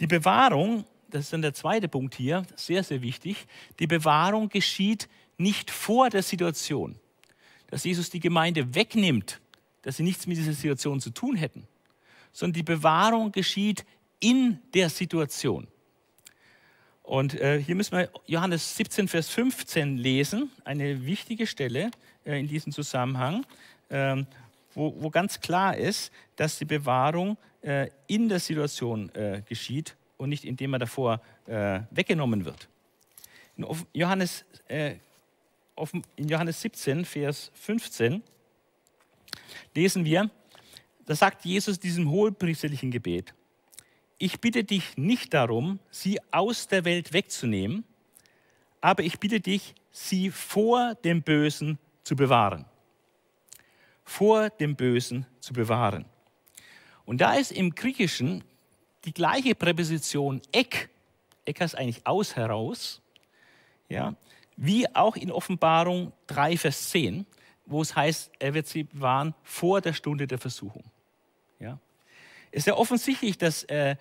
Die 0.01 0.07
Bewahrung, 0.07 0.85
das 1.11 1.25
ist 1.25 1.33
dann 1.33 1.43
der 1.43 1.55
zweite 1.55 1.89
Punkt 1.89 2.15
hier, 2.15 2.45
sehr, 2.55 2.83
sehr 2.83 3.03
wichtig, 3.03 3.47
die 3.79 3.87
Bewahrung 3.87 4.49
geschieht 4.49 5.09
nicht 5.39 5.71
vor 5.71 6.11
der 6.11 6.23
Situation, 6.23 6.97
dass 7.69 7.85
Jesus 7.85 8.11
die 8.11 8.21
Gemeinde 8.21 8.75
wegnimmt, 8.75 9.41
dass 9.83 9.97
sie 9.97 10.03
nichts 10.03 10.27
mit 10.27 10.37
dieser 10.37 10.53
Situation 10.53 11.01
zu 11.01 11.11
tun 11.11 11.37
hätten, 11.37 11.67
sondern 12.33 12.55
die 12.55 12.63
Bewahrung 12.63 13.33
geschieht 13.33 13.85
in 14.21 14.59
der 14.75 14.91
Situation. 14.91 15.67
Und 17.03 17.41
äh, 17.41 17.63
hier 17.63 17.77
müssen 17.77 17.97
wir 17.97 18.11
Johannes 18.27 18.77
17, 18.77 19.07
Vers 19.07 19.29
15 19.29 19.97
lesen, 19.97 20.51
eine 20.65 21.07
wichtige 21.07 21.47
Stelle 21.47 21.93
äh, 22.25 22.41
in 22.41 22.49
diesem 22.49 22.73
Zusammenhang, 22.73 23.47
äh, 23.91 24.25
wo, 24.75 24.95
wo, 24.99 25.09
ganz 25.09 25.41
klar 25.41 25.77
ist, 25.77 26.11
dass 26.35 26.59
die 26.59 26.65
Bewahrung 26.65 27.39
äh, 27.67 27.91
in 28.07 28.29
der 28.29 28.39
Situation 28.39 29.13
äh, 29.15 29.43
geschieht 29.45 29.97
und 30.19 30.29
nicht 30.29 30.45
indem 30.45 30.75
er 30.75 30.79
davor 30.79 31.21
äh, 31.47 31.81
weggenommen 31.91 32.45
wird. 32.45 32.69
In 33.57 33.67
Johannes, 33.93 34.45
in 34.69 36.29
Johannes 36.29 36.61
17, 36.61 37.05
Vers 37.05 37.51
15 37.55 38.23
lesen 39.75 40.05
wir, 40.05 40.31
da 41.07 41.15
sagt 41.15 41.45
Jesus 41.45 41.81
diesem 41.81 42.11
hohepriesterlichen 42.11 42.91
Gebet, 42.91 43.35
ich 44.19 44.41
bitte 44.41 44.63
dich 44.63 44.97
nicht 44.97 45.35
darum, 45.35 45.81
sie 45.91 46.21
aus 46.31 46.69
der 46.69 46.85
Welt 46.85 47.13
wegzunehmen, 47.13 47.85
aber 48.81 49.03
ich 49.03 49.19
bitte 49.19 49.41
dich, 49.41 49.75
sie 49.91 50.31
vor 50.31 50.95
dem 50.95 51.23
Bösen 51.23 51.79
zu 52.05 52.15
bewahren. 52.15 52.65
Vor 54.05 54.51
dem 54.51 54.77
Bösen 54.77 55.27
zu 55.41 55.53
bewahren. 55.53 56.05
Und 57.07 57.21
da 57.21 57.35
ist 57.35 57.53
im 57.53 57.75
Griechischen 57.75 58.45
die 59.05 59.15
gleiche 59.15 59.55
Präposition 59.55 60.43
ek, 60.53 60.91
ek 61.45 61.61
heißt 61.61 61.79
eigentlich 61.79 62.07
aus 62.07 62.37
heraus, 62.37 63.01
ja, 63.89 64.15
wie 64.57 64.93
auch 64.95 65.17
in 65.17 65.31
Offenbarung 65.31 66.13
3, 66.27 66.57
Vers 66.57 66.91
10, 66.91 67.25
wo 67.67 67.83
es 67.83 67.95
heißt, 67.95 68.33
er 68.39 68.55
wird 68.55 68.67
sie 68.67 68.85
bewahren 68.85 69.35
vor 69.43 69.81
der 69.81 69.93
Stunde 69.93 70.27
der 70.27 70.39
Versuchung. 70.39 70.85
Ja. 71.61 71.79
Es 72.51 72.61
ist 72.61 72.67
ja 72.67 72.75
offensichtlich, 72.75 73.39
dass 73.39 73.65
äh, 73.65 73.97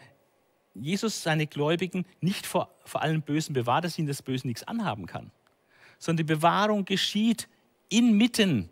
Jesus 0.74 1.24
seine 1.24 1.48
Gläubigen 1.48 2.06
nicht 2.22 2.46
vor, 2.46 2.74
vor 2.86 3.02
allem 3.02 3.22
Bösen 3.22 3.54
bewahrt, 3.54 3.86
dass 3.86 3.98
ihnen 4.00 4.08
das 4.08 4.22
Böse 4.22 4.48
nichts 4.48 4.64
anhaben 4.64 5.06
kann, 5.06 5.32
sondern 6.00 6.26
die 6.26 6.34
Bewahrung 6.34 6.86
geschieht 6.86 7.48
inmitten 7.90 8.70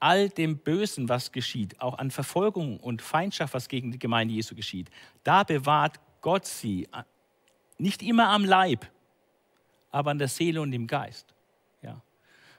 all 0.00 0.28
dem 0.28 0.58
Bösen, 0.58 1.08
was 1.08 1.32
geschieht, 1.32 1.80
auch 1.80 1.98
an 1.98 2.10
Verfolgung 2.10 2.78
und 2.78 3.02
Feindschaft, 3.02 3.54
was 3.54 3.68
gegen 3.68 3.90
die 3.90 3.98
Gemeinde 3.98 4.34
Jesu 4.34 4.54
geschieht. 4.54 4.90
Da 5.24 5.42
bewahrt 5.44 6.00
Gott 6.20 6.46
sie 6.46 6.84
äh, 6.84 7.02
nicht 7.78 8.02
immer 8.02 8.28
am 8.28 8.44
Leib, 8.44 8.90
aber 9.90 10.10
an 10.10 10.18
der 10.18 10.28
Seele 10.28 10.60
und 10.60 10.72
im 10.72 10.86
Geist. 10.86 11.34
Ja. 11.82 12.02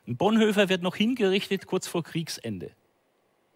Ein 0.08 0.18
Bonhoeffer 0.18 0.70
wird 0.70 0.82
noch 0.82 0.96
hingerichtet 0.96 1.68
kurz 1.68 1.88
vor 1.88 2.04
Kriegsende. 2.04 2.72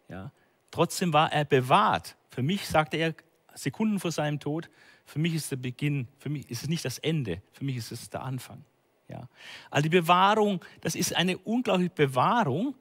Ja. 0.08 0.32
Trotzdem 0.70 1.12
war 1.12 1.32
er 1.32 1.44
bewahrt. 1.44 2.16
Für 2.30 2.42
mich, 2.42 2.66
sagte 2.66 2.96
er 2.96 3.14
Sekunden 3.54 4.00
vor 4.00 4.10
seinem 4.10 4.40
Tod, 4.40 4.68
für 5.04 5.18
mich 5.18 5.34
ist 5.34 5.50
der 5.50 5.56
Beginn, 5.56 6.08
für 6.18 6.28
mich 6.28 6.50
ist 6.50 6.62
es 6.62 6.68
nicht 6.68 6.84
das 6.84 6.98
Ende, 6.98 7.42
für 7.52 7.64
mich 7.64 7.76
ist 7.76 7.92
es 7.92 8.10
der 8.10 8.22
Anfang. 8.22 8.64
Ja. 9.08 9.28
Also 9.70 9.84
die 9.84 9.96
Bewahrung, 9.96 10.64
das 10.80 10.94
ist 10.94 11.14
eine 11.14 11.38
unglaubliche 11.38 11.90
Bewahrung 11.90 12.74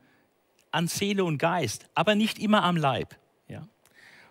an 0.73 0.87
Seele 0.87 1.23
und 1.23 1.37
Geist, 1.37 1.87
aber 1.93 2.15
nicht 2.15 2.39
immer 2.39 2.63
am 2.63 2.75
Leib. 2.75 3.15
Ja. 3.47 3.67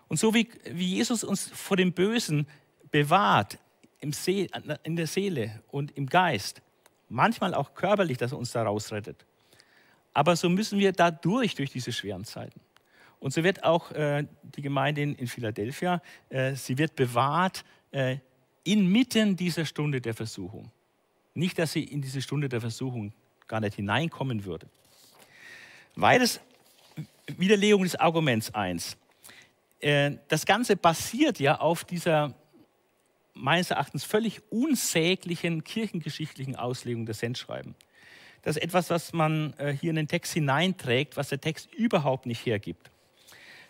Und 0.07 0.17
so 0.17 0.33
wie, 0.33 0.49
wie 0.65 0.95
Jesus 0.95 1.23
uns 1.23 1.49
vor 1.49 1.77
dem 1.77 1.93
Bösen 1.93 2.47
bewahrt, 2.91 3.57
See, 4.11 4.49
in 4.83 4.97
der 4.97 5.07
Seele 5.07 5.63
und 5.71 5.95
im 5.95 6.07
Geist, 6.07 6.61
manchmal 7.07 7.53
auch 7.53 7.73
körperlich, 7.73 8.17
dass 8.17 8.33
er 8.33 8.37
uns 8.37 8.51
da 8.51 8.63
rausrettet. 8.63 9.25
Aber 10.13 10.35
so 10.35 10.49
müssen 10.49 10.77
wir 10.77 10.91
da 10.91 11.09
durch, 11.09 11.55
durch 11.55 11.71
diese 11.71 11.93
schweren 11.93 12.25
Zeiten. 12.25 12.59
Und 13.21 13.33
so 13.33 13.41
wird 13.45 13.63
auch 13.63 13.91
äh, 13.91 14.25
die 14.43 14.61
Gemeinde 14.61 15.01
in, 15.01 15.15
in 15.15 15.27
Philadelphia, 15.27 16.01
äh, 16.27 16.55
sie 16.55 16.77
wird 16.77 16.97
bewahrt 16.97 17.63
äh, 17.91 18.17
inmitten 18.65 19.37
dieser 19.37 19.63
Stunde 19.63 20.01
der 20.01 20.13
Versuchung. 20.13 20.69
Nicht, 21.33 21.57
dass 21.57 21.71
sie 21.71 21.85
in 21.85 22.01
diese 22.01 22.21
Stunde 22.21 22.49
der 22.49 22.59
Versuchung 22.59 23.13
gar 23.47 23.61
nicht 23.61 23.75
hineinkommen 23.75 24.43
würde. 24.43 24.67
Weiteres 25.95 26.39
Widerlegung 27.27 27.83
des 27.83 27.95
Arguments 27.95 28.53
1. 28.53 28.97
Äh, 29.79 30.11
das 30.27 30.45
Ganze 30.45 30.75
basiert 30.75 31.39
ja 31.39 31.59
auf 31.59 31.83
dieser 31.83 32.33
meines 33.35 33.71
Erachtens 33.71 34.03
völlig 34.03 34.41
unsäglichen 34.51 35.63
kirchengeschichtlichen 35.63 36.55
Auslegung 36.55 37.05
des 37.05 37.19
Sendschreiben. 37.19 37.75
Das 38.43 38.57
ist 38.57 38.63
etwas, 38.63 38.89
was 38.89 39.13
man 39.13 39.53
äh, 39.57 39.73
hier 39.73 39.91
in 39.91 39.95
den 39.95 40.07
Text 40.07 40.33
hineinträgt, 40.33 41.15
was 41.15 41.29
der 41.29 41.41
Text 41.41 41.73
überhaupt 41.73 42.25
nicht 42.25 42.45
hergibt. 42.45 42.91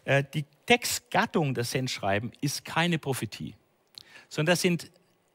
Äh, 0.05 0.23
die 0.33 0.45
Textgattung 0.65 1.53
des 1.53 1.71
Sendschreiben 1.71 2.31
ist 2.41 2.65
keine 2.65 2.99
Prophetie, 2.99 3.55
sondern 4.29 4.53
das 4.53 4.61
sind 4.61 4.91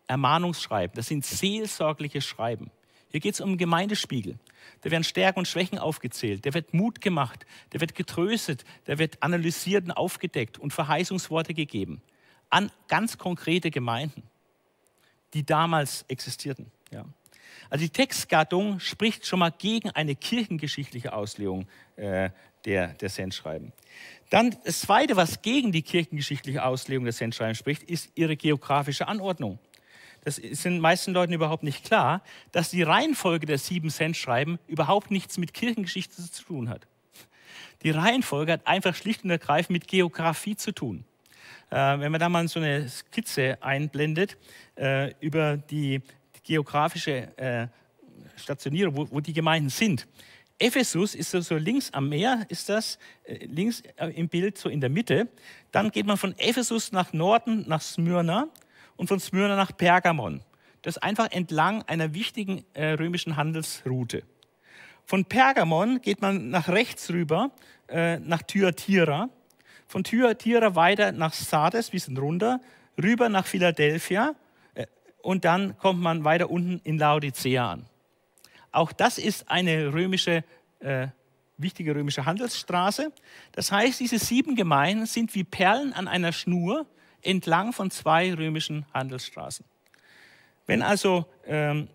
Ermahnungsschreiben, 0.07 0.97
das 0.97 1.07
sind 1.07 1.25
seelsorgliche 1.25 2.21
Schreiben. 2.21 2.71
Hier 3.11 3.21
geht 3.21 3.35
es 3.35 3.41
um 3.41 3.57
Gemeindespiegel. 3.57 4.39
Da 4.83 4.91
werden 4.91 5.05
Stärken 5.05 5.41
und 5.41 5.49
Schwächen 5.49 5.79
aufgezählt, 5.79 6.45
der 6.45 6.55
wird 6.55 6.75
Mut 6.75 7.01
gemacht, 7.01 7.47
der 7.73 7.81
wird 7.81 7.95
getröstet, 7.95 8.65
der 8.87 8.99
wird 8.99 9.23
analysiert 9.23 9.85
und 9.85 9.93
aufgedeckt 9.93 10.59
und 10.59 10.73
Verheißungsworte 10.73 11.55
gegeben 11.55 12.03
an 12.51 12.71
ganz 12.89 13.19
konkrete 13.19 13.71
Gemeinden, 13.71 14.23
die 15.35 15.45
damals 15.45 16.05
existierten. 16.09 16.71
Ja. 16.91 17.05
Also 17.71 17.85
die 17.85 17.91
Textgattung 17.91 18.81
spricht 18.81 19.27
schon 19.27 19.41
mal 19.41 19.51
gegen 19.51 19.91
eine 19.91 20.15
kirchengeschichtliche 20.15 21.13
Auslegung 21.13 21.67
äh, 21.97 22.31
der, 22.65 22.89
der 22.95 23.09
Sendschreiben. 23.09 23.73
Dann 24.31 24.57
das 24.65 24.81
Zweite, 24.81 25.17
was 25.17 25.43
gegen 25.43 25.73
die 25.73 25.83
kirchengeschichtliche 25.83 26.65
Auslegung 26.65 27.05
der 27.05 27.13
Sendschreiben 27.13 27.55
spricht, 27.55 27.83
ist 27.83 28.11
ihre 28.15 28.37
geografische 28.37 29.09
Anordnung. 29.09 29.59
Das 30.25 30.39
ist 30.39 30.65
den 30.65 30.81
meisten 30.81 31.13
Leuten 31.13 31.33
überhaupt 31.33 31.63
nicht 31.63 31.85
klar, 31.85 32.23
dass 32.53 32.71
die 32.71 32.83
Reihenfolge 32.83 33.47
der 33.47 33.59
sieben 33.59 33.91
Sendschreiben 33.91 34.59
überhaupt 34.67 35.11
nichts 35.11 35.39
mit 35.39 35.55
Kirchengeschichte 35.55 36.31
zu 36.31 36.45
tun 36.45 36.69
hat. 36.69 36.87
Die 37.83 37.91
Reihenfolge 37.91 38.53
hat 38.53 38.67
einfach 38.67 38.95
schlicht 38.95 39.25
und 39.25 39.31
ergreifend 39.31 39.71
mit 39.71 39.89
Geografie 39.89 40.57
zu 40.57 40.73
tun. 40.73 41.05
Äh, 41.71 42.01
wenn 42.01 42.11
man 42.11 42.21
da 42.21 42.29
mal 42.29 42.49
so 42.49 42.61
eine 42.61 42.89
Skizze 42.89 43.59
einblendet 43.61 44.37
äh, 44.77 45.15
über 45.21 45.57
die, 45.57 46.01
die 46.37 46.43
geografische 46.43 47.37
äh, 47.39 47.69
Stationierung, 48.37 48.97
wo, 48.97 49.09
wo, 49.11 49.21
die 49.21 49.33
Gemeinden 49.33 49.69
sind. 49.69 50.07
Ephesus 50.59 51.15
ist 51.15 51.31
so, 51.31 51.41
so, 51.41 51.57
links 51.57 51.93
am 51.93 52.09
Meer, 52.09 52.45
ist 52.49 52.69
das, 52.69 52.99
äh, 53.25 53.45
links 53.47 53.83
äh, 53.97 54.09
im 54.09 54.29
Bild 54.29 54.59
so 54.59 54.69
in 54.69 54.81
der 54.81 54.91
Mitte. 54.91 55.29
Dann 55.71 55.91
geht 55.91 56.07
man 56.07 56.17
von 56.17 56.37
Ephesus 56.39 56.91
nach 56.91 57.13
Norden, 57.13 57.65
nach 57.69 57.81
Smyrna 57.81 58.49
und 58.99 59.07
von 59.07 59.19
Smyrna 59.19 59.57
nach 59.57 59.75
Pergamon. 59.75 60.43
Das 60.83 60.99
einfach 60.99 61.31
entlang 61.31 61.83
einer 61.85 62.13
wichtigen 62.13 62.67
äh, 62.75 62.91
römischen 62.91 63.37
Handelsroute. 63.37 64.25
Von 65.07 65.25
Pergamon 65.25 66.03
geht 66.03 66.21
man 66.21 66.51
nach 66.51 66.69
rechts 66.69 67.09
rüber, 67.11 67.51
nach 67.91 68.43
Thyatira 68.43 69.31
von 69.89 70.05
Thyatira 70.05 70.75
weiter 70.75 71.13
nach 71.13 71.33
Sardes, 71.33 71.93
wir 71.93 72.01
sind 72.01 72.19
runter, 72.19 72.61
rüber 73.03 73.31
nach 73.31 73.47
Philadelphia 73.47 74.35
äh, 74.75 74.87
und 75.23 75.45
dann 75.45 75.77
kommt 75.79 76.01
man 76.01 76.25
weiter 76.25 76.51
unten 76.51 76.81
in 76.85 76.99
Laodicea 76.99 77.73
an. 77.73 77.87
Auch 78.71 78.93
das 78.93 79.17
ist 79.17 79.51
eine 79.51 79.93
römische, 79.93 80.45
äh, 80.81 81.09
wichtige 81.57 81.95
römische 81.95 82.27
Handelsstraße. 82.27 83.13
Das 83.53 83.73
heißt, 83.73 83.99
diese 83.99 84.19
sieben 84.19 84.55
Gemeinden 84.55 85.07
sind 85.07 85.35
wie 85.35 85.43
Perlen 85.43 85.95
an 85.95 86.07
einer 86.07 86.33
Schnur 86.33 86.87
entlang 87.23 87.73
von 87.73 87.91
zwei 87.91 88.33
römischen 88.35 88.87
Handelsstraßen. 88.95 89.65
Wenn 90.67 90.83
also 90.83 91.27
ähm, 91.47 91.89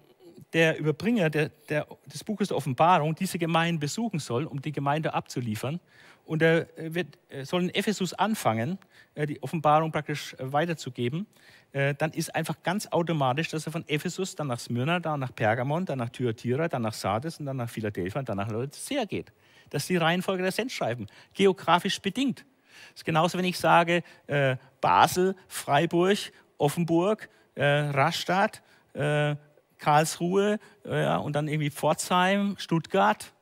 der 0.54 0.78
Überbringer 0.78 1.30
der, 1.30 1.50
der, 1.70 1.88
des 2.06 2.24
Buches 2.24 2.50
der 2.50 2.58
Offenbarung 2.58 3.16
diese 3.16 3.40
Gemeinden 3.40 3.80
besuchen 3.80 4.20
soll, 4.20 4.46
um 4.46 4.62
die 4.62 4.72
Gemeinde 4.72 5.14
abzuliefern, 5.14 5.80
und 6.26 6.42
er 6.42 6.68
wird, 6.78 7.18
soll 7.44 7.64
in 7.64 7.76
Ephesus 7.76 8.14
anfangen, 8.14 8.78
äh, 9.16 9.28
die 9.28 9.42
Offenbarung 9.44 9.92
praktisch 9.92 10.34
äh, 10.36 10.52
weiterzugeben, 10.52 11.28
äh, 11.74 11.94
dann 11.96 12.12
ist 12.12 12.34
einfach 12.34 12.62
ganz 12.64 12.88
automatisch, 12.88 13.50
dass 13.50 13.66
er 13.66 13.72
von 13.72 13.88
Ephesus 13.88 14.36
dann 14.36 14.48
nach 14.48 14.60
Smyrna, 14.60 15.00
dann 15.00 15.20
nach 15.20 15.36
Pergamon, 15.36 15.86
dann 15.86 15.98
nach 15.98 16.10
Thyatira, 16.10 16.68
dann 16.68 16.84
nach 16.84 16.94
Sardes 16.94 17.40
und 17.40 17.46
dann 17.46 17.58
nach 17.58 17.70
Philadelphia 17.70 18.20
und 18.20 18.30
dann 18.30 18.38
nach 18.38 18.50
Laodicea 18.50 19.06
geht. 19.06 19.34
Das 19.70 19.84
ist 19.84 19.90
die 19.90 19.98
Reihenfolge 19.98 20.44
der 20.44 20.52
Sendschreiben, 20.52 21.08
geografisch 21.34 22.00
bedingt. 22.00 22.46
Das 22.92 23.02
ist 23.02 23.06
genauso, 23.06 23.38
wenn 23.38 23.46
ich 23.46 23.58
sage 23.58 24.04
äh, 24.28 24.58
Basel, 24.82 25.36
Freiburg, 25.48 26.18
Offenburg, 26.58 27.30
äh, 27.56 27.64
Rastatt, 27.66 28.62
äh, 28.94 29.36
Karlsruhe 29.78 30.60
und 30.86 31.34
dann 31.34 31.50
irgendwie 31.50 31.70
Pforzheim, 31.70 32.56
Stuttgart. 32.58 33.34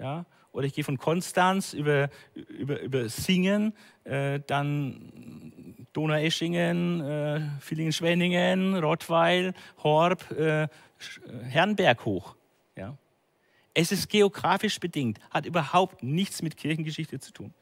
Ja, 0.00 0.24
oder 0.52 0.66
ich 0.66 0.74
gehe 0.74 0.84
von 0.84 0.98
Konstanz 0.98 1.72
über, 1.72 2.10
über, 2.34 2.80
über 2.80 3.08
Singen, 3.08 3.72
äh, 4.04 4.40
dann 4.46 5.86
Donaueschingen, 5.92 7.00
äh, 7.00 7.40
Villingen-Schwenningen, 7.60 8.76
Rottweil, 8.76 9.54
Horb, 9.82 10.30
äh, 10.32 10.68
Herrenberg 11.48 12.04
hoch. 12.04 12.34
Ja. 12.76 12.96
Es 13.74 13.92
ist 13.92 14.08
geografisch 14.08 14.80
bedingt, 14.80 15.18
hat 15.30 15.46
überhaupt 15.46 16.02
nichts 16.02 16.42
mit 16.42 16.56
Kirchengeschichte 16.56 17.20
zu 17.20 17.32
tun. 17.32 17.54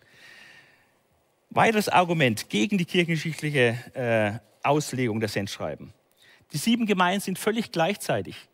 Weiteres 1.50 1.88
Argument 1.88 2.50
gegen 2.50 2.78
die 2.78 2.84
kirchengeschichtliche 2.84 3.78
äh, 3.94 4.66
Auslegung 4.66 5.20
der 5.20 5.28
Sendschreiben. 5.28 5.94
Die 6.52 6.58
sieben 6.58 6.86
Gemeinden 6.86 7.20
sind 7.20 7.38
völlig 7.38 7.72
gleichzeitig. 7.72 8.48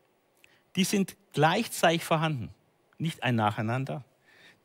Die 0.77 0.85
sind 0.85 1.17
gleichzeitig 1.33 2.05
vorhanden, 2.05 2.51
nicht 2.99 3.23
ein 3.23 3.37
Nacheinander. 3.37 4.05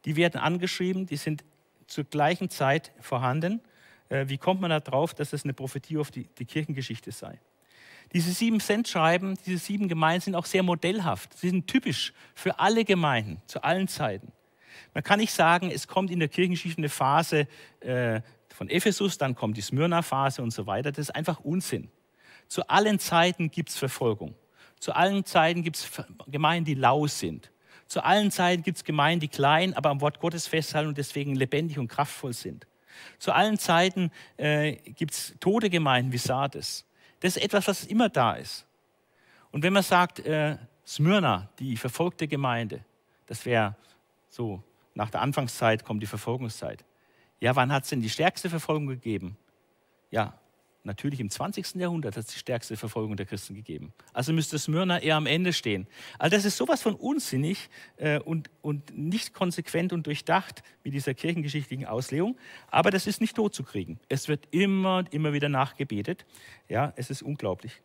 Die 0.05 0.15
werden 0.15 0.39
angeschrieben, 0.39 1.05
die 1.05 1.17
sind 1.17 1.43
zur 1.87 2.03
gleichen 2.03 2.49
Zeit 2.49 2.91
vorhanden. 2.99 3.61
Äh, 4.09 4.25
wie 4.27 4.37
kommt 4.37 4.61
man 4.61 4.69
darauf, 4.69 5.13
dass 5.13 5.31
das 5.31 5.43
eine 5.43 5.53
Prophetie 5.53 5.97
auf 5.97 6.11
die, 6.11 6.27
die 6.37 6.45
Kirchengeschichte 6.45 7.11
sei? 7.11 7.39
Diese 8.13 8.31
sieben 8.31 8.59
Cent-Schreiben, 8.59 9.37
diese 9.45 9.59
sieben 9.59 9.87
Gemeinden 9.87 10.21
sind 10.21 10.35
auch 10.35 10.45
sehr 10.45 10.63
modellhaft. 10.63 11.37
Sie 11.37 11.49
sind 11.49 11.67
typisch 11.67 12.13
für 12.33 12.59
alle 12.59 12.83
Gemeinden, 12.83 13.41
zu 13.45 13.63
allen 13.63 13.87
Zeiten. 13.87 14.31
Man 14.93 15.03
kann 15.03 15.19
nicht 15.19 15.33
sagen, 15.33 15.71
es 15.71 15.87
kommt 15.87 16.11
in 16.11 16.19
der 16.19 16.27
Kirchengeschichte 16.27 16.79
eine 16.79 16.89
Phase 16.89 17.47
äh, 17.79 18.21
von 18.49 18.69
Ephesus, 18.69 19.17
dann 19.17 19.35
kommt 19.35 19.57
die 19.57 19.61
Smyrna-Phase 19.61 20.41
und 20.41 20.51
so 20.51 20.65
weiter. 20.65 20.91
Das 20.91 20.99
ist 20.99 21.15
einfach 21.15 21.39
Unsinn. 21.39 21.89
Zu 22.47 22.67
allen 22.67 22.99
Zeiten 22.99 23.51
gibt 23.51 23.69
es 23.69 23.77
Verfolgung. 23.77 24.35
Zu 24.79 24.93
allen 24.93 25.25
Zeiten 25.25 25.61
gibt 25.61 25.75
es 25.77 25.89
Gemeinden, 26.27 26.65
die 26.65 26.73
lau 26.73 27.05
sind. 27.07 27.51
Zu 27.87 28.03
allen 28.03 28.31
Zeiten 28.31 28.63
gibt 28.63 28.77
es 28.77 28.83
Gemeinden, 28.83 29.21
die 29.21 29.27
klein, 29.27 29.73
aber 29.73 29.89
am 29.89 30.01
Wort 30.01 30.19
Gottes 30.19 30.47
festhalten 30.47 30.89
und 30.89 30.97
deswegen 30.97 31.35
lebendig 31.35 31.79
und 31.79 31.87
kraftvoll 31.87 32.33
sind. 32.33 32.67
Zu 33.17 33.31
allen 33.31 33.57
Zeiten 33.57 34.11
äh, 34.37 34.73
gibt 34.73 35.11
es 35.11 35.35
tote 35.39 35.69
Gemeinden 35.69 36.11
wie 36.11 36.17
Sardes. 36.17 36.85
Das 37.19 37.35
ist 37.35 37.43
etwas, 37.43 37.67
was 37.67 37.85
immer 37.85 38.09
da 38.09 38.33
ist. 38.33 38.65
Und 39.51 39.63
wenn 39.63 39.73
man 39.73 39.83
sagt, 39.83 40.19
äh, 40.19 40.57
Smyrna, 40.85 41.49
die 41.59 41.77
verfolgte 41.77 42.27
Gemeinde, 42.27 42.83
das 43.25 43.45
wäre 43.45 43.75
so, 44.27 44.63
nach 44.99 45.09
der 45.09 45.21
Anfangszeit 45.21 45.85
kommt 45.85 46.03
die 46.03 46.07
Verfolgungszeit. 46.07 46.83
Ja, 47.39 47.55
wann 47.55 47.71
hat 47.71 47.83
es 47.83 47.89
denn 47.89 48.01
die 48.01 48.09
stärkste 48.09 48.49
Verfolgung 48.49 48.87
gegeben? 48.87 49.37
Ja, 50.11 50.37
Natürlich 50.83 51.19
im 51.19 51.29
20. 51.29 51.75
Jahrhundert 51.75 52.15
hat 52.15 52.23
es 52.23 52.31
die 52.31 52.39
stärkste 52.39 52.77
Verfolgung 52.77 53.17
der 53.17 53.25
Christen 53.25 53.53
gegeben. 53.53 53.93
Also 54.13 54.31
müsste 54.31 54.57
Smyrna 54.57 54.99
eher 54.99 55.17
am 55.17 55.25
Ende 55.25 55.51
stehen. 55.51 55.87
Also 56.17 56.37
das 56.37 56.45
ist 56.45 56.55
sowas 56.55 56.81
von 56.81 56.95
unsinnig 56.95 57.69
äh, 57.97 58.19
und, 58.19 58.49
und 58.61 58.97
nicht 58.97 59.33
konsequent 59.33 59.91
und 59.91 60.07
durchdacht 60.07 60.63
mit 60.85 60.93
dieser 60.93 61.13
kirchengeschichtlichen 61.13 61.85
Auslegung. 61.85 62.37
Aber 62.71 62.91
das 62.91 63.07
ist 63.07 63.19
nicht 63.19 63.35
totzukriegen. 63.35 63.99
Es 64.07 64.29
wird 64.29 64.47
immer 64.51 64.99
und 64.99 65.13
immer 65.13 65.33
wieder 65.33 65.49
nachgebetet. 65.49 66.25
Ja, 66.69 66.93
es 66.95 67.09
ist 67.09 67.21
unglaublich. 67.21 67.81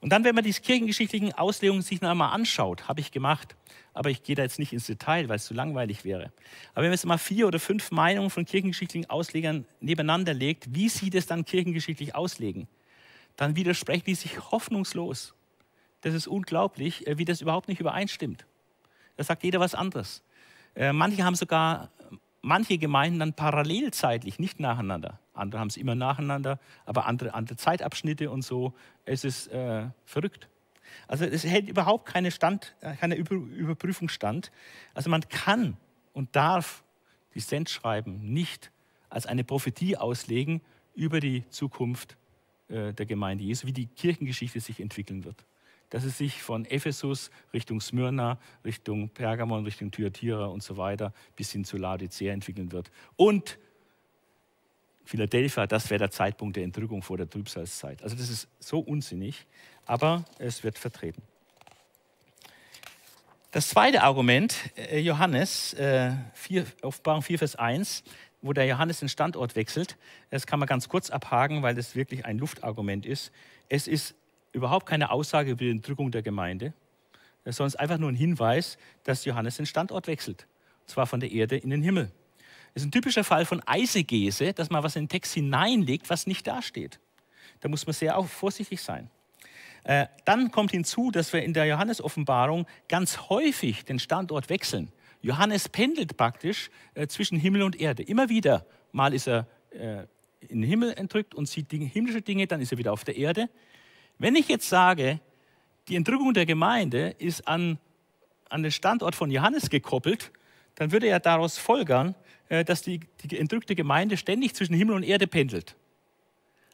Und 0.00 0.10
dann, 0.10 0.24
wenn 0.24 0.34
man 0.34 0.44
die 0.44 0.52
kirchengeschichtlichen 0.52 1.34
Auslegungen 1.34 1.82
sich 1.82 2.00
noch 2.00 2.10
einmal 2.10 2.32
anschaut, 2.32 2.88
habe 2.88 3.00
ich 3.00 3.12
gemacht, 3.12 3.54
aber 3.92 4.08
ich 4.08 4.22
gehe 4.22 4.34
da 4.34 4.42
jetzt 4.42 4.58
nicht 4.58 4.72
ins 4.72 4.86
Detail, 4.86 5.28
weil 5.28 5.36
es 5.36 5.44
zu 5.44 5.52
langweilig 5.52 6.04
wäre. 6.04 6.32
Aber 6.72 6.82
wenn 6.82 6.84
man 6.84 6.92
jetzt 6.92 7.04
mal 7.04 7.18
vier 7.18 7.46
oder 7.46 7.60
fünf 7.60 7.90
Meinungen 7.90 8.30
von 8.30 8.46
kirchengeschichtlichen 8.46 9.10
Auslegern 9.10 9.66
nebeneinander 9.80 10.32
legt, 10.32 10.74
wie 10.74 10.88
sie 10.88 11.10
das 11.10 11.26
dann 11.26 11.44
kirchengeschichtlich 11.44 12.14
auslegen, 12.14 12.66
dann 13.36 13.56
widersprechen 13.56 14.04
die 14.06 14.14
sich 14.14 14.50
hoffnungslos. 14.50 15.34
Das 16.00 16.14
ist 16.14 16.26
unglaublich, 16.26 17.06
äh, 17.06 17.18
wie 17.18 17.26
das 17.26 17.42
überhaupt 17.42 17.68
nicht 17.68 17.80
übereinstimmt. 17.80 18.46
Da 19.16 19.24
sagt 19.24 19.44
jeder 19.44 19.60
was 19.60 19.74
anderes. 19.74 20.22
Äh, 20.74 20.92
manche 20.94 21.24
haben 21.24 21.34
sogar, 21.34 21.90
manche 22.40 22.78
Gemeinden 22.78 23.18
dann 23.18 23.34
parallelzeitlich, 23.34 24.38
nicht 24.38 24.60
nacheinander. 24.60 25.18
Andere 25.40 25.60
haben 25.60 25.68
es 25.68 25.76
immer 25.76 25.94
nacheinander, 25.94 26.58
aber 26.86 27.06
andere, 27.06 27.34
andere 27.34 27.56
Zeitabschnitte 27.56 28.30
und 28.30 28.42
so. 28.42 28.74
Es 29.04 29.24
ist 29.24 29.48
äh, 29.48 29.86
verrückt. 30.04 30.48
Also 31.08 31.24
es 31.24 31.44
hält 31.44 31.68
überhaupt 31.68 32.06
keine, 32.06 32.30
Stand, 32.30 32.74
äh, 32.80 32.94
keine 32.96 33.16
Überprüfung 33.16 34.08
stand. 34.08 34.50
Also 34.94 35.10
man 35.10 35.28
kann 35.28 35.76
und 36.12 36.34
darf 36.36 36.84
die 37.34 37.40
Sendschreiben 37.40 38.32
nicht 38.32 38.70
als 39.08 39.26
eine 39.26 39.44
Prophetie 39.44 39.96
auslegen 39.96 40.60
über 40.94 41.20
die 41.20 41.48
Zukunft 41.48 42.16
äh, 42.68 42.92
der 42.92 43.06
Gemeinde 43.06 43.44
Jesu, 43.44 43.66
wie 43.66 43.72
die 43.72 43.86
Kirchengeschichte 43.86 44.60
sich 44.60 44.80
entwickeln 44.80 45.24
wird 45.24 45.44
dass 45.90 46.04
es 46.04 46.16
sich 46.16 46.40
von 46.40 46.64
Ephesus 46.64 47.30
Richtung 47.52 47.80
Smyrna, 47.80 48.38
Richtung 48.64 49.10
Pergamon, 49.10 49.64
Richtung 49.64 49.90
Thyatira 49.90 50.46
und 50.46 50.62
so 50.62 50.76
weiter 50.76 51.12
bis 51.36 51.50
hin 51.50 51.64
zu 51.64 51.76
Laodicea 51.76 52.32
entwickeln 52.32 52.72
wird. 52.72 52.90
Und 53.16 53.58
Philadelphia, 55.10 55.66
das 55.66 55.90
wäre 55.90 55.98
der 55.98 56.12
Zeitpunkt 56.12 56.54
der 56.54 56.62
Entrückung 56.62 57.02
vor 57.02 57.16
der 57.16 57.28
Trübsalzeit. 57.28 58.00
Also 58.00 58.14
das 58.14 58.30
ist 58.30 58.46
so 58.60 58.78
unsinnig, 58.78 59.44
aber 59.84 60.24
es 60.38 60.62
wird 60.62 60.78
vertreten. 60.78 61.20
Das 63.50 63.70
zweite 63.70 64.04
Argument, 64.04 64.54
äh, 64.76 65.00
Johannes, 65.00 65.74
4, 65.74 65.82
äh, 65.82 66.64
Offenbarung 66.82 67.22
4, 67.22 67.40
Vers 67.40 67.56
1, 67.56 68.04
wo 68.40 68.52
der 68.52 68.66
Johannes 68.66 69.00
den 69.00 69.08
Standort 69.08 69.56
wechselt, 69.56 69.96
das 70.30 70.46
kann 70.46 70.60
man 70.60 70.68
ganz 70.68 70.88
kurz 70.88 71.10
abhaken, 71.10 71.60
weil 71.64 71.74
das 71.74 71.96
wirklich 71.96 72.24
ein 72.24 72.38
Luftargument 72.38 73.04
ist. 73.04 73.32
Es 73.68 73.88
ist 73.88 74.14
überhaupt 74.52 74.86
keine 74.86 75.10
Aussage 75.10 75.50
über 75.50 75.64
die 75.64 75.70
Entrückung 75.70 76.12
der 76.12 76.22
Gemeinde, 76.22 76.72
sondern 77.44 77.66
es 77.66 77.74
ist 77.74 77.80
einfach 77.80 77.98
nur 77.98 78.10
ein 78.10 78.14
Hinweis, 78.14 78.78
dass 79.02 79.24
Johannes 79.24 79.56
den 79.56 79.66
Standort 79.66 80.06
wechselt. 80.06 80.46
Und 80.82 80.90
zwar 80.90 81.08
von 81.08 81.18
der 81.18 81.32
Erde 81.32 81.56
in 81.56 81.70
den 81.70 81.82
Himmel. 81.82 82.12
Ist 82.74 82.84
ein 82.84 82.92
typischer 82.92 83.24
Fall 83.24 83.44
von 83.44 83.62
Eisegese, 83.66 84.52
dass 84.52 84.70
man 84.70 84.82
was 84.82 84.96
in 84.96 85.04
den 85.04 85.08
Text 85.08 85.34
hineinlegt, 85.34 86.08
was 86.10 86.26
nicht 86.26 86.46
dasteht. 86.46 87.00
Da 87.60 87.68
muss 87.68 87.86
man 87.86 87.94
sehr 87.94 88.22
vorsichtig 88.24 88.80
sein. 88.80 89.10
Äh, 89.84 90.06
dann 90.24 90.50
kommt 90.50 90.70
hinzu, 90.70 91.10
dass 91.10 91.32
wir 91.32 91.42
in 91.42 91.52
der 91.52 91.66
Johannes-Offenbarung 91.66 92.66
ganz 92.88 93.28
häufig 93.28 93.84
den 93.84 93.98
Standort 93.98 94.48
wechseln. 94.48 94.92
Johannes 95.22 95.68
pendelt 95.68 96.16
praktisch 96.16 96.70
äh, 96.94 97.06
zwischen 97.06 97.38
Himmel 97.38 97.62
und 97.62 97.80
Erde. 97.80 98.02
Immer 98.02 98.28
wieder. 98.28 98.66
Mal 98.92 99.14
ist 99.14 99.28
er 99.28 99.46
äh, 99.70 100.04
in 100.40 100.62
den 100.62 100.70
Himmel 100.70 100.92
entrückt 100.94 101.34
und 101.34 101.48
sieht 101.48 101.70
himmlische 101.70 102.22
Dinge, 102.22 102.46
dann 102.46 102.60
ist 102.60 102.72
er 102.72 102.78
wieder 102.78 102.92
auf 102.92 103.04
der 103.04 103.16
Erde. 103.16 103.48
Wenn 104.18 104.34
ich 104.36 104.48
jetzt 104.48 104.68
sage, 104.68 105.20
die 105.88 105.96
Entrückung 105.96 106.32
der 106.34 106.46
Gemeinde 106.46 107.14
ist 107.18 107.46
an, 107.46 107.78
an 108.48 108.62
den 108.62 108.72
Standort 108.72 109.14
von 109.14 109.30
Johannes 109.30 109.70
gekoppelt, 109.70 110.32
dann 110.80 110.92
würde 110.92 111.08
ja 111.08 111.18
daraus 111.18 111.58
folgern, 111.58 112.14
äh, 112.48 112.64
dass 112.64 112.80
die, 112.80 113.00
die 113.22 113.38
entrückte 113.38 113.74
Gemeinde 113.74 114.16
ständig 114.16 114.54
zwischen 114.54 114.74
Himmel 114.74 114.94
und 114.96 115.02
Erde 115.02 115.26
pendelt. 115.26 115.76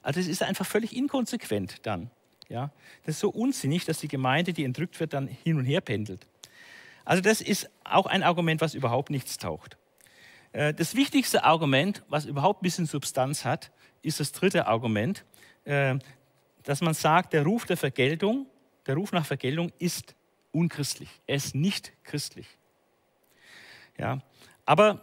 Also 0.00 0.20
es 0.20 0.28
ist 0.28 0.44
einfach 0.44 0.64
völlig 0.64 0.94
inkonsequent 0.94 1.84
dann. 1.84 2.12
Ja? 2.48 2.70
Das 3.04 3.16
ist 3.16 3.20
so 3.20 3.30
unsinnig, 3.30 3.84
dass 3.84 3.98
die 3.98 4.06
Gemeinde, 4.06 4.52
die 4.52 4.62
entrückt 4.62 5.00
wird, 5.00 5.12
dann 5.12 5.26
hin 5.26 5.56
und 5.56 5.64
her 5.64 5.80
pendelt. 5.80 6.24
Also 7.04 7.20
das 7.20 7.40
ist 7.40 7.68
auch 7.82 8.06
ein 8.06 8.22
Argument, 8.22 8.60
was 8.60 8.74
überhaupt 8.74 9.10
nichts 9.10 9.38
taucht. 9.38 9.76
Äh, 10.52 10.72
das 10.72 10.94
wichtigste 10.94 11.42
Argument, 11.42 12.04
was 12.08 12.26
überhaupt 12.26 12.60
ein 12.60 12.62
bisschen 12.62 12.86
Substanz 12.86 13.44
hat, 13.44 13.72
ist 14.02 14.20
das 14.20 14.30
dritte 14.30 14.68
Argument. 14.68 15.24
Äh, 15.64 15.98
dass 16.62 16.80
man 16.80 16.94
sagt, 16.94 17.32
der 17.32 17.42
Ruf 17.42 17.64
der 17.64 17.76
Vergeltung, 17.76 18.46
der 18.86 18.94
Ruf 18.94 19.10
nach 19.10 19.26
Vergeltung 19.26 19.72
ist 19.80 20.14
unchristlich. 20.52 21.08
Er 21.26 21.34
ist 21.34 21.56
nicht 21.56 21.92
christlich. 22.04 22.46
Ja, 23.98 24.20
aber 24.64 25.00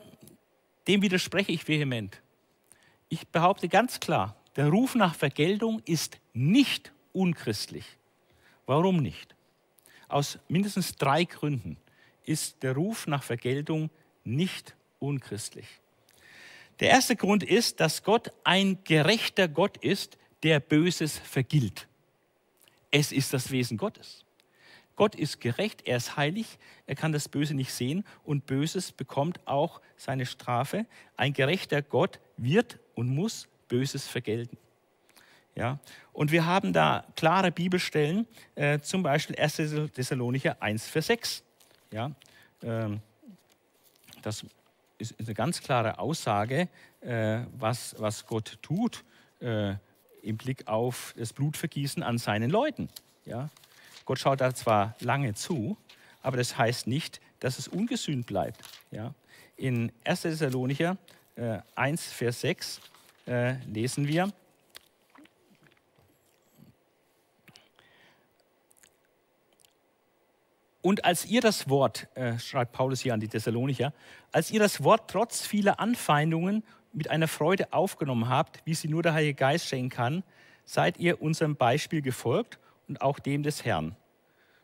dem 0.87 1.01
widerspreche 1.01 1.51
ich 1.51 1.67
vehement. 1.67 2.21
Ich 3.09 3.27
behaupte 3.27 3.69
ganz 3.69 3.99
klar, 3.99 4.35
der 4.55 4.69
Ruf 4.69 4.95
nach 4.95 5.15
Vergeltung 5.15 5.81
ist 5.85 6.19
nicht 6.33 6.91
unchristlich. 7.11 7.85
Warum 8.65 8.97
nicht? 8.97 9.35
Aus 10.07 10.39
mindestens 10.47 10.95
drei 10.95 11.23
Gründen 11.23 11.77
ist 12.23 12.61
der 12.63 12.73
Ruf 12.75 13.07
nach 13.07 13.23
Vergeltung 13.23 13.89
nicht 14.23 14.75
unchristlich. 14.99 15.67
Der 16.79 16.89
erste 16.89 17.15
Grund 17.15 17.43
ist, 17.43 17.79
dass 17.79 18.03
Gott 18.03 18.31
ein 18.43 18.83
gerechter 18.83 19.47
Gott 19.47 19.77
ist, 19.77 20.17
der 20.43 20.59
Böses 20.59 21.17
vergilt. 21.17 21.87
Es 22.91 23.11
ist 23.11 23.33
das 23.33 23.51
Wesen 23.51 23.77
Gottes. 23.77 24.25
Gott 24.95 25.15
ist 25.15 25.41
gerecht, 25.41 25.87
er 25.87 25.97
ist 25.97 26.17
heilig, 26.17 26.59
er 26.85 26.95
kann 26.95 27.11
das 27.11 27.27
Böse 27.27 27.53
nicht 27.53 27.73
sehen 27.73 28.05
und 28.23 28.45
Böses 28.45 28.91
bekommt 28.91 29.39
auch 29.47 29.81
seine 29.97 30.25
Strafe. 30.25 30.85
Ein 31.17 31.33
gerechter 31.33 31.81
Gott 31.81 32.19
wird 32.37 32.79
und 32.95 33.07
muss 33.07 33.47
Böses 33.67 34.07
vergelten. 34.07 34.57
Ja? 35.55 35.79
Und 36.11 36.31
wir 36.31 36.45
haben 36.45 36.73
da 36.73 37.05
klare 37.15 37.51
Bibelstellen, 37.51 38.27
äh, 38.55 38.79
zum 38.79 39.03
Beispiel 39.03 39.35
1. 39.35 39.55
Thessalonicher 39.93 40.61
1, 40.61 40.87
Vers 40.87 41.07
6. 41.07 41.43
Ja? 41.91 42.11
Ähm, 42.61 43.01
das 44.21 44.45
ist 44.97 45.15
eine 45.19 45.33
ganz 45.33 45.61
klare 45.61 45.99
Aussage, 45.99 46.69
äh, 47.01 47.39
was, 47.57 47.95
was 47.97 48.25
Gott 48.25 48.57
tut. 48.61 49.03
Äh, 49.39 49.75
im 50.21 50.37
Blick 50.37 50.67
auf 50.67 51.13
das 51.17 51.33
Blutvergießen 51.33 52.01
an 52.01 52.17
seinen 52.17 52.49
Leuten. 52.49 52.89
Ja? 53.25 53.49
Gott 54.05 54.19
schaut 54.19 54.41
da 54.41 54.53
zwar 54.53 54.95
lange 54.99 55.33
zu, 55.33 55.77
aber 56.21 56.37
das 56.37 56.57
heißt 56.57 56.87
nicht, 56.87 57.21
dass 57.39 57.59
es 57.59 57.67
ungesühnt 57.67 58.25
bleibt. 58.25 58.61
Ja? 58.91 59.13
In 59.55 59.91
1. 60.03 60.21
Thessalonicher 60.21 60.97
äh, 61.35 61.59
1, 61.75 62.11
Vers 62.11 62.41
6 62.41 62.81
äh, 63.27 63.53
lesen 63.65 64.07
wir, 64.07 64.31
Und 70.83 71.05
als 71.05 71.25
ihr 71.25 71.39
das 71.39 71.69
Wort, 71.69 72.09
äh, 72.13 72.37
schreibt 72.37 72.73
Paulus 72.73 72.99
hier 72.99 73.13
an 73.13 73.21
die 73.21 73.29
Thessalonicher, 73.29 73.93
als 74.33 74.51
ihr 74.51 74.59
das 74.59 74.83
Wort 74.83 75.09
trotz 75.09 75.47
vieler 75.47 75.79
Anfeindungen 75.79 76.61
mit 76.91 77.09
einer 77.09 77.29
Freude 77.29 77.71
aufgenommen 77.71 78.27
habt, 78.27 78.61
wie 78.65 78.73
sie 78.73 78.89
nur 78.89 79.01
der 79.01 79.13
Heilige 79.13 79.35
Geist 79.35 79.65
schenken 79.65 79.89
kann, 79.89 80.23
seid 80.65 80.99
ihr 80.99 81.21
unserem 81.21 81.55
Beispiel 81.55 82.01
gefolgt 82.01 82.59
und 82.93 83.01
auch 83.01 83.17
dem 83.17 83.41
des 83.41 83.65
Herrn. 83.65 83.95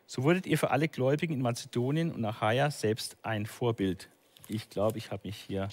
So 0.06 0.22
wurdet 0.22 0.46
ihr 0.46 0.56
für 0.56 0.70
alle 0.70 0.86
Gläubigen 0.86 1.34
in 1.34 1.42
Mazedonien 1.42 2.12
und 2.12 2.24
Achaia 2.24 2.70
selbst 2.70 3.16
ein 3.22 3.44
Vorbild. 3.44 4.08
Ich 4.46 4.70
glaube, 4.70 4.98
ich 4.98 5.10
habe 5.10 5.26
mich 5.26 5.36
hier 5.36 5.68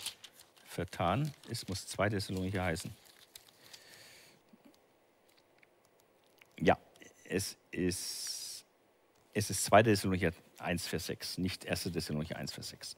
vertan. 0.66 1.32
Es 1.52 1.68
muss 1.68 1.86
2. 1.86 2.10
Thessalonicher 2.10 2.64
heißen. 2.64 2.92
Ja, 6.60 6.80
es 7.26 7.58
ist, 7.70 8.66
es 9.36 9.52
ist 9.52 9.66
2. 9.66 9.84
Thessalonicher 9.84 10.32
1, 10.58 10.88
Vers 10.88 11.06
6, 11.06 11.38
nicht 11.38 11.68
1. 11.68 11.84
Thessalonicher 11.84 12.38
1, 12.38 12.54
Vers 12.54 12.70
6. 12.70 12.96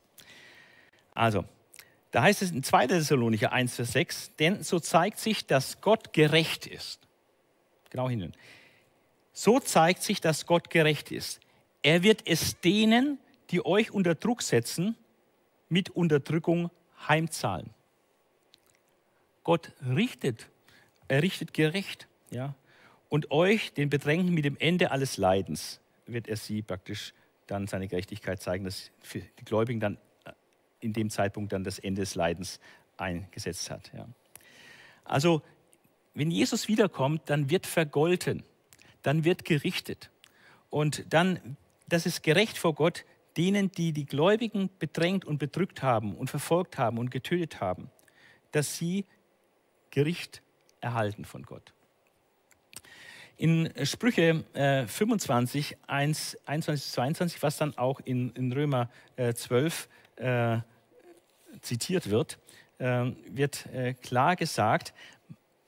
Also, 1.14 1.44
da 2.12 2.22
heißt 2.22 2.44
es 2.44 2.52
in 2.52 2.64
2. 2.64 2.88
Thessalonicher 2.88 3.52
1, 3.52 3.76
Vers 3.76 3.92
6, 3.92 4.36
denn 4.38 4.64
so 4.64 4.80
zeigt 4.80 5.20
sich, 5.20 5.48
dass 5.48 5.82
Gott 5.82 6.14
gerecht 6.14 6.66
ist. 6.66 7.02
Genau 7.90 8.10
hin. 8.10 8.32
So 9.34 9.60
zeigt 9.60 10.04
sich, 10.04 10.22
dass 10.22 10.46
Gott 10.46 10.70
gerecht 10.70 11.12
ist. 11.12 11.40
Er 11.82 12.04
wird 12.04 12.24
es 12.26 12.60
denen, 12.60 13.20
die 13.52 13.66
euch 13.66 13.92
unter 13.92 14.16
Druck 14.16 14.42
setzen, 14.42 14.96
mit 15.70 15.90
Unterdrückung 15.92 16.72
heimzahlen. 17.08 17.70
Gott 19.44 19.72
richtet, 19.88 20.50
er 21.08 21.24
richtet 21.24 21.54
gerecht. 21.54 22.08
Ja? 22.32 22.56
Und 23.08 23.32
euch, 23.32 23.74
den 23.74 23.90
Bedrängten 23.90 24.34
mit 24.34 24.46
dem 24.46 24.58
Ende 24.58 24.92
alles 24.92 25.18
Leidens, 25.18 25.80
wird 26.06 26.28
er 26.28 26.38
sie 26.38 26.62
praktisch 26.62 27.14
dann 27.48 27.68
seine 27.68 27.88
Gerechtigkeit 27.88 28.42
zeigen, 28.42 28.66
dass 28.66 28.92
für 29.02 29.20
die 29.20 29.46
Gläubigen 29.46 29.80
dann 29.80 29.98
in 30.82 30.94
dem 30.94 31.10
Zeitpunkt 31.10 31.52
dann 31.52 31.64
das 31.64 31.80
Ende 31.80 32.02
des 32.02 32.16
Leidens 32.16 32.60
eingesetzt 32.98 33.70
hat. 33.72 33.92
Ja. 33.94 34.08
Also, 35.04 35.42
wenn 36.14 36.32
Jesus 36.32 36.68
wiederkommt, 36.68 37.30
dann 37.30 37.50
wird 37.50 37.66
vergolten, 37.66 38.44
dann 39.04 39.24
wird 39.24 39.46
gerichtet. 39.46 40.10
Und 40.70 41.06
dann, 41.10 41.58
das 41.88 42.06
ist 42.06 42.24
gerecht 42.24 42.58
vor 42.58 42.74
Gott, 42.74 43.06
denen, 43.38 43.72
die 43.72 43.94
die 43.94 44.06
Gläubigen 44.06 44.70
bedrängt 44.80 45.26
und 45.26 45.38
bedrückt 45.38 45.82
haben 45.82 46.16
und 46.16 46.30
verfolgt 46.30 46.78
haben 46.78 46.98
und 46.98 47.10
getötet 47.10 47.62
haben, 47.62 47.90
dass 48.52 48.78
sie 48.78 49.06
Gericht 49.92 50.42
erhalten 50.82 51.26
von 51.26 51.44
Gott. 51.44 51.74
in 53.38 53.72
Sprüche 53.86 54.44
äh, 54.54 54.86
25, 54.86 55.78
1, 55.88 56.38
21, 56.46 56.92
22, 56.92 57.42
was 57.42 57.58
dann 57.58 57.78
auch 57.78 58.02
in, 58.02 58.32
in 58.32 58.52
Römer 58.52 58.90
äh, 59.16 59.34
12 59.34 59.88
äh, 60.18 60.58
zitiert 61.62 62.10
wird, 62.10 62.38
äh, 62.80 63.12
wird 63.30 63.66
äh, 63.68 63.94
klar 63.94 64.36
gesagt, 64.36 64.94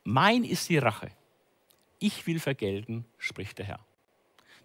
mein 0.03 0.43
ist 0.43 0.67
die 0.69 0.77
Rache. 0.77 1.09
Ich 2.03 2.25
will 2.25 2.39
vergelten, 2.39 3.05
spricht 3.19 3.59
der 3.59 3.67
Herr. 3.67 3.79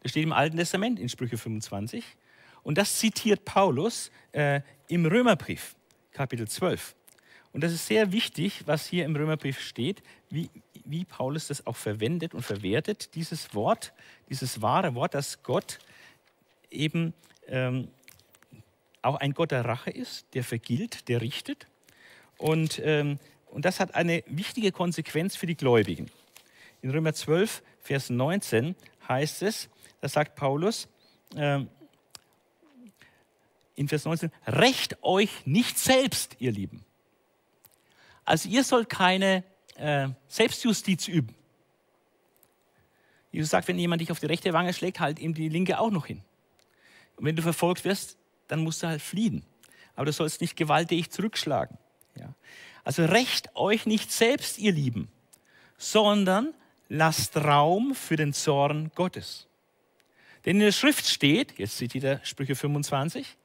Das 0.01 0.13
steht 0.13 0.23
im 0.23 0.33
Alten 0.33 0.57
Testament 0.57 0.99
in 0.99 1.11
Sprüche 1.11 1.37
25. 1.37 2.03
Und 2.63 2.79
das 2.79 2.99
zitiert 2.99 3.45
Paulus 3.45 4.11
äh, 4.33 4.63
im 4.89 5.05
Römerbrief, 5.05 5.77
Kapitel 6.13 6.49
12. 6.49 6.97
Und 7.53 7.63
das 7.63 7.73
ist 7.73 7.87
sehr 7.87 8.11
wichtig, 8.11 8.63
was 8.67 8.87
hier 8.87 9.05
im 9.05 9.15
Römerbrief 9.15 9.61
steht, 9.61 10.03
wie, 10.31 10.49
wie 10.87 11.05
Paulus 11.05 11.49
das 11.49 11.67
auch 11.67 11.77
verwendet 11.77 12.33
und 12.33 12.41
verwertet, 12.43 13.15
dieses 13.15 13.55
Wort, 13.55 13.93
dieses 14.31 14.63
wahre 14.63 14.95
Wort, 14.95 15.13
dass 15.13 15.43
Gott 15.43 15.79
eben 16.71 17.13
ähm, 17.49 17.89
auch 19.03 19.17
ein 19.17 19.35
Gott 19.35 19.51
der 19.51 19.67
Rache 19.67 19.91
ist, 19.91 20.27
der 20.33 20.43
vergilt, 20.43 21.09
der 21.09 21.21
richtet. 21.21 21.67
Und, 22.39 22.81
ähm, 22.83 23.19
und 23.51 23.67
das 23.67 23.79
hat 23.79 23.95
eine 23.95 24.25
wichtige 24.27 24.73
Konsequenz 24.73 25.37
für 25.37 25.47
die 25.47 25.57
Gläubigen. 25.57 26.11
In 26.83 26.91
Römer 26.91 27.15
12, 27.15 27.63
Vers 27.81 28.11
19 28.11 28.75
heißt 29.09 29.43
es, 29.43 29.69
da 30.01 30.09
sagt 30.09 30.37
Paulus, 30.37 30.89
ähm, 31.35 31.69
in 33.75 33.89
Vers 33.89 34.05
19, 34.05 34.31
rächt 34.47 35.03
euch 35.03 35.47
nicht 35.47 35.79
selbst, 35.79 36.37
ihr 36.39 36.53
Lieben. 36.53 36.85
Also 38.25 38.49
ihr 38.49 38.65
sollt 38.65 38.89
keine 38.89 39.45
äh, 39.77 40.09
Selbstjustiz 40.29 41.09
üben. 41.09 41.35
Jesus 43.31 43.51
sagt, 43.51 43.69
wenn 43.69 43.79
jemand 43.79 44.01
dich 44.01 44.11
auf 44.11 44.19
die 44.19 44.27
rechte 44.27 44.53
Wange 44.53 44.73
schlägt, 44.73 44.99
halt 44.99 45.19
ihm 45.19 45.35
die 45.35 45.49
linke 45.49 45.79
auch 45.79 45.91
noch 45.91 46.07
hin. 46.07 46.23
Und 47.17 47.27
wenn 47.27 47.37
du 47.37 47.43
verfolgt 47.43 47.85
wirst, 47.85 48.17
dann 48.49 48.61
musst 48.61 48.83
du 48.83 48.87
halt 48.87 49.03
fliehen. 49.03 49.45
Aber 49.95 50.07
du 50.07 50.13
sollst 50.13 50.41
nicht 50.41 50.57
gewalttätig 50.57 51.11
zurückschlagen. 51.11 51.79
Ja. 52.15 52.35
Also 52.85 53.05
rächt 53.05 53.55
euch 53.55 53.87
nicht 53.87 54.13
selbst, 54.13 54.59
ihr 54.59 54.73
Lieben, 54.73 55.09
sondern 55.77 56.55
lasst 56.89 57.37
Raum 57.37 57.95
für 57.95 58.17
den 58.17 58.33
Zorn 58.33 58.91
Gottes. 58.95 59.47
Denn 60.45 60.57
in 60.57 60.63
der 60.63 60.73
Schrift 60.73 61.07
steht, 61.07 61.59
jetzt 61.59 61.77
seht 61.79 61.95
ihr 61.95 62.21
Sprüche 62.23 62.55
25, 62.55 63.37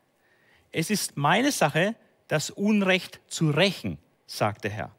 es 0.71 0.89
ist 0.89 1.17
meine 1.17 1.51
Sache, 1.51 1.95
das 2.27 2.49
Unrecht 2.49 3.19
zu 3.27 3.49
rächen, 3.49 3.97
sagt 4.25 4.63
der 4.63 4.71
Herr. 4.71 4.95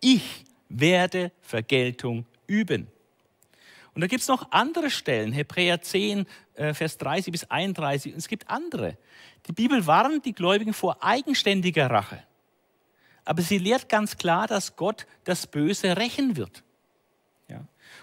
Ich 0.00 0.44
werde 0.68 1.32
Vergeltung 1.40 2.24
üben. 2.46 2.86
Und 3.94 4.00
da 4.02 4.06
gibt 4.06 4.22
es 4.22 4.28
noch 4.28 4.52
andere 4.52 4.88
Stellen, 4.90 5.32
Hebräer 5.32 5.82
10, 5.82 6.26
äh, 6.54 6.72
Vers 6.72 6.96
30 6.98 7.32
bis 7.32 7.44
31, 7.44 8.12
und 8.12 8.18
es 8.18 8.28
gibt 8.28 8.48
andere. 8.48 8.96
Die 9.46 9.52
Bibel 9.52 9.86
warnt 9.86 10.24
die 10.24 10.32
Gläubigen 10.32 10.72
vor 10.72 11.02
eigenständiger 11.02 11.90
Rache. 11.90 12.22
Aber 13.24 13.42
sie 13.42 13.58
lehrt 13.58 13.88
ganz 13.88 14.16
klar, 14.16 14.46
dass 14.46 14.76
Gott 14.76 15.06
das 15.24 15.46
Böse 15.46 15.96
rächen 15.96 16.36
wird. 16.36 16.62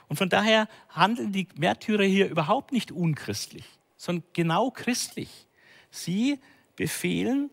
Und 0.10 0.18
von 0.18 0.30
daher 0.30 0.68
handeln 0.90 1.32
die 1.32 1.48
Märtyrer 1.56 2.04
hier 2.04 2.30
überhaupt 2.30 2.72
nicht 2.72 2.92
unchristlich, 2.92 3.66
sondern 3.98 4.24
genau 4.34 4.72
christlich. 4.72 5.48
Sie 5.90 6.40
befehlen 6.76 7.50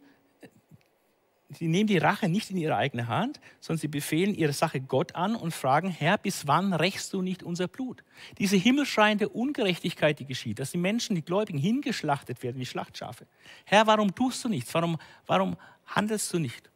sie 1.58 1.68
nehmen 1.68 1.86
die 1.86 1.98
Rache 1.98 2.28
nicht 2.28 2.50
in 2.50 2.56
ihre 2.56 2.76
eigene 2.76 3.08
Hand, 3.08 3.40
sondern 3.60 3.80
sie 3.80 3.88
befehlen 3.88 4.34
ihre 4.34 4.52
Sache 4.52 4.80
Gott 4.80 5.14
an 5.14 5.36
und 5.36 5.52
fragen, 5.52 5.88
Herr, 5.88 6.18
bis 6.18 6.46
wann 6.46 6.72
rächst 6.72 7.12
du 7.12 7.22
nicht 7.22 7.42
unser 7.42 7.68
Blut? 7.68 8.02
Diese 8.38 8.56
himmelschreiende 8.56 9.28
Ungerechtigkeit, 9.28 10.18
die 10.18 10.26
geschieht, 10.26 10.58
dass 10.58 10.72
die 10.72 10.78
Menschen, 10.78 11.14
die 11.14 11.24
Gläubigen, 11.24 11.58
hingeschlachtet 11.58 12.42
werden 12.42 12.58
wie 12.58 12.66
Schlachtschafe. 12.66 13.26
Herr, 13.64 13.86
warum 13.86 14.14
tust 14.14 14.44
du 14.44 14.48
nichts? 14.48 14.72
Warum, 14.74 14.98
warum 15.26 15.56
handelst 15.86 16.32
du 16.32 16.38
nicht? 16.38 16.70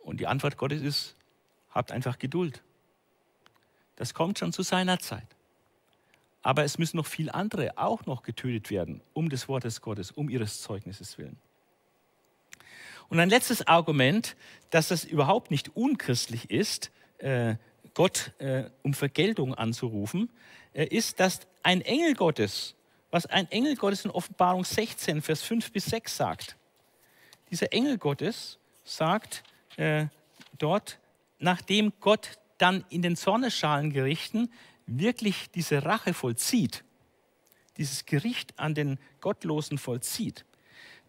Und 0.00 0.20
die 0.20 0.26
Antwort 0.26 0.56
Gottes 0.56 0.82
ist, 0.82 1.16
habt 1.70 1.92
einfach 1.92 2.18
Geduld. 2.18 2.62
Das 4.00 4.14
kommt 4.14 4.38
schon 4.38 4.50
zu 4.50 4.62
seiner 4.62 4.98
Zeit. 4.98 5.26
Aber 6.40 6.64
es 6.64 6.78
müssen 6.78 6.96
noch 6.96 7.04
viele 7.04 7.34
andere 7.34 7.76
auch 7.76 8.06
noch 8.06 8.22
getötet 8.22 8.70
werden, 8.70 9.02
um 9.12 9.28
des 9.28 9.46
Wortes 9.46 9.82
Gottes, 9.82 10.10
um 10.10 10.30
ihres 10.30 10.62
Zeugnisses 10.62 11.18
willen. 11.18 11.36
Und 13.10 13.20
ein 13.20 13.28
letztes 13.28 13.66
Argument, 13.66 14.36
dass 14.70 14.88
das 14.88 15.04
überhaupt 15.04 15.50
nicht 15.50 15.76
unchristlich 15.76 16.48
ist, 16.48 16.90
äh, 17.18 17.56
Gott 17.92 18.32
äh, 18.38 18.70
um 18.82 18.94
Vergeltung 18.94 19.54
anzurufen, 19.54 20.30
äh, 20.72 20.86
ist, 20.86 21.20
dass 21.20 21.40
ein 21.62 21.82
Engel 21.82 22.14
Gottes, 22.14 22.76
was 23.10 23.26
ein 23.26 23.50
Engel 23.50 23.76
Gottes 23.76 24.06
in 24.06 24.12
Offenbarung 24.12 24.64
16, 24.64 25.20
Vers 25.20 25.42
5 25.42 25.72
bis 25.72 25.84
6 25.84 26.16
sagt. 26.16 26.56
Dieser 27.50 27.70
Engel 27.74 27.98
Gottes 27.98 28.58
sagt 28.82 29.42
dort, 30.58 30.98
nachdem 31.38 31.92
Gott 32.00 32.38
dann 32.60 32.84
in 32.88 33.02
den 33.02 33.16
Zorneschalengerichten 33.16 34.52
wirklich 34.86 35.50
diese 35.50 35.84
Rache 35.84 36.14
vollzieht, 36.14 36.84
dieses 37.76 38.06
Gericht 38.06 38.58
an 38.58 38.74
den 38.74 38.98
Gottlosen 39.20 39.78
vollzieht, 39.78 40.44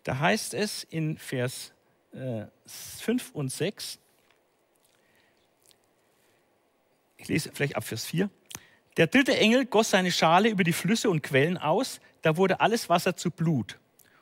da 0.03 0.19
heißt 0.19 0.53
es 0.53 0.83
in 0.83 1.17
Vers 1.17 1.73
5 2.11 3.29
äh, 3.29 3.37
und 3.37 3.49
6. 3.49 3.99
Ich 7.17 7.27
lese 7.27 7.51
vielleicht 7.53 7.75
ab 7.75 7.83
Vers 7.83 8.05
4. 8.05 8.29
Der 8.97 9.07
dritte 9.07 9.37
Engel 9.37 9.65
goss 9.65 9.91
seine 9.91 10.11
Schale 10.11 10.49
über 10.49 10.63
die 10.63 10.73
Flüsse 10.73 11.09
und 11.09 11.21
Quellen 11.21 11.57
aus, 11.57 12.01
da 12.23 12.35
wurde 12.35 12.59
alles 12.59 12.89
Wasser 12.89 13.15
zu 13.15 13.31
Blut. 13.31 13.79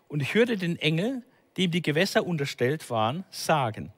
Und 0.08 0.22
ich 0.22 0.34
hörte 0.34 0.58
den 0.58 0.78
Engel, 0.78 1.24
dem 1.58 1.72
die 1.72 1.82
Gewässer 1.82 2.26
unterstellt 2.26 2.90
waren, 2.90 3.24
sagen, 3.32 3.92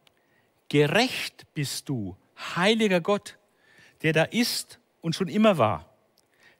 gerecht 0.69 1.45
bist 1.53 1.89
du, 1.89 2.15
heiliger 2.55 3.01
Gott, 3.01 3.37
der 4.01 4.13
da 4.13 4.23
ist 4.23 4.79
und 5.01 5.15
schon 5.15 5.27
immer 5.27 5.57
war. 5.57 5.89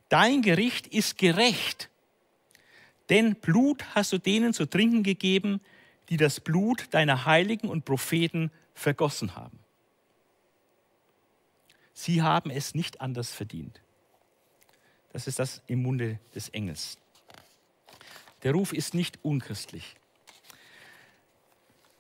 Dein 0.10 0.42
Gericht 0.42 0.88
ist 0.88 1.18
gerecht, 1.18 1.90
denn 3.10 3.36
Blut 3.36 3.84
hast 3.96 4.14
du 4.14 4.18
denen 4.18 4.54
zu 4.54 4.66
trinken 4.66 5.04
gegeben, 5.04 5.62
die 6.10 6.18
das 6.18 6.40
Blut 6.40 6.88
deiner 6.92 7.26
Heiligen 7.26 7.70
und 7.70 7.86
Propheten 7.86 8.52
vergossen 8.74 9.36
haben. 9.36 9.60
Sie 11.94 12.22
haben 12.22 12.50
es 12.50 12.74
nicht 12.74 13.02
anders 13.02 13.32
verdient. 13.32 13.82
Das 15.12 15.28
ist 15.28 15.40
das 15.40 15.62
im 15.68 15.82
Munde 15.82 16.20
des 16.34 16.50
Engels. 16.50 16.98
Der 18.44 18.54
Ruf 18.54 18.74
ist 18.74 18.94
nicht 18.94 19.20
unchristlich. 19.24 19.96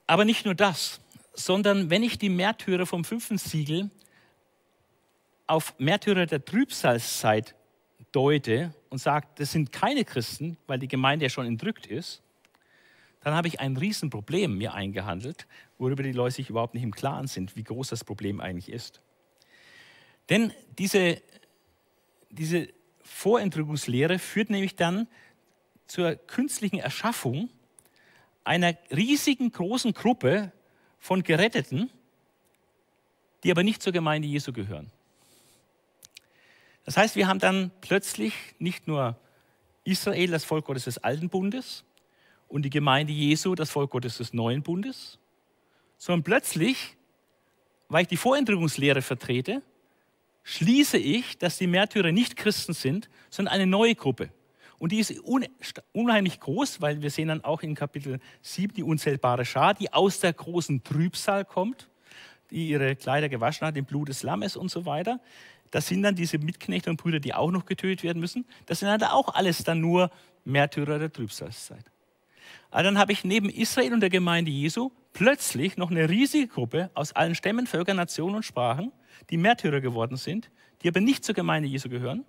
Aber 0.07 0.25
nicht 0.25 0.45
nur 0.45 0.55
das, 0.55 1.00
sondern 1.33 1.89
wenn 1.89 2.03
ich 2.03 2.17
die 2.17 2.29
Märtyrer 2.29 2.85
vom 2.85 3.03
fünften 3.03 3.37
Siegel 3.37 3.89
auf 5.47 5.73
Märtyrer 5.79 6.25
der 6.25 6.43
Trübsalzeit 6.43 7.55
deute 8.11 8.73
und 8.89 8.99
sage, 8.99 9.27
das 9.35 9.51
sind 9.51 9.71
keine 9.71 10.05
Christen, 10.05 10.57
weil 10.67 10.79
die 10.79 10.87
Gemeinde 10.87 11.25
ja 11.25 11.29
schon 11.29 11.45
entrückt 11.45 11.87
ist, 11.87 12.21
dann 13.21 13.33
habe 13.35 13.47
ich 13.47 13.59
ein 13.59 13.77
Riesenproblem 13.77 14.57
mir 14.57 14.73
eingehandelt, 14.73 15.47
worüber 15.77 16.03
die 16.03 16.11
Leute 16.11 16.35
sich 16.35 16.49
überhaupt 16.49 16.73
nicht 16.73 16.83
im 16.83 16.93
Klaren 16.93 17.27
sind, 17.27 17.55
wie 17.55 17.63
groß 17.63 17.89
das 17.89 18.03
Problem 18.03 18.41
eigentlich 18.41 18.69
ist. 18.69 19.01
Denn 20.29 20.53
diese, 20.77 21.21
diese 22.29 22.69
Vorentrückungslehre 23.03 24.19
führt 24.19 24.49
nämlich 24.49 24.75
dann 24.75 25.07
zur 25.85 26.15
künstlichen 26.15 26.79
Erschaffung 26.79 27.49
einer 28.43 28.75
riesigen 28.89 29.51
großen 29.51 29.93
Gruppe 29.93 30.51
von 31.01 31.23
Geretteten, 31.23 31.89
die 33.43 33.51
aber 33.51 33.63
nicht 33.63 33.81
zur 33.81 33.91
Gemeinde 33.91 34.27
Jesu 34.27 34.53
gehören. 34.53 34.89
Das 36.85 36.95
heißt, 36.95 37.15
wir 37.15 37.27
haben 37.27 37.39
dann 37.39 37.71
plötzlich 37.81 38.33
nicht 38.59 38.87
nur 38.87 39.17
Israel, 39.83 40.31
das 40.31 40.45
Volk 40.45 40.65
Gottes 40.65 40.85
des 40.85 40.99
Alten 40.99 41.27
Bundes, 41.27 41.83
und 42.47 42.63
die 42.63 42.69
Gemeinde 42.69 43.13
Jesu, 43.13 43.55
das 43.55 43.69
Volk 43.69 43.91
Gottes 43.91 44.17
des 44.17 44.33
neuen 44.33 44.61
Bundes, 44.61 45.17
sondern 45.97 46.23
plötzlich, 46.23 46.97
weil 47.87 48.03
ich 48.03 48.09
die 48.09 48.17
Vorentrückungslehre 48.17 49.01
vertrete, 49.01 49.61
schließe 50.43 50.97
ich, 50.97 51.37
dass 51.37 51.57
die 51.57 51.67
Märtyrer 51.67 52.11
nicht 52.11 52.35
Christen 52.35 52.73
sind, 52.73 53.09
sondern 53.29 53.53
eine 53.53 53.67
neue 53.67 53.95
Gruppe. 53.95 54.31
Und 54.81 54.91
die 54.91 54.97
ist 54.97 55.13
unheimlich 55.93 56.39
groß, 56.39 56.81
weil 56.81 57.03
wir 57.03 57.11
sehen 57.11 57.27
dann 57.27 57.43
auch 57.43 57.61
in 57.61 57.75
Kapitel 57.75 58.19
7 58.41 58.73
die 58.73 58.81
unzählbare 58.81 59.45
Schar, 59.45 59.75
die 59.75 59.93
aus 59.93 60.21
der 60.21 60.33
großen 60.33 60.83
Trübsal 60.83 61.45
kommt, 61.45 61.87
die 62.49 62.69
ihre 62.69 62.95
Kleider 62.95 63.29
gewaschen 63.29 63.67
hat 63.67 63.77
im 63.77 63.85
Blut 63.85 64.09
des 64.09 64.23
Lammes 64.23 64.57
und 64.57 64.71
so 64.71 64.87
weiter. 64.87 65.19
Das 65.69 65.87
sind 65.87 66.01
dann 66.01 66.15
diese 66.15 66.39
Mitknechte 66.39 66.89
und 66.89 66.97
Brüder, 66.97 67.19
die 67.19 67.35
auch 67.35 67.51
noch 67.51 67.67
getötet 67.67 68.01
werden 68.01 68.19
müssen. 68.19 68.43
Das 68.65 68.79
sind 68.79 68.89
dann 68.89 69.03
auch 69.03 69.35
alles 69.35 69.63
dann 69.63 69.81
nur 69.81 70.09
Märtyrer 70.45 70.97
der 70.97 71.13
Trübsalzeit. 71.13 71.85
Aber 72.71 72.81
dann 72.81 72.97
habe 72.97 73.11
ich 73.11 73.23
neben 73.23 73.49
Israel 73.49 73.93
und 73.93 73.99
der 73.99 74.09
Gemeinde 74.09 74.49
Jesu 74.49 74.89
plötzlich 75.13 75.77
noch 75.77 75.91
eine 75.91 76.09
riesige 76.09 76.47
Gruppe 76.47 76.89
aus 76.95 77.13
allen 77.13 77.35
Stämmen, 77.35 77.67
Völkern, 77.67 77.97
Nationen 77.97 78.37
und 78.37 78.45
Sprachen, 78.45 78.91
die 79.29 79.37
Märtyrer 79.37 79.79
geworden 79.79 80.17
sind, 80.17 80.49
die 80.81 80.87
aber 80.87 81.01
nicht 81.01 81.23
zur 81.23 81.35
Gemeinde 81.35 81.69
Jesu 81.69 81.87
gehören. 81.87 82.25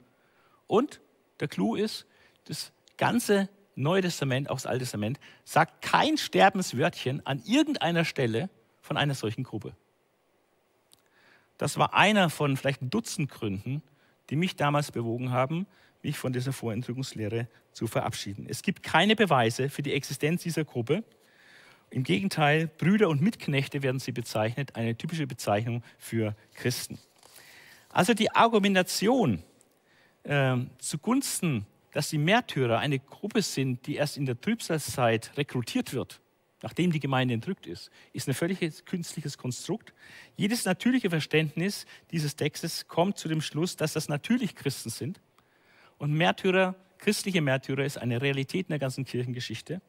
Und 0.67 1.01
der 1.41 1.49
Clou 1.49 1.77
ist, 1.77 2.07
das 2.45 2.73
ganze 2.97 3.49
Neue 3.75 4.03
Testament, 4.03 4.51
auch 4.51 4.57
das 4.57 4.67
Alte 4.67 4.81
Testament, 4.81 5.19
sagt 5.45 5.83
kein 5.83 6.19
Sterbenswörtchen 6.19 7.25
an 7.27 7.43
irgendeiner 7.45 8.05
Stelle 8.05 8.51
von 8.83 8.97
einer 8.97 9.15
solchen 9.15 9.45
Gruppe. 9.45 9.75
Das 11.57 11.79
war 11.79 11.95
einer 11.95 12.29
von 12.29 12.57
vielleicht 12.57 12.83
ein 12.83 12.91
Dutzend 12.91 13.31
Gründen, 13.31 13.83
die 14.31 14.37
mich 14.37 14.57
damals 14.57 14.93
bewogen 14.93 15.31
haben, 15.31 15.67
mich 16.03 16.19
von 16.19 16.33
dieser 16.33 16.53
Vorentrückungslehre 16.53 17.49
zu 17.73 17.87
verabschieden. 17.87 18.47
Es 18.49 18.63
gibt 18.63 18.83
keine 18.83 19.17
Beweise 19.17 19.69
für 19.69 19.83
die 19.83 19.93
Existenz 19.93 20.43
dieser 20.43 20.65
Gruppe. 20.65 21.05
Im 21.91 22.03
Gegenteil, 22.03 22.69
Brüder 22.79 23.09
und 23.09 23.21
Mitknechte 23.21 23.83
werden 23.83 24.01
sie 24.01 24.13
bezeichnet, 24.13 24.77
eine 24.77 24.97
typische 24.97 25.27
Bezeichnung 25.27 25.83
für 25.99 26.35
Christen. 26.55 26.99
Also 27.91 28.15
die 28.15 28.31
Argumentation 28.35 29.43
äh, 30.25 30.57
zugunsten, 30.79 31.67
dass 31.93 32.09
die 32.09 32.19
Märtyrer 32.19 32.79
eine 32.79 32.99
Gruppe 32.99 33.43
sind, 33.43 33.87
die 33.87 33.97
erst 33.97 34.17
in 34.17 34.27
der 34.27 34.41
Trübsalzeit 34.41 35.37
rekrutiert 35.37 35.93
wird, 35.93 36.21
nachdem 36.63 36.91
die 36.91 37.01
Gemeinde 37.01 37.35
entrückt 37.35 37.67
ist, 37.67 37.91
ist 38.13 38.29
ein 38.29 38.35
völlig 38.35 38.85
künstliches 38.87 39.39
Konstrukt. 39.39 39.93
Jedes 40.37 40.65
natürliche 40.65 41.11
Verständnis 41.11 41.87
dieses 42.11 42.35
Textes 42.37 42.89
kommt 42.89 43.19
zu 43.19 43.29
dem 43.29 43.43
Schluss, 43.43 43.77
dass 43.77 43.93
das 43.93 44.09
natürlich 44.09 44.55
Christen 44.55 44.91
sind. 44.91 45.21
Und 45.99 46.13
Märtyrer, 46.13 46.75
christliche 46.99 47.43
Märtyrer 47.43 47.85
ist 47.85 47.99
eine 47.99 48.23
Realität 48.23 48.67
in 48.67 48.73
der 48.73 48.79
ganzen 48.79 49.05
Kirchengeschichte. 49.05 49.83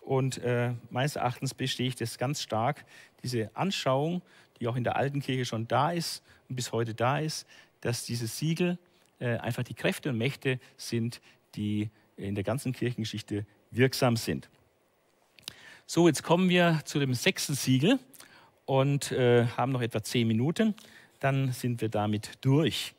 Und 0.00 0.38
äh, 0.38 0.72
meines 0.88 1.16
Erachtens 1.16 1.52
bestehe 1.52 1.88
ich 1.88 1.96
das 1.96 2.16
ganz 2.16 2.40
stark, 2.40 2.84
diese 3.22 3.54
Anschauung, 3.54 4.22
die 4.58 4.68
auch 4.68 4.76
in 4.76 4.84
der 4.84 4.96
alten 4.96 5.20
Kirche 5.20 5.44
schon 5.44 5.68
da 5.68 5.90
ist 5.90 6.22
und 6.48 6.56
bis 6.56 6.72
heute 6.72 6.94
da 6.94 7.18
ist, 7.18 7.46
dass 7.80 8.04
diese 8.04 8.26
Siegel 8.26 8.78
äh, 9.18 9.36
einfach 9.38 9.62
die 9.62 9.74
Kräfte 9.74 10.08
und 10.08 10.18
Mächte 10.18 10.58
sind, 10.76 11.20
die 11.54 11.90
in 12.16 12.34
der 12.34 12.44
ganzen 12.44 12.72
Kirchengeschichte 12.72 13.46
wirksam 13.70 14.16
sind. 14.16 14.48
So, 15.86 16.06
jetzt 16.06 16.22
kommen 16.22 16.48
wir 16.48 16.80
zu 16.84 16.98
dem 16.98 17.14
sechsten 17.14 17.54
Siegel 17.54 17.98
und 18.64 19.10
äh, 19.12 19.46
haben 19.56 19.72
noch 19.72 19.82
etwa 19.82 20.02
zehn 20.02 20.28
Minuten. 20.28 20.74
Dann 21.18 21.52
sind 21.52 21.80
wir 21.80 21.88
damit 21.88 22.32
durch. 22.40 22.94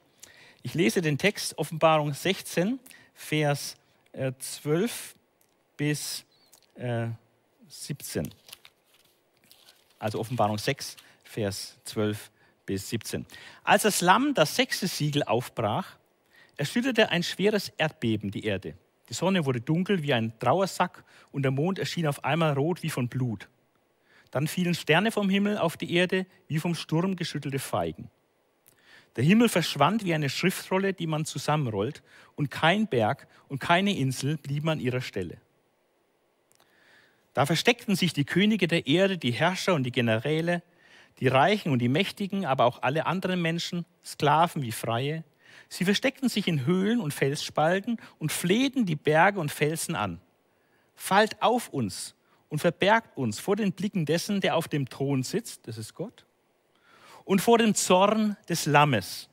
Ich 0.63 0.73
lese 0.73 1.01
den 1.01 1.17
Text 1.17 1.57
Offenbarung 1.57 2.13
16, 2.13 2.79
Vers 3.13 3.77
äh, 4.11 4.33
12 4.37 5.15
bis 5.77 6.25
äh, 6.75 7.07
17. 7.67 8.29
Also 9.97 10.19
Offenbarung 10.19 10.57
6, 10.57 10.97
Vers 11.23 11.77
12 11.85 12.29
bis 12.65 12.89
17. 12.89 13.25
Als 13.63 13.83
das 13.83 14.01
Lamm 14.01 14.33
das 14.33 14.55
sechste 14.55 14.87
Siegel 14.87 15.23
aufbrach, 15.23 15.97
erschütterte 16.57 17.09
ein 17.09 17.23
schweres 17.23 17.69
Erdbeben 17.77 18.31
die 18.31 18.45
Erde. 18.45 18.75
Die 19.09 19.13
Sonne 19.13 19.45
wurde 19.45 19.61
dunkel 19.61 20.03
wie 20.03 20.13
ein 20.13 20.37
Trauersack 20.39 21.03
und 21.31 21.43
der 21.43 21.51
Mond 21.51 21.79
erschien 21.79 22.07
auf 22.07 22.23
einmal 22.23 22.53
rot 22.53 22.83
wie 22.83 22.89
von 22.89 23.09
Blut. 23.09 23.49
Dann 24.31 24.47
fielen 24.47 24.75
Sterne 24.75 25.11
vom 25.11 25.29
Himmel 25.29 25.57
auf 25.57 25.75
die 25.75 25.93
Erde 25.93 26.25
wie 26.47 26.59
vom 26.59 26.75
Sturm 26.75 27.15
geschüttelte 27.15 27.59
Feigen. 27.59 28.09
Der 29.17 29.25
Himmel 29.25 29.49
verschwand 29.49 30.05
wie 30.05 30.13
eine 30.13 30.29
Schriftrolle, 30.29 30.93
die 30.93 31.07
man 31.07 31.25
zusammenrollt, 31.25 32.01
und 32.35 32.49
kein 32.49 32.87
Berg 32.87 33.27
und 33.49 33.59
keine 33.59 33.97
Insel 33.97 34.37
blieben 34.37 34.69
an 34.69 34.79
ihrer 34.79 35.01
Stelle. 35.01 35.37
Da 37.33 37.45
versteckten 37.45 37.95
sich 37.95 38.13
die 38.13 38.25
Könige 38.25 38.67
der 38.67 38.87
Erde, 38.87 39.17
die 39.17 39.31
Herrscher 39.31 39.73
und 39.73 39.83
die 39.83 39.91
Generäle, 39.91 40.63
die 41.19 41.27
Reichen 41.27 41.71
und 41.71 41.79
die 41.79 41.89
Mächtigen, 41.89 42.45
aber 42.45 42.65
auch 42.65 42.81
alle 42.81 43.05
anderen 43.05 43.41
Menschen, 43.41 43.85
Sklaven 44.03 44.61
wie 44.61 44.71
Freie. 44.71 45.23
Sie 45.69 45.85
versteckten 45.85 46.29
sich 46.29 46.47
in 46.47 46.65
Höhlen 46.65 46.99
und 46.99 47.13
Felsspalten 47.13 47.97
und 48.19 48.31
flehten 48.31 48.85
die 48.85 48.95
Berge 48.95 49.39
und 49.39 49.51
Felsen 49.51 49.95
an. 49.95 50.19
Fallt 50.95 51.41
auf 51.41 51.69
uns 51.69 52.15
und 52.49 52.59
verbergt 52.59 53.17
uns 53.17 53.39
vor 53.39 53.55
den 53.55 53.71
Blicken 53.71 54.05
dessen, 54.05 54.41
der 54.41 54.55
auf 54.55 54.67
dem 54.67 54.89
Thron 54.89 55.23
sitzt, 55.23 55.67
das 55.67 55.77
ist 55.77 55.93
Gott, 55.93 56.25
und 57.23 57.41
vor 57.41 57.57
dem 57.57 57.75
Zorn 57.75 58.37
des 58.49 58.65
Lammes. 58.65 59.29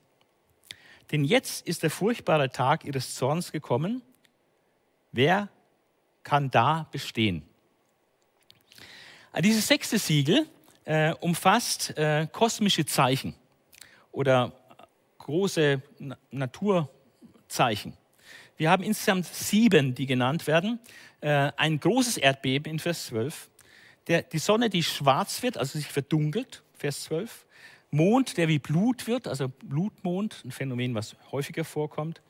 Denn 1.11 1.23
jetzt 1.23 1.67
ist 1.67 1.83
der 1.83 1.89
furchtbare 1.89 2.49
Tag 2.49 2.85
ihres 2.85 3.15
Zorns 3.15 3.51
gekommen. 3.51 4.01
Wer 5.11 5.49
kann 6.23 6.51
da 6.51 6.87
bestehen? 6.91 7.43
Dieses 9.39 9.67
sechste 9.67 9.99
Siegel 9.99 10.47
äh, 10.85 11.13
umfasst 11.15 11.97
äh, 11.97 12.27
kosmische 12.31 12.85
Zeichen 12.85 13.35
oder 14.11 14.58
große 15.29 15.79
Na 15.99 16.17
Naturzeichen. 16.31 17.93
Wir 18.57 18.71
haben 18.71 18.81
insgesamt 18.81 19.27
sieben, 19.27 19.93
die 19.93 20.07
genannt 20.07 20.47
werden. 20.47 20.79
Äh, 21.21 21.51
ein 21.55 21.79
großes 21.79 22.17
Erdbeben 22.17 22.73
in 22.73 22.79
Vers 22.79 23.05
12. 23.07 23.47
Der, 24.07 24.23
die 24.23 24.39
Sonne, 24.39 24.71
die 24.71 24.81
schwarz 24.81 25.43
wird, 25.43 25.59
also 25.59 25.77
sich 25.77 25.87
verdunkelt, 25.87 26.63
Vers 26.73 27.03
12. 27.03 27.45
Mond, 27.91 28.37
der 28.37 28.47
wie 28.47 28.57
Blut 28.57 29.05
wird, 29.05 29.27
also 29.27 29.49
Blutmond, 29.49 30.41
ein 30.43 30.51
Phänomen, 30.51 30.95
was 30.95 31.15
häufiger 31.31 31.63
vorkommt. 31.63 32.23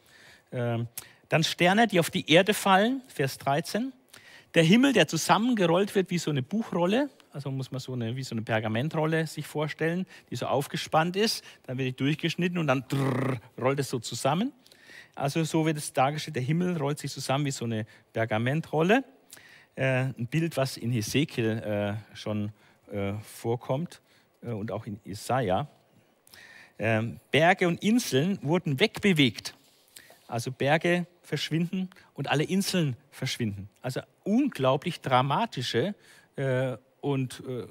Ähm, 0.52 0.89
dann 1.30 1.45
Sterne, 1.45 1.88
die 1.88 2.02
auf 2.02 2.10
die 2.10 2.30
Erde 2.30 2.54
fallen, 2.54 3.02
Vers 3.08 3.38
13. 3.38 3.93
Der 4.56 4.64
Himmel, 4.64 4.91
der 4.91 5.08
zusammengerollt 5.08 5.95
wird 5.95 6.10
wie 6.10 6.18
so 6.18 6.32
eine 6.32 6.43
Buchrolle, 6.43 7.10
also 7.32 7.52
muss 7.52 7.72
man 7.72 7.80
so 7.80 7.94
eine, 7.94 8.16
wie 8.16 8.24
so 8.24 8.34
eine 8.34 8.42
Pergamentrolle 8.42 9.28
sich 9.28 9.46
vorstellen, 9.46 10.06
die 10.30 10.36
so 10.36 10.48
aufgespannt 10.48 11.16
ist, 11.16 11.44
dann 11.64 11.78
wird 11.78 11.88
die 11.88 11.96
durchgeschnitten 11.96 12.58
und 12.58 12.68
dann 12.68 12.86
drrr, 12.88 13.40
rollt 13.60 13.80
es 13.80 13.90
so 13.90 14.00
zusammen. 14.00 14.52
Also 15.16 15.44
so 15.44 15.66
wird 15.66 15.78
es 15.78 15.94
dargestellt, 15.94 16.36
der 16.36 16.44
Himmel 16.44 16.78
rollt 16.78 17.00
sich 17.00 17.12
zusammen 17.12 17.46
wie 17.46 17.52
so 17.52 17.66
eine 17.66 17.86
Pergamentrolle. 18.14 19.04
Äh, 19.76 20.06
ein 20.18 20.28
Bild, 20.28 20.58
was 20.58 20.78
in 20.78 20.92
Hesekiel 20.92 21.98
äh, 22.12 22.16
schon 22.16 22.52
äh, 22.92 23.14
vorkommt 23.22 24.02
äh, 24.42 24.48
und 24.50 24.72
auch 24.72 24.86
in 24.86 25.00
Isaiah. 25.06 25.68
Ähm, 26.78 27.20
Berge 27.32 27.68
und 27.68 27.84
Inseln 27.84 28.40
wurden 28.42 28.80
wegbewegt. 28.80 29.54
Also 30.28 30.52
Berge 30.52 31.06
verschwinden 31.22 31.90
und 32.14 32.30
alle 32.30 32.44
Inseln 32.44 32.96
verschwinden. 33.12 33.70
Also 33.82 34.02
unglaublich 34.24 35.02
dramatische 35.02 35.94
äh, 36.36 36.78
und 37.02 37.43
äh, 37.47 37.68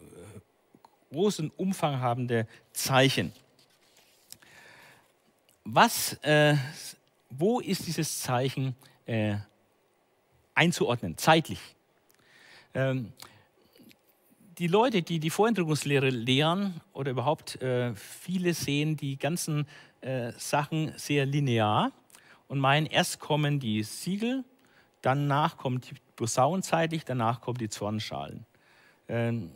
großen 1.12 1.50
Umfang 1.56 2.00
habende 2.00 2.46
Zeichen. 2.72 3.32
Was, 5.64 6.14
äh, 6.22 6.56
wo 7.30 7.60
ist 7.60 7.86
dieses 7.86 8.20
Zeichen 8.20 8.74
äh, 9.06 9.36
einzuordnen, 10.54 11.16
zeitlich? 11.18 11.60
Ähm, 12.74 13.12
die 14.58 14.66
Leute, 14.66 15.02
die 15.02 15.20
die 15.20 15.30
Vorentrückungslehre 15.30 16.10
lehren 16.10 16.80
oder 16.92 17.12
überhaupt 17.12 17.62
äh, 17.62 17.94
viele 17.94 18.54
sehen 18.54 18.96
die 18.96 19.16
ganzen 19.16 19.66
äh, 20.00 20.32
Sachen 20.36 20.92
sehr 20.96 21.26
linear 21.26 21.92
und 22.48 22.58
meinen, 22.58 22.86
erst 22.86 23.20
kommen 23.20 23.60
die 23.60 23.82
Siegel, 23.82 24.44
danach 25.02 25.56
kommt 25.56 25.90
die 25.90 25.94
Posaunen 26.16 26.62
zeitlich, 26.62 27.04
danach 27.04 27.40
kommen 27.40 27.58
die 27.58 27.68
Zornschalen. 27.68 28.44
Ähm, 29.08 29.50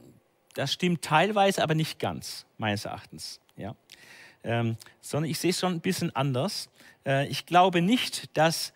das 0.54 0.72
stimmt 0.72 1.02
teilweise, 1.02 1.62
aber 1.62 1.74
nicht 1.74 1.98
ganz, 1.98 2.46
meines 2.58 2.84
Erachtens. 2.84 3.40
Ja? 3.56 3.74
Ähm, 4.44 4.76
sondern 5.00 5.30
ich 5.30 5.38
sehe 5.38 5.50
es 5.50 5.60
schon 5.60 5.72
ein 5.72 5.80
bisschen 5.80 6.14
anders. 6.14 6.68
Äh, 7.06 7.28
ich 7.28 7.46
glaube 7.46 7.80
nicht, 7.80 8.36
dass 8.36 8.72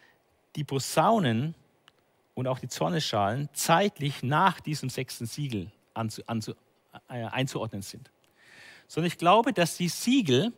die 0.55 0.65
Posaunen 0.65 1.55
und 2.35 2.47
auch 2.47 2.59
die 2.59 2.69
Zorneschalen 2.69 3.49
zeitlich 3.53 4.23
nach 4.23 4.61
diesem 4.61 4.91
sechsten 4.91 5.27
Siegel 5.27 5.71
anzu, 5.95 6.23
anzu, 6.27 6.55
äh, 7.09 7.25
einzuordnen 7.25 7.83
sind. 7.83 8.11
Sondern 8.87 9.09
ich 9.09 9.19
glaube, 9.19 9.53
dass 9.53 9.77
die 9.77 9.89
Siegel 9.89 10.53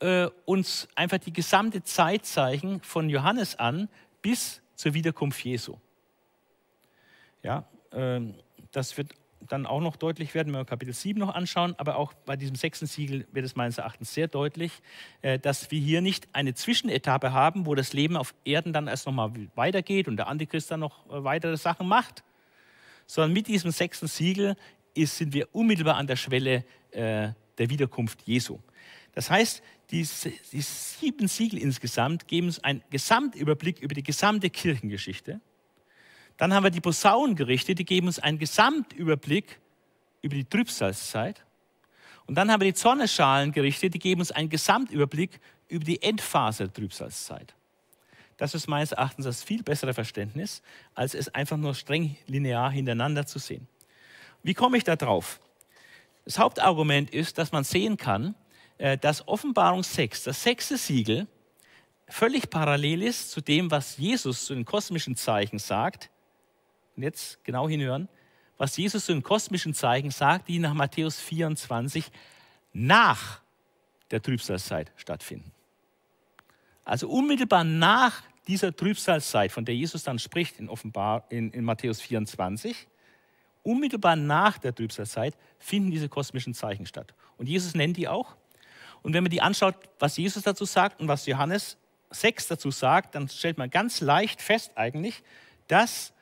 äh, 0.00 0.28
uns 0.46 0.88
einfach 0.94 1.18
die 1.18 1.32
gesamte 1.32 1.82
Zeit 1.82 2.24
zeigen, 2.26 2.80
von 2.80 3.10
Johannes 3.10 3.56
an 3.56 3.88
bis 4.22 4.62
zur 4.74 4.94
Wiederkunft 4.94 5.44
Jesu. 5.44 5.76
Ja, 7.42 7.64
ähm, 7.92 8.34
das 8.72 8.96
wird 8.96 9.14
dann 9.48 9.66
auch 9.66 9.80
noch 9.80 9.96
deutlich 9.96 10.34
werden, 10.34 10.52
wenn 10.52 10.60
wir 10.60 10.64
Kapitel 10.64 10.92
7 10.94 11.18
noch 11.18 11.34
anschauen, 11.34 11.74
aber 11.78 11.96
auch 11.96 12.12
bei 12.12 12.36
diesem 12.36 12.56
sechsten 12.56 12.86
Siegel 12.86 13.26
wird 13.32 13.44
es 13.44 13.56
meines 13.56 13.78
Erachtens 13.78 14.12
sehr 14.14 14.28
deutlich, 14.28 14.72
äh, 15.22 15.38
dass 15.38 15.70
wir 15.70 15.80
hier 15.80 16.00
nicht 16.00 16.28
eine 16.32 16.54
Zwischenetappe 16.54 17.32
haben, 17.32 17.66
wo 17.66 17.74
das 17.74 17.92
Leben 17.92 18.16
auf 18.16 18.34
Erden 18.44 18.72
dann 18.72 18.86
erst 18.86 19.06
nochmal 19.06 19.32
weitergeht 19.54 20.08
und 20.08 20.16
der 20.16 20.28
Antichrist 20.28 20.70
dann 20.70 20.80
noch 20.80 21.06
äh, 21.10 21.24
weitere 21.24 21.56
Sachen 21.56 21.88
macht, 21.88 22.22
sondern 23.06 23.32
mit 23.32 23.48
diesem 23.48 23.70
sechsten 23.70 24.06
Siegel 24.06 24.56
ist, 24.94 25.16
sind 25.16 25.32
wir 25.32 25.48
unmittelbar 25.52 25.96
an 25.96 26.06
der 26.06 26.16
Schwelle 26.16 26.64
äh, 26.90 27.30
der 27.58 27.70
Wiederkunft 27.70 28.22
Jesu. 28.22 28.58
Das 29.12 29.30
heißt, 29.30 29.62
die, 29.90 30.06
die 30.52 30.60
sieben 30.60 31.26
Siegel 31.26 31.58
insgesamt 31.58 32.28
geben 32.28 32.46
uns 32.46 32.62
einen 32.62 32.82
Gesamtüberblick 32.90 33.80
über 33.80 33.94
die 33.94 34.04
gesamte 34.04 34.50
Kirchengeschichte 34.50 35.40
dann 36.40 36.54
haben 36.54 36.64
wir 36.64 36.70
die 36.70 36.80
Posaunengerichte, 36.80 37.74
die 37.74 37.84
geben 37.84 38.06
uns 38.06 38.18
einen 38.18 38.38
Gesamtüberblick 38.38 39.60
über 40.22 40.34
die 40.34 40.46
Trübsalzeit. 40.46 41.44
Und 42.24 42.36
dann 42.36 42.50
haben 42.50 42.62
wir 42.62 42.68
die 42.68 42.72
Zorneschalengerichte, 42.72 43.90
die 43.90 43.98
geben 43.98 44.22
uns 44.22 44.32
einen 44.32 44.48
Gesamtüberblick 44.48 45.38
über 45.68 45.84
die 45.84 46.00
Endphase 46.00 46.64
der 46.64 46.72
Trübsalzeit. 46.72 47.54
Das 48.38 48.54
ist 48.54 48.68
meines 48.68 48.92
Erachtens 48.92 49.26
das 49.26 49.42
viel 49.42 49.62
bessere 49.62 49.92
Verständnis, 49.92 50.62
als 50.94 51.12
es 51.12 51.28
einfach 51.28 51.58
nur 51.58 51.74
streng 51.74 52.16
linear 52.26 52.70
hintereinander 52.70 53.26
zu 53.26 53.38
sehen. 53.38 53.68
Wie 54.42 54.54
komme 54.54 54.78
ich 54.78 54.84
da 54.84 54.96
drauf? 54.96 55.40
Das 56.24 56.38
Hauptargument 56.38 57.10
ist, 57.10 57.36
dass 57.36 57.52
man 57.52 57.64
sehen 57.64 57.98
kann, 57.98 58.34
äh, 58.78 58.96
dass 58.96 59.28
Offenbarung 59.28 59.82
6, 59.82 60.22
das 60.22 60.42
sechste 60.42 60.78
Siegel, 60.78 61.26
völlig 62.08 62.48
parallel 62.48 63.02
ist 63.02 63.30
zu 63.30 63.42
dem, 63.42 63.70
was 63.70 63.98
Jesus 63.98 64.46
zu 64.46 64.54
den 64.54 64.64
kosmischen 64.64 65.16
Zeichen 65.16 65.58
sagt. 65.58 66.08
Und 67.00 67.04
jetzt 67.04 67.42
genau 67.44 67.66
hinhören, 67.66 68.10
was 68.58 68.76
Jesus 68.76 69.06
den 69.06 69.22
kosmischen 69.22 69.72
Zeichen 69.72 70.10
sagt, 70.10 70.48
die 70.48 70.58
nach 70.58 70.74
Matthäus 70.74 71.18
24 71.18 72.04
nach 72.74 73.40
der 74.10 74.20
Trübsalzeit 74.20 74.92
stattfinden. 74.96 75.50
Also 76.84 77.08
unmittelbar 77.08 77.64
nach 77.64 78.22
dieser 78.46 78.76
Trübsalzeit, 78.76 79.50
von 79.50 79.64
der 79.64 79.74
Jesus 79.74 80.02
dann 80.02 80.18
spricht 80.18 80.60
in, 80.60 80.68
Offenbar, 80.68 81.24
in, 81.30 81.52
in 81.52 81.64
Matthäus 81.64 82.02
24, 82.02 82.86
unmittelbar 83.62 84.16
nach 84.16 84.58
der 84.58 84.74
Trübsalzeit 84.74 85.34
finden 85.58 85.90
diese 85.90 86.10
kosmischen 86.10 86.52
Zeichen 86.52 86.84
statt. 86.84 87.14
Und 87.38 87.48
Jesus 87.48 87.74
nennt 87.74 87.96
die 87.96 88.08
auch. 88.08 88.36
Und 89.00 89.14
wenn 89.14 89.24
man 89.24 89.30
die 89.30 89.40
anschaut, 89.40 89.74
was 89.98 90.18
Jesus 90.18 90.42
dazu 90.42 90.66
sagt 90.66 91.00
und 91.00 91.08
was 91.08 91.24
Johannes 91.24 91.78
6 92.10 92.48
dazu 92.48 92.70
sagt, 92.70 93.14
dann 93.14 93.26
stellt 93.26 93.56
man 93.56 93.70
ganz 93.70 94.02
leicht 94.02 94.42
fest 94.42 94.72
eigentlich, 94.74 95.22
dass 95.66 96.12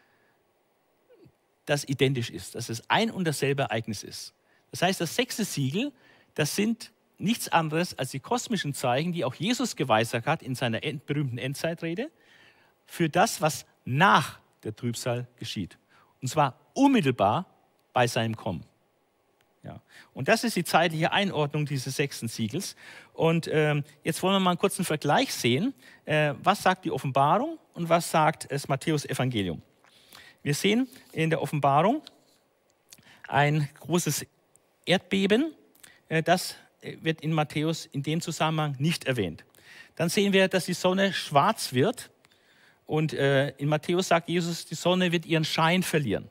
das 1.68 1.84
identisch 1.84 2.30
ist, 2.30 2.54
dass 2.54 2.68
es 2.68 2.88
ein 2.88 3.10
und 3.10 3.26
dasselbe 3.26 3.62
Ereignis 3.62 4.02
ist. 4.02 4.34
Das 4.70 4.82
heißt, 4.82 5.00
das 5.00 5.14
sechste 5.14 5.44
Siegel, 5.44 5.92
das 6.34 6.54
sind 6.56 6.92
nichts 7.18 7.48
anderes 7.48 7.98
als 7.98 8.10
die 8.10 8.20
kosmischen 8.20 8.74
Zeichen, 8.74 9.12
die 9.12 9.24
auch 9.24 9.34
Jesus 9.34 9.76
geweissagt 9.76 10.26
hat 10.26 10.42
in 10.42 10.54
seiner 10.54 10.80
berühmten 10.80 11.38
Endzeitrede, 11.38 12.10
für 12.86 13.08
das, 13.08 13.40
was 13.40 13.66
nach 13.84 14.38
der 14.62 14.74
Trübsal 14.74 15.26
geschieht. 15.36 15.78
Und 16.22 16.28
zwar 16.28 16.58
unmittelbar 16.74 17.46
bei 17.92 18.06
seinem 18.06 18.36
Kommen. 18.36 18.64
Ja. 19.62 19.80
Und 20.14 20.28
das 20.28 20.44
ist 20.44 20.56
die 20.56 20.64
zeitliche 20.64 21.12
Einordnung 21.12 21.66
dieses 21.66 21.96
sechsten 21.96 22.28
Siegels. 22.28 22.76
Und 23.12 23.48
ähm, 23.52 23.84
jetzt 24.04 24.22
wollen 24.22 24.36
wir 24.36 24.40
mal 24.40 24.50
einen 24.50 24.58
kurzen 24.58 24.84
Vergleich 24.84 25.34
sehen. 25.34 25.74
Äh, 26.04 26.34
was 26.42 26.62
sagt 26.62 26.84
die 26.84 26.90
Offenbarung 26.90 27.58
und 27.74 27.88
was 27.88 28.10
sagt 28.10 28.50
das 28.50 28.68
Matthäus-Evangelium? 28.68 29.60
Wir 30.43 30.55
sehen 30.55 30.89
in 31.12 31.30
der 31.30 31.43
Offenbarung 31.43 32.03
ein 33.26 33.68
großes 33.80 34.26
Erdbeben. 34.86 35.55
Äh, 36.09 36.22
das 36.22 36.57
wird 36.80 37.20
in 37.20 37.32
Matthäus 37.32 37.86
in 37.86 38.03
dem 38.03 38.20
Zusammenhang 38.20 38.76
nicht 38.78 39.05
erwähnt. 39.05 39.45
Dann 39.97 40.09
sehen 40.09 40.32
wir, 40.32 40.49
dass 40.49 40.66
die 40.66 40.74
Sonne 40.74 41.12
schwarz 41.12 41.72
wird. 41.72 42.11
Und 42.86 43.12
äh, 43.12 43.51
in 43.59 43.68
Matthäus 43.68 44.09
sagt 44.09 44.28
Jesus, 44.28 44.64
die 44.64 44.74
Sonne 44.74 45.12
wird 45.12 45.26
ihren 45.26 45.45
Schein 45.45 45.82
verlieren. 45.82 46.30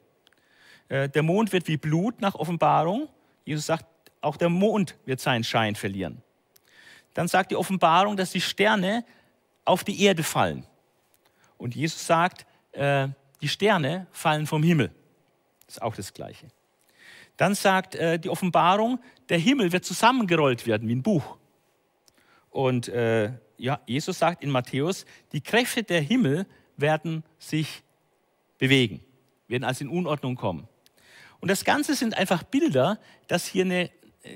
Äh, 0.90 1.10
der 1.10 1.22
Mond 1.22 1.52
wird 1.54 1.68
wie 1.68 1.78
Blut 1.78 2.22
nach 2.22 2.36
Offenbarung. 2.36 3.10
Jesus 3.46 3.68
sagt, 3.68 3.86
auch 4.22 4.38
der 4.38 4.50
Mond 4.50 4.96
wird 5.06 5.20
seinen 5.20 5.44
Schein 5.44 5.76
verlieren. 5.76 6.24
Dann 7.14 7.28
sagt 7.28 7.52
die 7.52 7.56
Offenbarung, 7.56 8.18
dass 8.18 8.32
die 8.32 8.42
Sterne 8.42 9.06
auf 9.66 9.84
die 9.84 10.02
Erde 10.04 10.24
fallen. 10.24 10.66
Und 11.58 11.76
Jesus 11.76 12.06
sagt, 12.06 12.46
äh, 12.72 13.10
die 13.42 13.48
Sterne 13.48 14.08
fallen 14.12 14.48
vom 14.48 14.64
Himmel. 14.64 14.92
Das 15.66 15.76
ist 15.76 15.82
auch 15.82 15.96
das 15.96 16.14
Gleiche. 16.14 16.48
Dann 17.36 17.54
sagt 17.54 17.96
äh, 17.96 18.20
die 18.20 18.30
Offenbarung, 18.30 19.00
der 19.30 19.38
Himmel 19.38 19.72
wird 19.72 19.86
zusammengerollt 19.86 20.66
werden 20.66 20.88
wie 20.88 20.96
ein 20.96 21.04
Buch. 21.04 21.38
Und 22.50 22.88
äh, 22.88 23.32
ja, 23.58 23.80
Jesus 23.86 24.20
sagt 24.20 24.44
in 24.44 24.50
Matthäus, 24.50 25.06
die 25.32 25.42
Kräfte 25.42 25.84
der 25.84 26.02
Himmel 26.02 26.48
werden 26.78 27.24
sich 27.38 27.84
bewegen, 28.58 29.02
werden 29.48 29.64
also 29.64 29.84
in 29.84 29.90
Unordnung 29.90 30.36
kommen. 30.36 30.68
Und 31.40 31.50
das 31.50 31.66
Ganze 31.66 31.96
sind 31.96 32.18
einfach 32.18 32.44
Bilder, 32.44 33.00
dass 33.28 33.46
hier 33.46 33.66
eine, 33.66 33.92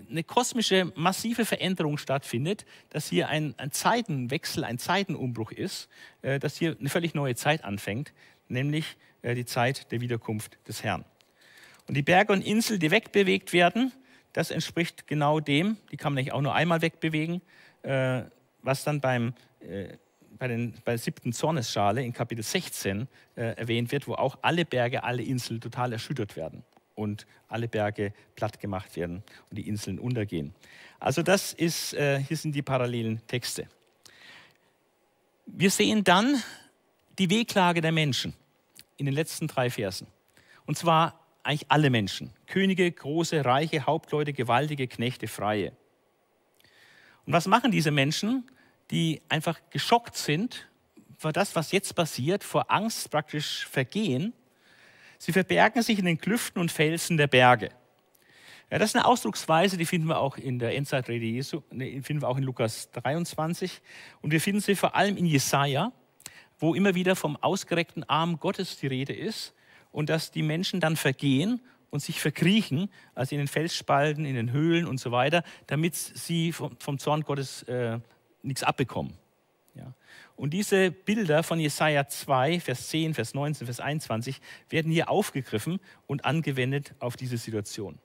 eine 0.10 0.24
kosmische, 0.24 0.92
massive 0.96 1.46
Veränderung 1.46 1.98
stattfindet, 1.98 2.66
dass 2.90 3.08
hier 3.08 3.28
ein, 3.28 3.56
ein 3.58 3.72
Zeitenwechsel, 3.72 4.64
ein 4.64 4.78
Zeitenumbruch 4.78 5.52
ist, 5.52 5.90
äh, 6.22 6.40
dass 6.40 6.58
hier 6.58 6.78
eine 6.80 6.90
völlig 6.90 7.16
neue 7.16 7.36
Zeit 7.36 7.64
anfängt, 7.64 8.14
nämlich 8.52 8.98
äh, 9.22 9.36
die 9.36 9.46
Zeit 9.46 9.92
der 9.92 10.02
Wiederkunft 10.02 10.58
des 10.68 10.84
Herrn. 10.84 11.06
Und 11.88 11.96
die 11.96 12.04
Berge 12.04 12.34
und 12.34 12.42
Inseln, 12.42 12.80
die 12.80 12.92
wegbewegt 12.92 13.54
werden, 13.54 13.92
das 14.34 14.52
entspricht 14.52 15.08
genau 15.08 15.40
dem, 15.40 15.78
die 15.92 15.98
kann 15.98 16.14
man 16.14 16.24
nicht 16.24 16.34
auch 16.34 16.42
nur 16.42 16.54
einmal 16.54 16.82
wegbewegen, 16.82 17.42
äh, 17.84 18.24
was 18.62 18.84
dann 18.84 19.02
beim, 19.02 19.34
äh, 19.60 19.98
bei, 20.38 20.48
den, 20.48 20.74
bei 20.86 20.94
der 20.94 21.00
siebten 21.00 21.34
Zornesschale 21.34 22.04
in 22.04 22.14
Kapitel 22.14 22.44
16 22.44 23.08
äh, 23.36 23.42
erwähnt 23.58 23.92
wird, 23.92 24.08
wo 24.08 24.14
auch 24.14 24.38
alle 24.42 24.66
Berge, 24.66 25.04
alle 25.04 25.24
Inseln 25.24 25.60
total 25.60 25.94
erschüttert 25.94 26.36
werden 26.36 26.64
und 26.96 27.26
alle 27.48 27.68
Berge 27.68 28.14
platt 28.36 28.60
gemacht 28.60 28.96
werden 28.96 29.24
und 29.50 29.58
die 29.58 29.68
Inseln 29.68 30.00
untergehen. 30.00 30.54
Also 31.00 31.24
das 31.24 31.52
ist, 31.54 31.92
hier 31.92 32.38
sind 32.38 32.54
die 32.54 32.62
parallelen 32.62 33.26
Texte. 33.26 33.68
Wir 35.48 35.72
sehen 35.72 36.04
dann 36.04 36.42
die 37.18 37.30
Wehklage 37.30 37.82
der 37.82 37.92
Menschen 37.92 38.36
in 39.02 39.08
den 39.08 39.16
letzten 39.16 39.48
drei 39.48 39.70
Versen. 39.70 40.08
Und 40.66 40.78
zwar 40.78 41.20
eigentlich 41.44 41.70
alle 41.70 41.90
Menschen. 41.90 42.32
Könige, 42.46 42.90
große, 42.90 43.44
reiche, 43.44 43.88
Hauptleute, 43.88 44.32
gewaltige, 44.32 44.88
Knechte, 44.88 45.28
Freie. 45.28 45.74
Und 47.26 47.34
was 47.34 47.48
machen 47.48 47.72
diese 47.72 47.90
Menschen, 47.90 48.50
die 48.92 49.22
einfach 49.28 49.60
geschockt 49.72 50.16
sind 50.16 50.70
vor 51.18 51.34
das, 51.34 51.56
was 51.56 51.72
jetzt 51.72 51.96
passiert, 51.96 52.44
vor 52.44 52.72
Angst 52.72 53.10
praktisch 53.10 53.66
vergehen? 53.66 54.34
Sie 55.18 55.32
verbergen 55.32 55.82
sich 55.82 55.98
in 55.98 56.06
den 56.06 56.20
Klüften 56.20 56.62
und 56.62 56.72
Felsen 56.72 57.18
der 57.18 57.28
Berge. 57.28 57.72
Ja, 58.70 58.78
das 58.78 58.92
ist 58.92 58.96
eine 58.96 59.06
Ausdrucksweise, 59.06 59.78
die 59.78 59.86
finden 59.86 60.08
wir 60.08 60.20
auch 60.20 60.38
in 60.38 60.60
der 60.60 60.76
Endzeitrede 60.76 61.26
Jesu, 61.26 61.62
die 61.72 62.02
finden 62.02 62.22
wir 62.22 62.30
auch 62.30 62.38
in 62.38 62.44
Lukas 62.44 62.90
23 62.92 63.82
und 64.22 64.32
wir 64.32 64.40
finden 64.40 64.62
sie 64.62 64.76
vor 64.76 64.96
allem 64.96 65.18
in 65.18 65.26
Jesaja, 65.26 65.92
wo 66.62 66.76
immer 66.76 66.96
wieder 66.96 67.16
vom 67.16 67.36
ausgereckten 67.38 68.08
Arm 68.08 68.40
Gottes 68.40 68.78
die 68.78 68.88
Rede 68.88 69.14
ist 69.14 69.54
und 69.92 70.10
dass 70.10 70.32
die 70.32 70.44
Menschen 70.44 70.80
dann 70.80 70.96
vergehen 70.96 71.60
und 71.90 72.02
sich 72.02 72.22
verkriechen, 72.22 72.90
also 73.16 73.36
in 73.36 73.40
den 73.40 73.48
Felsspalten, 73.48 74.26
in 74.26 74.36
den 74.36 74.52
Höhlen 74.52 74.86
und 74.86 75.00
so 75.00 75.12
weiter, 75.12 75.44
damit 75.68 75.96
sie 75.96 76.54
vom, 76.54 77.00
Zorn 77.00 77.22
Gottes 77.24 77.64
äh, 77.64 78.00
nichts 78.44 78.64
abbekommen. 78.64 79.18
Ja. 79.76 79.94
Und 80.36 80.52
diese 80.52 80.92
Bilder 80.92 81.44
von 81.44 81.60
Jesaja 81.60 82.08
2, 82.08 82.60
Vers 82.60 82.90
10, 82.90 83.16
Vers 83.16 83.34
19, 83.34 83.66
Vers 83.66 83.80
21 83.80 84.40
werden 84.70 84.92
hier 84.92 85.10
aufgegriffen 85.10 85.80
und 86.08 86.26
angewendet 86.26 86.94
auf 87.00 87.18
diese 87.18 87.38
Situation. 87.38 87.98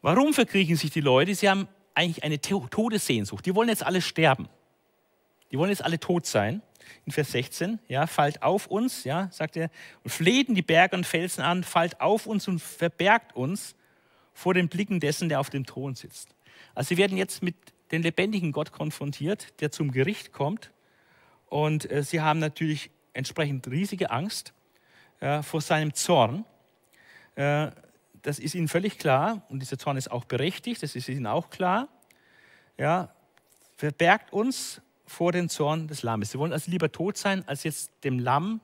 Warum 0.00 0.32
verkriechen 0.32 0.76
sich 0.76 0.90
die 0.90 1.00
Leute? 1.00 1.34
Sie 1.34 1.48
haben 1.48 1.68
eigentlich 1.94 2.24
eine 2.24 2.40
Todessehnsucht. 2.40 3.44
Die 3.44 3.54
wollen 3.54 3.68
jetzt 3.68 3.84
alle 3.84 4.00
sterben. 4.00 4.48
Die 5.50 5.58
wollen 5.58 5.70
jetzt 5.70 5.84
alle 5.84 5.98
tot 5.98 6.24
sein 6.24 6.62
in 7.06 7.12
Vers 7.12 7.32
16, 7.32 7.78
ja, 7.88 8.06
fallt 8.06 8.42
auf 8.42 8.66
uns, 8.66 9.04
ja, 9.04 9.28
sagt 9.30 9.56
er, 9.56 9.70
und 10.04 10.10
flehten 10.10 10.54
die 10.54 10.62
Berge 10.62 10.96
und 10.96 11.06
Felsen 11.06 11.42
an, 11.42 11.64
fallt 11.64 12.00
auf 12.00 12.26
uns 12.26 12.48
und 12.48 12.60
verbergt 12.60 13.34
uns 13.34 13.76
vor 14.32 14.54
den 14.54 14.68
Blicken 14.68 15.00
dessen, 15.00 15.28
der 15.28 15.40
auf 15.40 15.50
dem 15.50 15.66
Thron 15.66 15.94
sitzt. 15.94 16.34
Also 16.74 16.88
sie 16.88 16.96
werden 16.96 17.16
jetzt 17.16 17.42
mit 17.42 17.56
dem 17.92 18.02
lebendigen 18.02 18.52
Gott 18.52 18.72
konfrontiert, 18.72 19.60
der 19.60 19.70
zum 19.70 19.90
Gericht 19.90 20.32
kommt 20.32 20.70
und 21.48 21.90
äh, 21.90 22.02
sie 22.02 22.20
haben 22.20 22.38
natürlich 22.38 22.90
entsprechend 23.12 23.66
riesige 23.68 24.10
Angst 24.10 24.52
äh, 25.20 25.42
vor 25.42 25.60
seinem 25.60 25.94
Zorn. 25.94 26.44
Äh, 27.34 27.70
das 28.22 28.38
ist 28.38 28.54
ihnen 28.54 28.68
völlig 28.68 28.98
klar 28.98 29.42
und 29.48 29.60
dieser 29.60 29.78
Zorn 29.78 29.96
ist 29.96 30.10
auch 30.10 30.24
berechtigt, 30.24 30.82
das 30.82 30.94
ist 30.94 31.08
ihnen 31.08 31.26
auch 31.26 31.50
klar. 31.50 31.88
Ja, 32.76 33.12
verbergt 33.76 34.32
uns 34.32 34.80
vor 35.08 35.32
den 35.32 35.48
Zorn 35.48 35.88
des 35.88 36.02
Lammes. 36.02 36.30
Sie 36.30 36.38
wollen 36.38 36.52
also 36.52 36.70
lieber 36.70 36.92
tot 36.92 37.16
sein, 37.16 37.42
als 37.48 37.64
jetzt 37.64 37.90
dem 38.04 38.18
Lamm, 38.18 38.60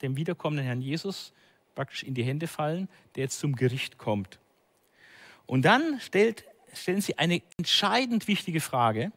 dem 0.00 0.16
wiederkommenden 0.16 0.64
Herrn 0.64 0.80
Jesus, 0.80 1.32
praktisch 1.74 2.02
in 2.02 2.14
die 2.14 2.24
Hände 2.24 2.46
fallen, 2.46 2.88
der 3.14 3.24
jetzt 3.24 3.38
zum 3.38 3.54
Gericht 3.54 3.98
kommt. 3.98 4.38
Und 5.46 5.62
dann 5.62 6.00
stellt, 6.00 6.44
stellen 6.72 7.00
sie 7.00 7.18
eine 7.18 7.42
entscheidend 7.58 8.26
wichtige 8.26 8.60
Frage. 8.60 9.12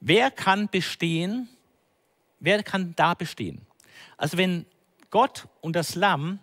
Wer 0.00 0.30
kann 0.30 0.68
bestehen? 0.68 1.48
Wer 2.40 2.62
kann 2.62 2.94
da 2.96 3.14
bestehen? 3.14 3.60
Also 4.16 4.38
wenn 4.38 4.64
Gott 5.10 5.48
und 5.60 5.76
das 5.76 5.94
Lamm 5.94 6.38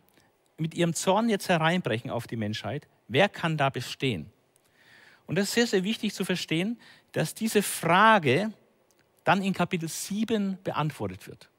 mit 0.57 0.75
ihrem 0.75 0.93
Zorn 0.93 1.29
jetzt 1.29 1.49
hereinbrechen 1.49 2.11
auf 2.11 2.27
die 2.27 2.35
Menschheit, 2.35 2.87
wer 3.07 3.29
kann 3.29 3.57
da 3.57 3.69
bestehen? 3.69 4.31
Und 5.25 5.37
das 5.37 5.45
ist 5.45 5.53
sehr, 5.55 5.67
sehr 5.67 5.83
wichtig 5.83 6.13
zu 6.13 6.23
verstehen, 6.23 6.79
dass 7.13 7.33
diese 7.33 7.63
Frage 7.63 8.53
dann 9.25 9.41
in 9.41 9.53
Kapitel 9.53 9.89
7 9.89 10.57
beantwortet 10.63 11.27
wird. 11.27 11.49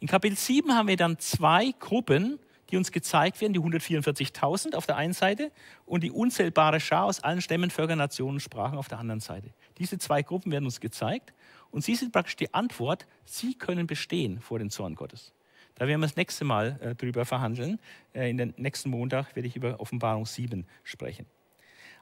In 0.00 0.08
Kapitel 0.08 0.36
7 0.36 0.74
haben 0.74 0.88
wir 0.88 0.96
dann 0.96 1.18
zwei 1.18 1.72
Gruppen, 1.78 2.38
die 2.70 2.76
uns 2.76 2.92
gezeigt 2.92 3.40
werden, 3.40 3.52
die 3.52 3.60
144.000 3.60 4.74
auf 4.74 4.86
der 4.86 4.96
einen 4.96 5.12
Seite 5.12 5.50
und 5.86 6.02
die 6.02 6.10
unzählbare 6.10 6.80
Schar 6.80 7.04
aus 7.04 7.20
allen 7.20 7.40
Stämmen, 7.40 7.70
Völkern, 7.70 7.98
Nationen, 7.98 8.40
Sprachen 8.40 8.76
auf 8.76 8.88
der 8.88 8.98
anderen 8.98 9.20
Seite. 9.20 9.50
Diese 9.78 9.98
zwei 9.98 10.22
Gruppen 10.22 10.52
werden 10.52 10.64
uns 10.64 10.80
gezeigt 10.80 11.32
und 11.70 11.82
sie 11.82 11.94
sind 11.94 12.12
praktisch 12.12 12.36
die 12.36 12.52
Antwort, 12.52 13.06
sie 13.24 13.54
können 13.54 13.86
bestehen 13.86 14.40
vor 14.40 14.58
dem 14.58 14.70
Zorn 14.70 14.94
Gottes. 14.94 15.32
Da 15.76 15.86
werden 15.86 16.00
wir 16.00 16.08
das 16.08 16.16
nächste 16.16 16.44
Mal 16.44 16.78
äh, 16.80 16.94
drüber 16.94 17.24
verhandeln. 17.24 17.78
Äh, 18.12 18.30
in 18.30 18.36
den 18.36 18.54
nächsten 18.56 18.90
Montag 18.90 19.36
werde 19.36 19.46
ich 19.46 19.56
über 19.56 19.78
Offenbarung 19.78 20.26
7 20.26 20.66
sprechen. 20.82 21.26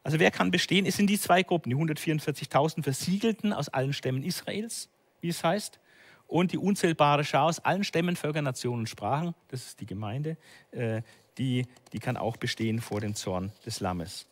Also 0.02 0.18
wer 0.18 0.30
kann 0.30 0.50
bestehen? 0.50 0.86
Es 0.86 0.96
sind 0.96 1.08
die 1.08 1.18
zwei 1.18 1.42
Gruppen, 1.42 1.70
die 1.70 1.76
144.000 1.76 2.82
Versiegelten 2.82 3.52
aus 3.52 3.68
allen 3.68 3.92
Stämmen 3.92 4.22
Israels, 4.22 4.88
wie 5.20 5.28
es 5.28 5.42
heißt, 5.42 5.80
und 6.28 6.52
die 6.52 6.58
unzählbare 6.58 7.24
Schar 7.24 7.44
aus 7.44 7.60
allen 7.60 7.84
Stämmen, 7.84 8.16
Völkern, 8.16 8.44
Nationen 8.44 8.80
und 8.80 8.88
Sprachen, 8.88 9.34
das 9.48 9.66
ist 9.66 9.80
die 9.80 9.86
Gemeinde, 9.86 10.36
äh, 10.72 11.02
die, 11.38 11.66
die 11.92 11.98
kann 11.98 12.16
auch 12.16 12.36
bestehen 12.36 12.80
vor 12.80 13.00
dem 13.00 13.14
Zorn 13.14 13.52
des 13.64 13.80
Lammes. 13.80 14.26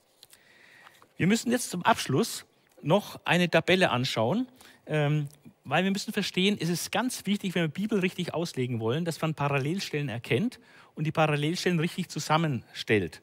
Wir 1.17 1.27
müssen 1.27 1.53
jetzt 1.53 1.71
zum 1.71 1.83
Abschluss 1.83 2.45
noch 2.83 3.21
eine 3.25 3.49
Tabelle 3.49 3.91
anschauen, 3.91 4.49
ähm, 4.87 5.29
weil 5.65 5.85
wir 5.85 5.91
müssen 5.91 6.13
verstehen, 6.13 6.59
es 6.61 6.69
ist 6.69 6.93
ganz 6.93 7.25
wichtig, 7.27 7.55
wenn 7.55 7.63
wir 7.63 7.69
Bibel 7.69 8.01
richtig 8.01 8.35
auslegen 8.35 8.81
wollen, 8.81 9.05
dass 9.05 9.21
man 9.21 9.35
Parallelstellen 9.35 10.09
erkennt 10.09 10.61
und 10.95 11.05
die 11.05 11.13
Parallelstellen 11.13 11.81
richtig 11.81 12.09
zusammenstellt. 12.09 13.23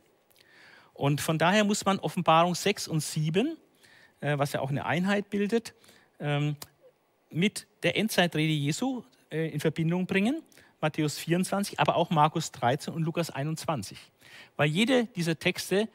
Und 1.02 1.20
von 1.20 1.40
daher 1.40 1.64
muss 1.64 1.84
man 1.84 1.98
Offenbarung 1.98 2.54
6 2.54 2.88
und 2.88 3.00
7, 3.00 3.58
äh, 4.20 4.38
was 4.38 4.54
ja 4.54 4.60
auch 4.60 4.70
eine 4.70 4.86
Einheit 4.86 5.32
bildet, 5.32 5.74
ähm, 6.20 6.56
mit 7.32 7.66
der 7.82 7.98
Endzeitrede 7.98 8.54
Jesu 8.54 9.02
äh, 9.32 9.50
in 9.50 9.60
Verbindung 9.60 10.06
bringen. 10.06 10.44
Matthäus 10.80 11.18
24, 11.18 11.80
aber 11.80 11.96
auch 11.96 12.12
Markus 12.12 12.52
13 12.52 12.94
und 12.94 13.02
Lukas 13.02 13.32
21. 13.32 13.98
Weil 14.58 14.70
jede 14.70 15.06
dieser 15.06 15.40
Texte 15.40 15.90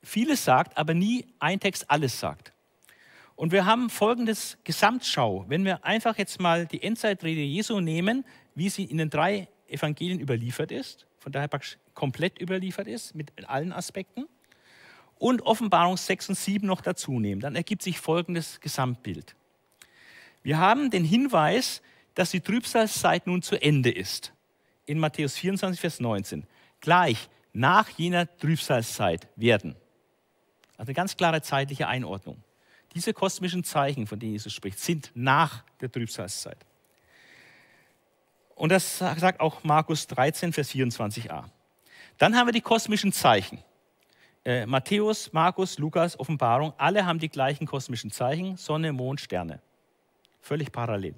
vieles 0.00 0.44
sagt, 0.44 0.78
aber 0.78 0.94
nie 0.94 1.26
ein 1.40 1.58
Text 1.58 1.90
alles 1.90 2.20
sagt. 2.20 2.52
Und 3.34 3.50
wir 3.50 3.64
haben 3.64 3.90
folgendes 3.90 4.58
Gesamtschau. 4.62 5.44
Wenn 5.48 5.64
wir 5.64 5.84
einfach 5.84 6.16
jetzt 6.18 6.40
mal 6.40 6.66
die 6.66 6.84
Endzeitrede 6.84 7.40
Jesu 7.40 7.80
nehmen, 7.80 8.24
wie 8.54 8.68
sie 8.68 8.84
in 8.84 8.98
den 8.98 9.10
drei 9.10 9.48
Evangelien 9.66 10.20
überliefert 10.20 10.70
ist, 10.70 11.08
von 11.20 11.30
daher 11.30 11.48
praktisch 11.48 11.78
komplett 11.94 12.40
überliefert 12.40 12.88
ist, 12.88 13.14
mit 13.14 13.48
allen 13.48 13.72
Aspekten, 13.72 14.26
und 15.18 15.42
Offenbarung 15.42 15.98
6 15.98 16.30
und 16.30 16.34
7 16.34 16.66
noch 16.66 16.80
dazu 16.80 17.20
nehmen, 17.20 17.42
dann 17.42 17.54
ergibt 17.54 17.82
sich 17.82 18.00
folgendes 18.00 18.58
Gesamtbild. 18.60 19.36
Wir 20.42 20.58
haben 20.58 20.90
den 20.90 21.04
Hinweis, 21.04 21.82
dass 22.14 22.30
die 22.30 22.40
Trübsalzeit 22.40 23.26
nun 23.26 23.42
zu 23.42 23.60
Ende 23.60 23.90
ist. 23.90 24.32
In 24.86 24.98
Matthäus 24.98 25.36
24, 25.36 25.78
Vers 25.78 26.00
19. 26.00 26.46
Gleich 26.80 27.28
nach 27.52 27.90
jener 27.90 28.34
Trübsalzeit 28.38 29.28
werden. 29.36 29.76
Also 30.78 30.88
eine 30.88 30.94
ganz 30.94 31.16
klare 31.18 31.42
zeitliche 31.42 31.86
Einordnung. 31.86 32.42
Diese 32.94 33.12
kosmischen 33.12 33.62
Zeichen, 33.62 34.06
von 34.06 34.18
denen 34.18 34.32
Jesus 34.32 34.54
spricht, 34.54 34.80
sind 34.80 35.12
nach 35.14 35.64
der 35.80 35.92
Trübsalzeit. 35.92 36.64
Und 38.60 38.68
das 38.68 38.98
sagt 38.98 39.40
auch 39.40 39.64
Markus 39.64 40.06
13, 40.06 40.52
Vers 40.52 40.72
24a. 40.72 41.44
Dann 42.18 42.36
haben 42.36 42.46
wir 42.46 42.52
die 42.52 42.60
kosmischen 42.60 43.10
Zeichen. 43.10 43.64
Äh, 44.44 44.66
Matthäus, 44.66 45.32
Markus, 45.32 45.78
Lukas, 45.78 46.20
Offenbarung, 46.20 46.74
alle 46.76 47.06
haben 47.06 47.18
die 47.18 47.30
gleichen 47.30 47.66
kosmischen 47.66 48.10
Zeichen, 48.10 48.58
Sonne, 48.58 48.92
Mond, 48.92 49.22
Sterne. 49.22 49.62
Völlig 50.42 50.72
parallel. 50.72 51.14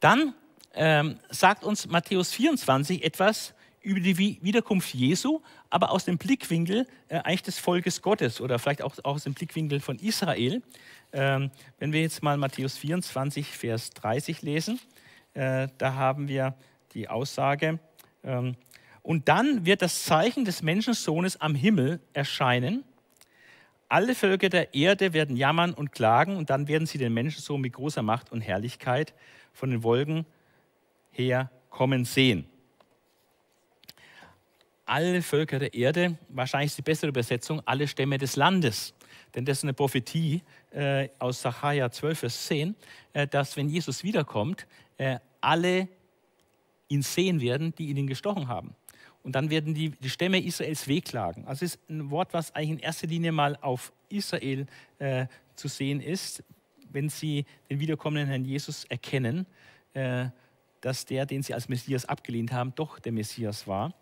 Dann 0.00 0.32
ähm, 0.72 1.18
sagt 1.28 1.64
uns 1.64 1.86
Matthäus 1.86 2.32
24 2.32 3.04
etwas 3.04 3.52
über 3.82 4.00
die 4.00 4.16
Wiederkunft 4.16 4.94
Jesu, 4.94 5.42
aber 5.68 5.90
aus 5.90 6.06
dem 6.06 6.16
Blickwinkel 6.16 6.86
äh, 7.08 7.18
eigentlich 7.18 7.42
des 7.42 7.58
Volkes 7.58 8.00
Gottes 8.00 8.40
oder 8.40 8.58
vielleicht 8.58 8.80
auch, 8.80 8.96
auch 9.04 9.16
aus 9.16 9.24
dem 9.24 9.34
Blickwinkel 9.34 9.80
von 9.80 9.98
Israel. 9.98 10.62
Ähm, 11.12 11.50
wenn 11.78 11.92
wir 11.92 12.00
jetzt 12.00 12.22
mal 12.22 12.38
Matthäus 12.38 12.78
24, 12.78 13.48
Vers 13.48 13.90
30 13.90 14.40
lesen, 14.40 14.80
äh, 15.38 15.68
da 15.78 15.94
haben 15.94 16.28
wir 16.28 16.54
die 16.92 17.08
Aussage, 17.08 17.78
ähm, 18.24 18.56
und 19.02 19.28
dann 19.28 19.64
wird 19.64 19.80
das 19.80 20.04
Zeichen 20.04 20.44
des 20.44 20.60
Menschensohnes 20.60 21.40
am 21.40 21.54
Himmel 21.54 22.00
erscheinen. 22.12 22.84
Alle 23.88 24.14
Völker 24.14 24.50
der 24.50 24.74
Erde 24.74 25.14
werden 25.14 25.34
jammern 25.34 25.72
und 25.72 25.92
klagen 25.92 26.36
und 26.36 26.50
dann 26.50 26.68
werden 26.68 26.86
sie 26.86 26.98
den 26.98 27.14
Menschensohn 27.14 27.60
mit 27.60 27.72
großer 27.72 28.02
Macht 28.02 28.30
und 28.32 28.42
Herrlichkeit 28.42 29.14
von 29.54 29.70
den 29.70 29.82
Wolken 29.82 30.26
her 31.10 31.50
kommen 31.70 32.04
sehen 32.04 32.46
alle 34.88 35.22
Völker 35.22 35.58
der 35.58 35.74
Erde, 35.74 36.16
wahrscheinlich 36.30 36.72
ist 36.72 36.78
die 36.78 36.82
bessere 36.82 37.08
Übersetzung, 37.08 37.62
alle 37.66 37.86
Stämme 37.86 38.18
des 38.18 38.36
Landes. 38.36 38.94
Denn 39.34 39.44
das 39.44 39.58
ist 39.58 39.64
eine 39.64 39.74
Prophetie 39.74 40.42
äh, 40.70 41.08
aus 41.18 41.42
Sacharja 41.42 41.90
12, 41.90 42.18
Vers 42.18 42.46
10, 42.46 42.74
äh, 43.12 43.26
dass 43.26 43.56
wenn 43.56 43.68
Jesus 43.68 44.02
wiederkommt, 44.02 44.66
äh, 44.96 45.18
alle 45.40 45.88
ihn 46.88 47.02
sehen 47.02 47.40
werden, 47.40 47.74
die 47.76 47.90
ihn 47.90 48.06
gestochen 48.06 48.48
haben. 48.48 48.74
Und 49.22 49.32
dann 49.34 49.50
werden 49.50 49.74
die, 49.74 49.90
die 49.90 50.10
Stämme 50.10 50.42
Israels 50.42 50.86
wehklagen. 50.88 51.46
Also 51.46 51.64
ist 51.64 51.78
ein 51.90 52.10
Wort, 52.10 52.32
was 52.32 52.54
eigentlich 52.54 52.70
in 52.70 52.78
erster 52.78 53.06
Linie 53.06 53.32
mal 53.32 53.56
auf 53.60 53.92
Israel 54.08 54.66
äh, 54.98 55.26
zu 55.54 55.68
sehen 55.68 56.00
ist, 56.00 56.42
wenn 56.90 57.08
sie 57.08 57.44
den 57.68 57.80
wiederkommenden 57.80 58.28
Herrn 58.28 58.44
Jesus 58.44 58.84
erkennen, 58.84 59.46
äh, 59.92 60.26
dass 60.80 61.04
der, 61.04 61.26
den 61.26 61.42
sie 61.42 61.52
als 61.52 61.68
Messias 61.68 62.04
abgelehnt 62.04 62.52
haben, 62.52 62.72
doch 62.74 62.98
der 63.00 63.12
Messias 63.12 63.66
war. 63.66 63.92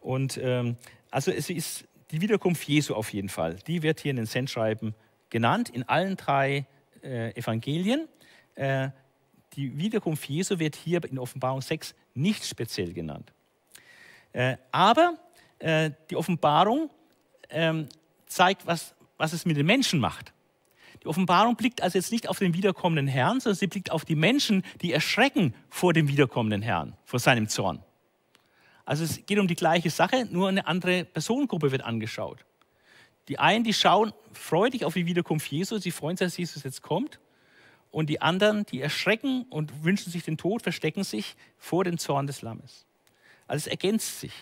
Und 0.00 0.38
ähm, 0.42 0.76
also 1.10 1.30
es 1.30 1.50
ist 1.50 1.86
die 2.10 2.20
Wiederkunft 2.20 2.66
Jesu 2.66 2.94
auf 2.94 3.12
jeden 3.12 3.28
Fall. 3.28 3.56
Die 3.66 3.82
wird 3.82 4.00
hier 4.00 4.10
in 4.10 4.16
den 4.16 4.26
Sendschreiben 4.26 4.94
genannt, 5.30 5.68
in 5.68 5.82
allen 5.84 6.16
drei 6.16 6.66
äh, 7.02 7.36
Evangelien. 7.36 8.08
Äh, 8.54 8.90
die 9.54 9.76
Wiederkunft 9.78 10.28
Jesu 10.28 10.58
wird 10.58 10.76
hier 10.76 11.02
in 11.04 11.18
Offenbarung 11.18 11.60
6 11.60 11.94
nicht 12.14 12.44
speziell 12.44 12.92
genannt. 12.92 13.32
Äh, 14.32 14.56
aber 14.70 15.14
äh, 15.58 15.90
die 16.10 16.16
Offenbarung 16.16 16.90
ähm, 17.50 17.88
zeigt, 18.26 18.66
was, 18.66 18.94
was 19.16 19.32
es 19.32 19.46
mit 19.46 19.56
den 19.56 19.66
Menschen 19.66 20.00
macht. 20.00 20.32
Die 21.02 21.06
Offenbarung 21.06 21.56
blickt 21.56 21.80
also 21.82 21.96
jetzt 21.96 22.12
nicht 22.12 22.28
auf 22.28 22.38
den 22.38 22.54
wiederkommenden 22.54 23.06
Herrn, 23.06 23.40
sondern 23.40 23.56
sie 23.56 23.66
blickt 23.68 23.90
auf 23.90 24.04
die 24.04 24.16
Menschen, 24.16 24.64
die 24.82 24.92
erschrecken 24.92 25.54
vor 25.68 25.92
dem 25.92 26.08
wiederkommenden 26.08 26.62
Herrn, 26.62 26.96
vor 27.04 27.20
seinem 27.20 27.48
Zorn. 27.48 27.82
Also 28.84 29.04
es 29.04 29.24
geht 29.26 29.38
um 29.38 29.46
die 29.46 29.54
gleiche 29.54 29.90
Sache, 29.90 30.26
nur 30.30 30.48
eine 30.48 30.66
andere 30.66 31.04
Personengruppe 31.04 31.70
wird 31.70 31.82
angeschaut. 31.82 32.44
Die 33.28 33.38
einen, 33.38 33.62
die 33.62 33.74
schauen 33.74 34.12
freudig 34.32 34.84
auf 34.84 34.94
die 34.94 35.06
Wiederkunft 35.06 35.50
Jesu, 35.52 35.78
sie 35.78 35.90
freuen 35.90 36.16
sich, 36.16 36.26
dass 36.26 36.36
Jesus 36.36 36.64
jetzt 36.64 36.82
kommt. 36.82 37.20
Und 37.90 38.10
die 38.10 38.20
anderen, 38.20 38.66
die 38.66 38.80
erschrecken 38.80 39.46
und 39.50 39.84
wünschen 39.84 40.12
sich 40.12 40.24
den 40.24 40.36
Tod, 40.36 40.62
verstecken 40.62 41.04
sich 41.04 41.36
vor 41.56 41.84
dem 41.84 41.98
Zorn 41.98 42.26
des 42.26 42.42
Lammes. 42.42 42.86
Also 43.46 43.70
ergänzt 43.70 44.20
sich. 44.20 44.32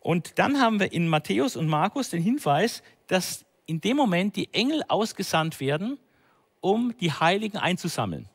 Und 0.00 0.38
dann 0.38 0.60
haben 0.60 0.78
wir 0.78 0.92
in 0.92 1.08
Matthäus 1.08 1.56
und 1.56 1.68
Markus 1.68 2.10
den 2.10 2.22
Hinweis, 2.22 2.82
dass 3.06 3.44
in 3.66 3.80
dem 3.80 3.96
Moment 3.96 4.36
die 4.36 4.52
Engel 4.52 4.82
ausgesandt 4.88 5.60
werden, 5.60 5.98
um 6.60 6.96
die 6.98 7.12
Heiligen 7.12 7.58
einzusammeln. 7.58 8.28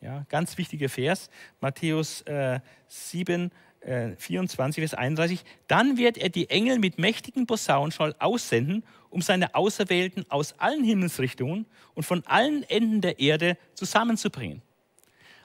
Ja, 0.00 0.24
ganz 0.28 0.56
wichtiger 0.58 0.88
Vers, 0.88 1.28
Matthäus 1.60 2.22
äh, 2.22 2.60
7, 2.86 3.50
24, 3.82 4.78
äh, 4.82 4.88
Vers 4.88 4.94
31, 4.94 5.44
dann 5.66 5.96
wird 5.96 6.18
er 6.18 6.28
die 6.28 6.50
Engel 6.50 6.78
mit 6.78 6.98
mächtigen 6.98 7.46
Posaunenschall 7.46 8.14
aussenden, 8.18 8.84
um 9.10 9.22
seine 9.22 9.54
Auserwählten 9.54 10.24
aus 10.30 10.58
allen 10.58 10.84
Himmelsrichtungen 10.84 11.66
und 11.94 12.02
von 12.02 12.26
allen 12.26 12.62
Enden 12.64 13.00
der 13.00 13.20
Erde 13.20 13.56
zusammenzubringen. 13.74 14.62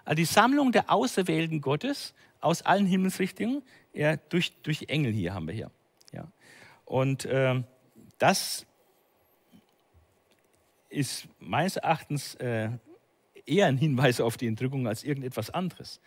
Also 0.05 0.15
die 0.15 0.25
Sammlung 0.25 0.71
der 0.71 0.91
Auserwählten 0.91 1.61
Gottes 1.61 2.13
aus 2.41 2.61
allen 2.61 2.85
Himmelsrichtungen, 2.85 3.63
ja, 3.93 4.17
durch, 4.17 4.51
durch 4.63 4.85
Engel 4.89 5.13
hier 5.13 5.33
haben 5.33 5.47
wir 5.47 5.53
hier. 5.53 5.71
Ja. 6.11 6.27
Und 6.85 7.25
äh, 7.25 7.63
das 8.17 8.65
ist 10.89 11.27
meines 11.39 11.77
Erachtens 11.77 12.35
äh, 12.35 12.69
eher 13.45 13.67
ein 13.67 13.77
Hinweis 13.77 14.21
auf 14.21 14.37
die 14.37 14.47
Entrückung 14.47 14.87
als 14.87 15.03
irgendetwas 15.03 15.49
anderes. 15.49 15.99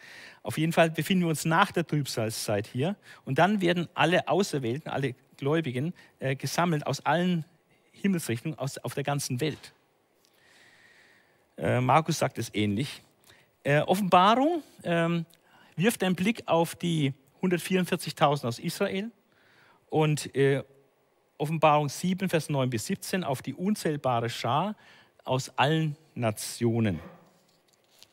Auf 0.42 0.58
jeden 0.58 0.72
Fall 0.72 0.90
befinden 0.90 1.24
wir 1.24 1.30
uns 1.30 1.44
nach 1.44 1.72
der 1.72 1.86
Trübsalzeit 1.86 2.66
hier 2.66 2.96
und 3.24 3.38
dann 3.38 3.60
werden 3.60 3.88
alle 3.94 4.28
Auserwählten, 4.28 4.90
alle 4.90 5.14
Gläubigen 5.36 5.92
äh, 6.18 6.34
gesammelt 6.34 6.86
aus 6.86 7.04
allen 7.04 7.44
Himmelsrichtungen, 7.92 8.58
aus, 8.58 8.78
auf 8.78 8.94
der 8.94 9.04
ganzen 9.04 9.40
Welt. 9.40 9.72
Äh, 11.58 11.80
Markus 11.80 12.18
sagt 12.18 12.38
es 12.38 12.54
ähnlich. 12.54 13.02
Äh, 13.62 13.80
Offenbarung 13.80 14.62
ähm, 14.84 15.26
wirft 15.76 16.02
einen 16.02 16.14
Blick 16.14 16.42
auf 16.46 16.74
die 16.74 17.14
144.000 17.42 18.46
aus 18.46 18.58
Israel 18.58 19.10
und 19.88 20.34
äh, 20.34 20.62
Offenbarung 21.38 21.88
7, 21.88 22.28
Vers 22.28 22.48
9 22.48 22.70
bis 22.70 22.86
17 22.86 23.24
auf 23.24 23.42
die 23.42 23.54
unzählbare 23.54 24.30
Schar 24.30 24.74
aus 25.24 25.50
allen 25.58 25.96
Nationen. 26.14 27.00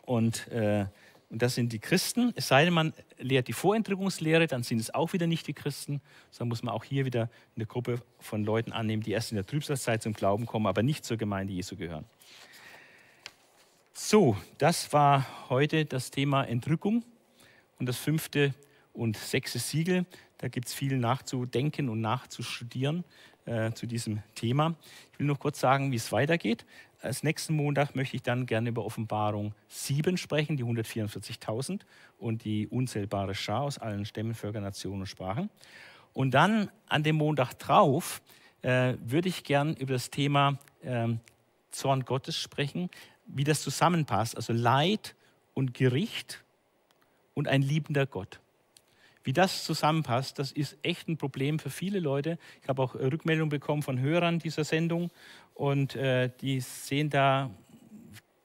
Und 0.05 0.47
äh, 0.49 0.85
Und 1.29 1.41
das 1.41 1.55
sind 1.55 1.73
die 1.73 1.79
Christen. 1.79 2.31
Es 2.35 2.47
sei 2.47 2.63
denn, 2.63 2.75
man 2.75 2.93
lehrt 3.17 3.47
die 3.47 3.53
Vorentrückungslehre, 3.53 4.45
dann 4.45 4.61
sind 4.61 4.79
es 4.79 4.93
auch 4.93 5.13
wieder 5.13 5.25
nicht 5.25 5.47
die 5.47 5.53
Christen. 5.53 5.99
Sondern 6.29 6.49
muss 6.49 6.61
man 6.61 6.75
auch 6.75 6.83
hier 6.83 7.05
wieder 7.05 7.27
eine 7.55 7.65
Gruppe 7.65 8.01
von 8.19 8.43
Leuten 8.43 8.71
annehmen, 8.71 9.01
die 9.01 9.13
erst 9.13 9.31
in 9.31 9.37
der 9.37 9.45
Trübsalzeit 9.45 10.03
zum 10.03 10.13
Glauben 10.13 10.45
kommen, 10.45 10.67
aber 10.67 10.83
nicht 10.83 11.05
zur 11.05 11.17
Gemeinde 11.17 11.51
Jesu 11.51 11.75
gehören. 11.75 12.05
So, 13.95 14.37
das 14.59 14.93
war 14.93 15.25
heute 15.49 15.85
das 15.85 16.11
Thema 16.11 16.43
Entrückung 16.43 17.03
und 17.79 17.87
das 17.87 17.97
fünfte 17.97 18.53
und 18.93 19.17
sechste 19.17 19.57
Siegel. 19.57 20.05
Da 20.37 20.49
gibt 20.49 20.67
es 20.67 20.73
viel 20.75 20.97
nachzudenken 20.97 21.89
und 21.89 21.99
nachzustudieren 22.01 23.03
äh, 23.45 23.71
zu 23.71 23.87
diesem 23.87 24.21
Thema. 24.35 24.75
Ich 25.11 25.19
will 25.19 25.25
noch 25.25 25.39
kurz 25.39 25.59
sagen, 25.59 25.91
wie 25.91 25.95
es 25.95 26.11
weitergeht. 26.11 26.63
Als 27.03 27.21
nächsten 27.21 27.53
Montag 27.53 27.95
möchte 27.95 28.15
ich 28.15 28.21
dann 28.21 28.45
gerne 28.45 28.69
über 28.69 28.85
Offenbarung 28.85 29.53
7 29.67 30.15
sprechen, 30.15 30.55
die 30.55 30.63
144.000 30.63 31.81
und 32.17 32.45
die 32.45 32.65
unzählbare 32.69 33.35
Schar 33.35 33.63
aus 33.63 33.77
allen 33.77 34.05
Stämmen, 34.05 34.33
Völkern, 34.33 34.63
Nationen 34.63 35.01
und 35.01 35.07
Sprachen. 35.07 35.49
Und 36.13 36.31
dann 36.31 36.71
an 36.87 37.03
dem 37.03 37.17
Montag 37.17 37.55
drauf 37.55 38.21
äh, 38.61 38.93
würde 39.03 39.27
ich 39.27 39.43
gern 39.43 39.75
über 39.75 39.91
das 39.91 40.11
Thema 40.11 40.57
äh, 40.81 41.09
Zorn 41.71 42.05
Gottes 42.05 42.37
sprechen, 42.37 42.89
wie 43.25 43.43
das 43.43 43.61
zusammenpasst, 43.61 44.37
also 44.37 44.53
Leid 44.53 45.13
und 45.53 45.73
Gericht 45.73 46.41
und 47.33 47.49
ein 47.49 47.63
liebender 47.63 48.05
Gott. 48.05 48.39
Wie 49.25 49.33
das 49.33 49.63
zusammenpasst, 49.63 50.37
das 50.37 50.51
ist 50.51 50.77
echt 50.83 51.07
ein 51.07 51.17
Problem 51.17 51.57
für 51.57 51.69
viele 51.69 51.99
Leute. 51.99 52.37
Ich 52.61 52.67
habe 52.67 52.81
auch 52.81 52.95
Rückmeldungen 52.95 53.49
bekommen 53.49 53.81
von 53.81 53.99
Hörern 53.99 54.39
dieser 54.39 54.65
Sendung 54.65 55.11
und 55.53 55.95
äh, 55.95 56.29
die 56.41 56.59
sehen 56.61 57.09
da, 57.09 57.49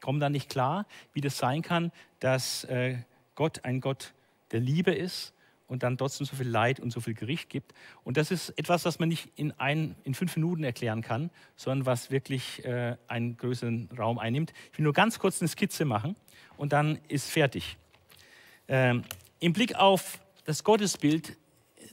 kommen 0.00 0.20
da 0.20 0.28
nicht 0.28 0.48
klar, 0.48 0.86
wie 1.12 1.20
das 1.20 1.38
sein 1.38 1.62
kann, 1.62 1.92
dass 2.20 2.64
äh, 2.64 2.98
Gott 3.34 3.64
ein 3.64 3.80
Gott 3.80 4.12
der 4.50 4.60
Liebe 4.60 4.92
ist 4.92 5.34
und 5.68 5.82
dann 5.82 5.98
trotzdem 5.98 6.26
so 6.26 6.34
viel 6.34 6.48
Leid 6.48 6.80
und 6.80 6.90
so 6.90 7.00
viel 7.00 7.14
Gericht 7.14 7.50
gibt. 7.50 7.72
Und 8.02 8.16
das 8.16 8.30
ist 8.30 8.50
etwas, 8.58 8.84
was 8.84 8.98
man 8.98 9.08
nicht 9.08 9.30
in, 9.36 9.52
ein, 9.52 9.94
in 10.02 10.14
fünf 10.14 10.34
Minuten 10.36 10.64
erklären 10.64 11.02
kann, 11.02 11.30
sondern 11.56 11.86
was 11.86 12.10
wirklich 12.10 12.64
äh, 12.64 12.96
einen 13.06 13.36
größeren 13.36 13.90
Raum 13.96 14.18
einnimmt. 14.18 14.52
Ich 14.72 14.78
will 14.78 14.84
nur 14.84 14.94
ganz 14.94 15.18
kurz 15.18 15.40
eine 15.40 15.48
Skizze 15.48 15.84
machen 15.84 16.16
und 16.56 16.72
dann 16.72 16.98
ist 17.08 17.30
fertig. 17.30 17.76
Ähm, 18.66 19.04
Im 19.40 19.52
Blick 19.52 19.76
auf 19.76 20.20
das 20.44 20.64
Gottesbild, 20.64 21.36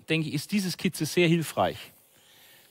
denke 0.10 0.30
ich, 0.30 0.34
ist 0.34 0.52
diese 0.52 0.72
Skizze 0.72 1.06
sehr 1.06 1.28
hilfreich. 1.28 1.78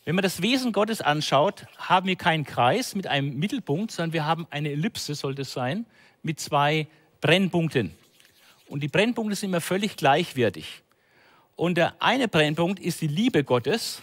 Wenn 0.04 0.14
man 0.14 0.22
das 0.22 0.42
Wesen 0.42 0.72
Gottes 0.72 1.00
anschaut, 1.00 1.66
haben 1.78 2.06
wir 2.06 2.16
keinen 2.16 2.44
Kreis 2.44 2.94
mit 2.94 3.06
einem 3.06 3.38
Mittelpunkt, 3.38 3.90
sondern 3.90 4.12
wir 4.12 4.26
haben 4.26 4.46
eine 4.50 4.70
Ellipse, 4.70 5.14
sollte 5.14 5.42
es 5.42 5.52
sein, 5.52 5.86
mit 6.22 6.38
zwei 6.38 6.86
Brennpunkten. 7.22 7.94
Und 8.68 8.82
die 8.82 8.88
Brennpunkte 8.88 9.34
sind 9.34 9.48
immer 9.48 9.62
völlig 9.62 9.96
gleichwertig. 9.96 10.82
Und 11.56 11.76
der 11.76 12.02
eine 12.02 12.28
Brennpunkt 12.28 12.80
ist 12.80 13.00
die 13.00 13.06
Liebe 13.06 13.44
Gottes, 13.44 14.02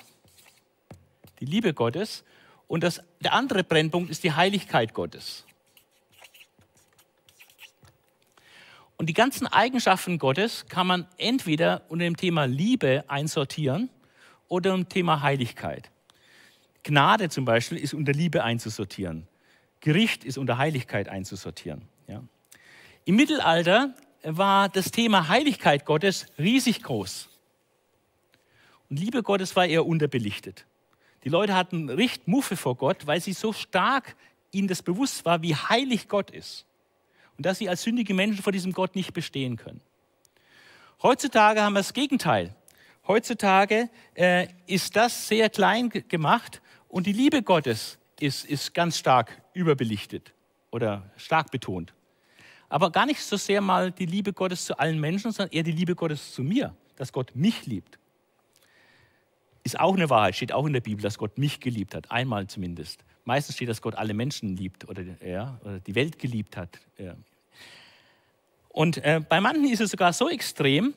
die 1.39 1.45
Liebe 1.45 1.73
Gottes, 1.73 2.23
und 2.67 2.83
das, 2.83 3.03
der 3.19 3.33
andere 3.33 3.63
Brennpunkt 3.63 4.09
ist 4.09 4.23
die 4.23 4.31
Heiligkeit 4.31 4.93
Gottes. 4.93 5.45
Und 8.97 9.07
die 9.07 9.13
ganzen 9.13 9.45
Eigenschaften 9.45 10.17
Gottes 10.17 10.65
kann 10.67 10.87
man 10.87 11.07
entweder 11.17 11.83
unter 11.89 12.05
dem 12.05 12.17
Thema 12.17 12.45
Liebe 12.45 13.03
einsortieren 13.07 13.89
oder 14.51 14.71
dem 14.71 14.89
Thema 14.89 15.21
Heiligkeit. 15.21 15.89
Gnade 16.83 17.29
zum 17.29 17.45
Beispiel 17.45 17.77
ist 17.77 17.93
unter 17.93 18.11
Liebe 18.11 18.43
einzusortieren. 18.43 19.27
Gericht 19.79 20.25
ist 20.25 20.37
unter 20.37 20.57
Heiligkeit 20.57 21.07
einzusortieren. 21.07 21.83
Ja. 22.07 22.21
Im 23.05 23.15
Mittelalter 23.15 23.95
war 24.23 24.67
das 24.67 24.91
Thema 24.91 25.29
Heiligkeit 25.29 25.85
Gottes 25.85 26.25
riesig 26.37 26.83
groß. 26.83 27.29
Und 28.89 28.99
Liebe 28.99 29.23
Gottes 29.23 29.55
war 29.55 29.65
eher 29.65 29.85
unterbelichtet. 29.85 30.65
Die 31.23 31.29
Leute 31.29 31.55
hatten 31.55 31.89
Richt 31.89 32.27
Muffe 32.27 32.57
vor 32.57 32.75
Gott, 32.75 33.07
weil 33.07 33.21
sie 33.21 33.33
so 33.33 33.53
stark 33.53 34.17
ihnen 34.51 34.67
das 34.67 34.83
bewusst 34.83 35.23
war, 35.23 35.41
wie 35.41 35.55
heilig 35.55 36.09
Gott 36.09 36.29
ist. 36.29 36.65
Und 37.37 37.45
dass 37.45 37.59
sie 37.59 37.69
als 37.69 37.83
sündige 37.83 38.13
Menschen 38.13 38.43
vor 38.43 38.51
diesem 38.51 38.73
Gott 38.73 38.95
nicht 38.95 39.13
bestehen 39.13 39.55
können. 39.55 39.79
Heutzutage 41.01 41.61
haben 41.61 41.73
wir 41.73 41.79
das 41.79 41.93
Gegenteil. 41.93 42.53
Heutzutage 43.07 43.89
äh, 44.13 44.47
ist 44.67 44.95
das 44.95 45.27
sehr 45.27 45.49
klein 45.49 45.89
gemacht 45.89 46.61
und 46.87 47.07
die 47.07 47.13
Liebe 47.13 47.41
Gottes 47.41 47.97
ist, 48.19 48.45
ist 48.45 48.73
ganz 48.73 48.97
stark 48.97 49.41
überbelichtet 49.53 50.33
oder 50.69 51.09
stark 51.17 51.51
betont. 51.51 51.93
Aber 52.69 52.91
gar 52.91 53.05
nicht 53.05 53.21
so 53.21 53.37
sehr 53.37 53.59
mal 53.59 53.91
die 53.91 54.05
Liebe 54.05 54.33
Gottes 54.33 54.65
zu 54.65 54.77
allen 54.77 54.99
Menschen, 54.99 55.31
sondern 55.31 55.53
eher 55.53 55.63
die 55.63 55.71
Liebe 55.71 55.95
Gottes 55.95 56.33
zu 56.33 56.43
mir, 56.43 56.75
dass 56.95 57.11
Gott 57.11 57.35
mich 57.35 57.65
liebt. 57.65 57.97
Ist 59.63 59.79
auch 59.79 59.95
eine 59.95 60.09
Wahrheit, 60.09 60.35
steht 60.35 60.53
auch 60.53 60.65
in 60.65 60.73
der 60.73 60.81
Bibel, 60.81 61.01
dass 61.01 61.17
Gott 61.17 61.37
mich 61.37 61.59
geliebt 61.59 61.93
hat, 61.95 62.09
einmal 62.11 62.47
zumindest. 62.47 63.03
Meistens 63.25 63.55
steht, 63.55 63.69
dass 63.69 63.81
Gott 63.81 63.95
alle 63.95 64.13
Menschen 64.13 64.55
liebt 64.55 64.87
oder, 64.87 65.03
ja, 65.25 65.59
oder 65.63 65.79
die 65.79 65.95
Welt 65.95 66.17
geliebt 66.17 66.55
hat. 66.57 66.79
Ja. 66.97 67.15
Und 68.69 68.97
äh, 68.99 69.21
bei 69.27 69.41
manchen 69.41 69.65
ist 69.65 69.81
es 69.81 69.91
sogar 69.91 70.13
so 70.13 70.29
extrem, 70.29 70.93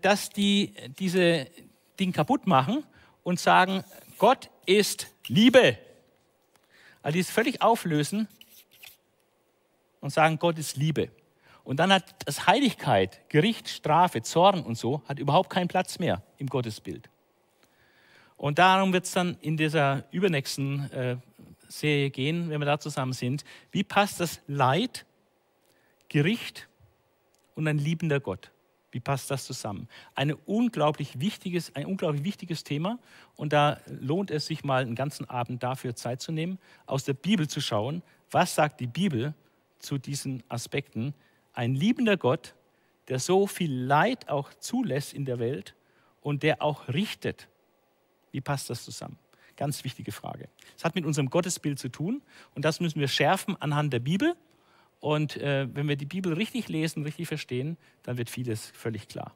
dass 0.00 0.30
die 0.30 0.72
diese 0.98 1.48
Ding 1.98 2.12
kaputt 2.12 2.46
machen 2.46 2.84
und 3.24 3.40
sagen, 3.40 3.82
Gott 4.18 4.50
ist 4.66 5.08
Liebe. 5.26 5.78
Also 7.02 7.14
die 7.14 7.20
es 7.20 7.30
völlig 7.30 7.60
auflösen 7.60 8.28
und 10.00 10.10
sagen, 10.10 10.38
Gott 10.38 10.58
ist 10.58 10.76
Liebe. 10.76 11.10
Und 11.64 11.78
dann 11.78 11.92
hat 11.92 12.04
das 12.26 12.46
Heiligkeit, 12.46 13.28
Gericht, 13.30 13.68
Strafe, 13.68 14.22
Zorn 14.22 14.62
und 14.62 14.76
so, 14.76 15.02
hat 15.08 15.18
überhaupt 15.18 15.50
keinen 15.50 15.68
Platz 15.68 15.98
mehr 15.98 16.22
im 16.38 16.46
Gottesbild. 16.46 17.08
Und 18.36 18.58
darum 18.58 18.92
wird 18.92 19.06
es 19.06 19.12
dann 19.12 19.38
in 19.40 19.56
dieser 19.56 20.04
übernächsten 20.10 20.90
äh, 20.92 21.16
Serie 21.68 22.10
gehen, 22.10 22.50
wenn 22.50 22.60
wir 22.60 22.66
da 22.66 22.78
zusammen 22.78 23.14
sind. 23.14 23.44
Wie 23.72 23.82
passt 23.82 24.20
das 24.20 24.40
Leid, 24.46 25.06
Gericht 26.08 26.68
und 27.54 27.66
ein 27.66 27.78
liebender 27.78 28.20
Gott? 28.20 28.50
Wie 28.94 29.00
passt 29.00 29.28
das 29.32 29.44
zusammen? 29.44 29.88
Eine 30.14 30.36
unglaublich 30.36 31.18
wichtiges, 31.18 31.74
ein 31.74 31.84
unglaublich 31.84 32.22
wichtiges 32.22 32.62
Thema 32.62 33.00
und 33.34 33.52
da 33.52 33.80
lohnt 33.88 34.30
es 34.30 34.46
sich 34.46 34.62
mal 34.62 34.82
einen 34.82 34.94
ganzen 34.94 35.28
Abend 35.28 35.64
dafür 35.64 35.96
Zeit 35.96 36.20
zu 36.20 36.30
nehmen, 36.30 36.60
aus 36.86 37.02
der 37.02 37.14
Bibel 37.14 37.48
zu 37.48 37.60
schauen, 37.60 38.04
was 38.30 38.54
sagt 38.54 38.78
die 38.78 38.86
Bibel 38.86 39.34
zu 39.80 39.98
diesen 39.98 40.44
Aspekten. 40.48 41.12
Ein 41.54 41.74
liebender 41.74 42.16
Gott, 42.16 42.54
der 43.08 43.18
so 43.18 43.48
viel 43.48 43.74
Leid 43.74 44.28
auch 44.28 44.54
zulässt 44.54 45.12
in 45.12 45.24
der 45.24 45.40
Welt 45.40 45.74
und 46.20 46.44
der 46.44 46.62
auch 46.62 46.86
richtet. 46.86 47.48
Wie 48.30 48.40
passt 48.40 48.70
das 48.70 48.84
zusammen? 48.84 49.18
Ganz 49.56 49.82
wichtige 49.82 50.12
Frage. 50.12 50.48
Es 50.76 50.84
hat 50.84 50.94
mit 50.94 51.04
unserem 51.04 51.30
Gottesbild 51.30 51.80
zu 51.80 51.88
tun 51.88 52.22
und 52.54 52.64
das 52.64 52.78
müssen 52.78 53.00
wir 53.00 53.08
schärfen 53.08 53.60
anhand 53.60 53.92
der 53.92 53.98
Bibel 53.98 54.36
und 55.04 55.36
äh, 55.36 55.68
wenn 55.70 55.86
wir 55.86 55.96
die 55.96 56.06
Bibel 56.06 56.32
richtig 56.32 56.70
lesen, 56.70 57.02
richtig 57.02 57.28
verstehen, 57.28 57.76
dann 58.04 58.16
wird 58.16 58.30
vieles 58.30 58.70
völlig 58.70 59.06
klar. 59.06 59.34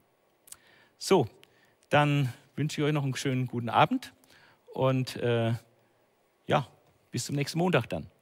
So, 0.96 1.28
dann 1.90 2.32
wünsche 2.56 2.80
ich 2.80 2.86
euch 2.86 2.94
noch 2.94 3.02
einen 3.02 3.14
schönen 3.14 3.46
guten 3.46 3.68
Abend 3.68 4.14
und 4.72 5.16
äh, 5.16 5.52
ja, 6.46 6.66
bis 7.10 7.26
zum 7.26 7.36
nächsten 7.36 7.58
Montag 7.58 7.86
dann. 7.90 8.10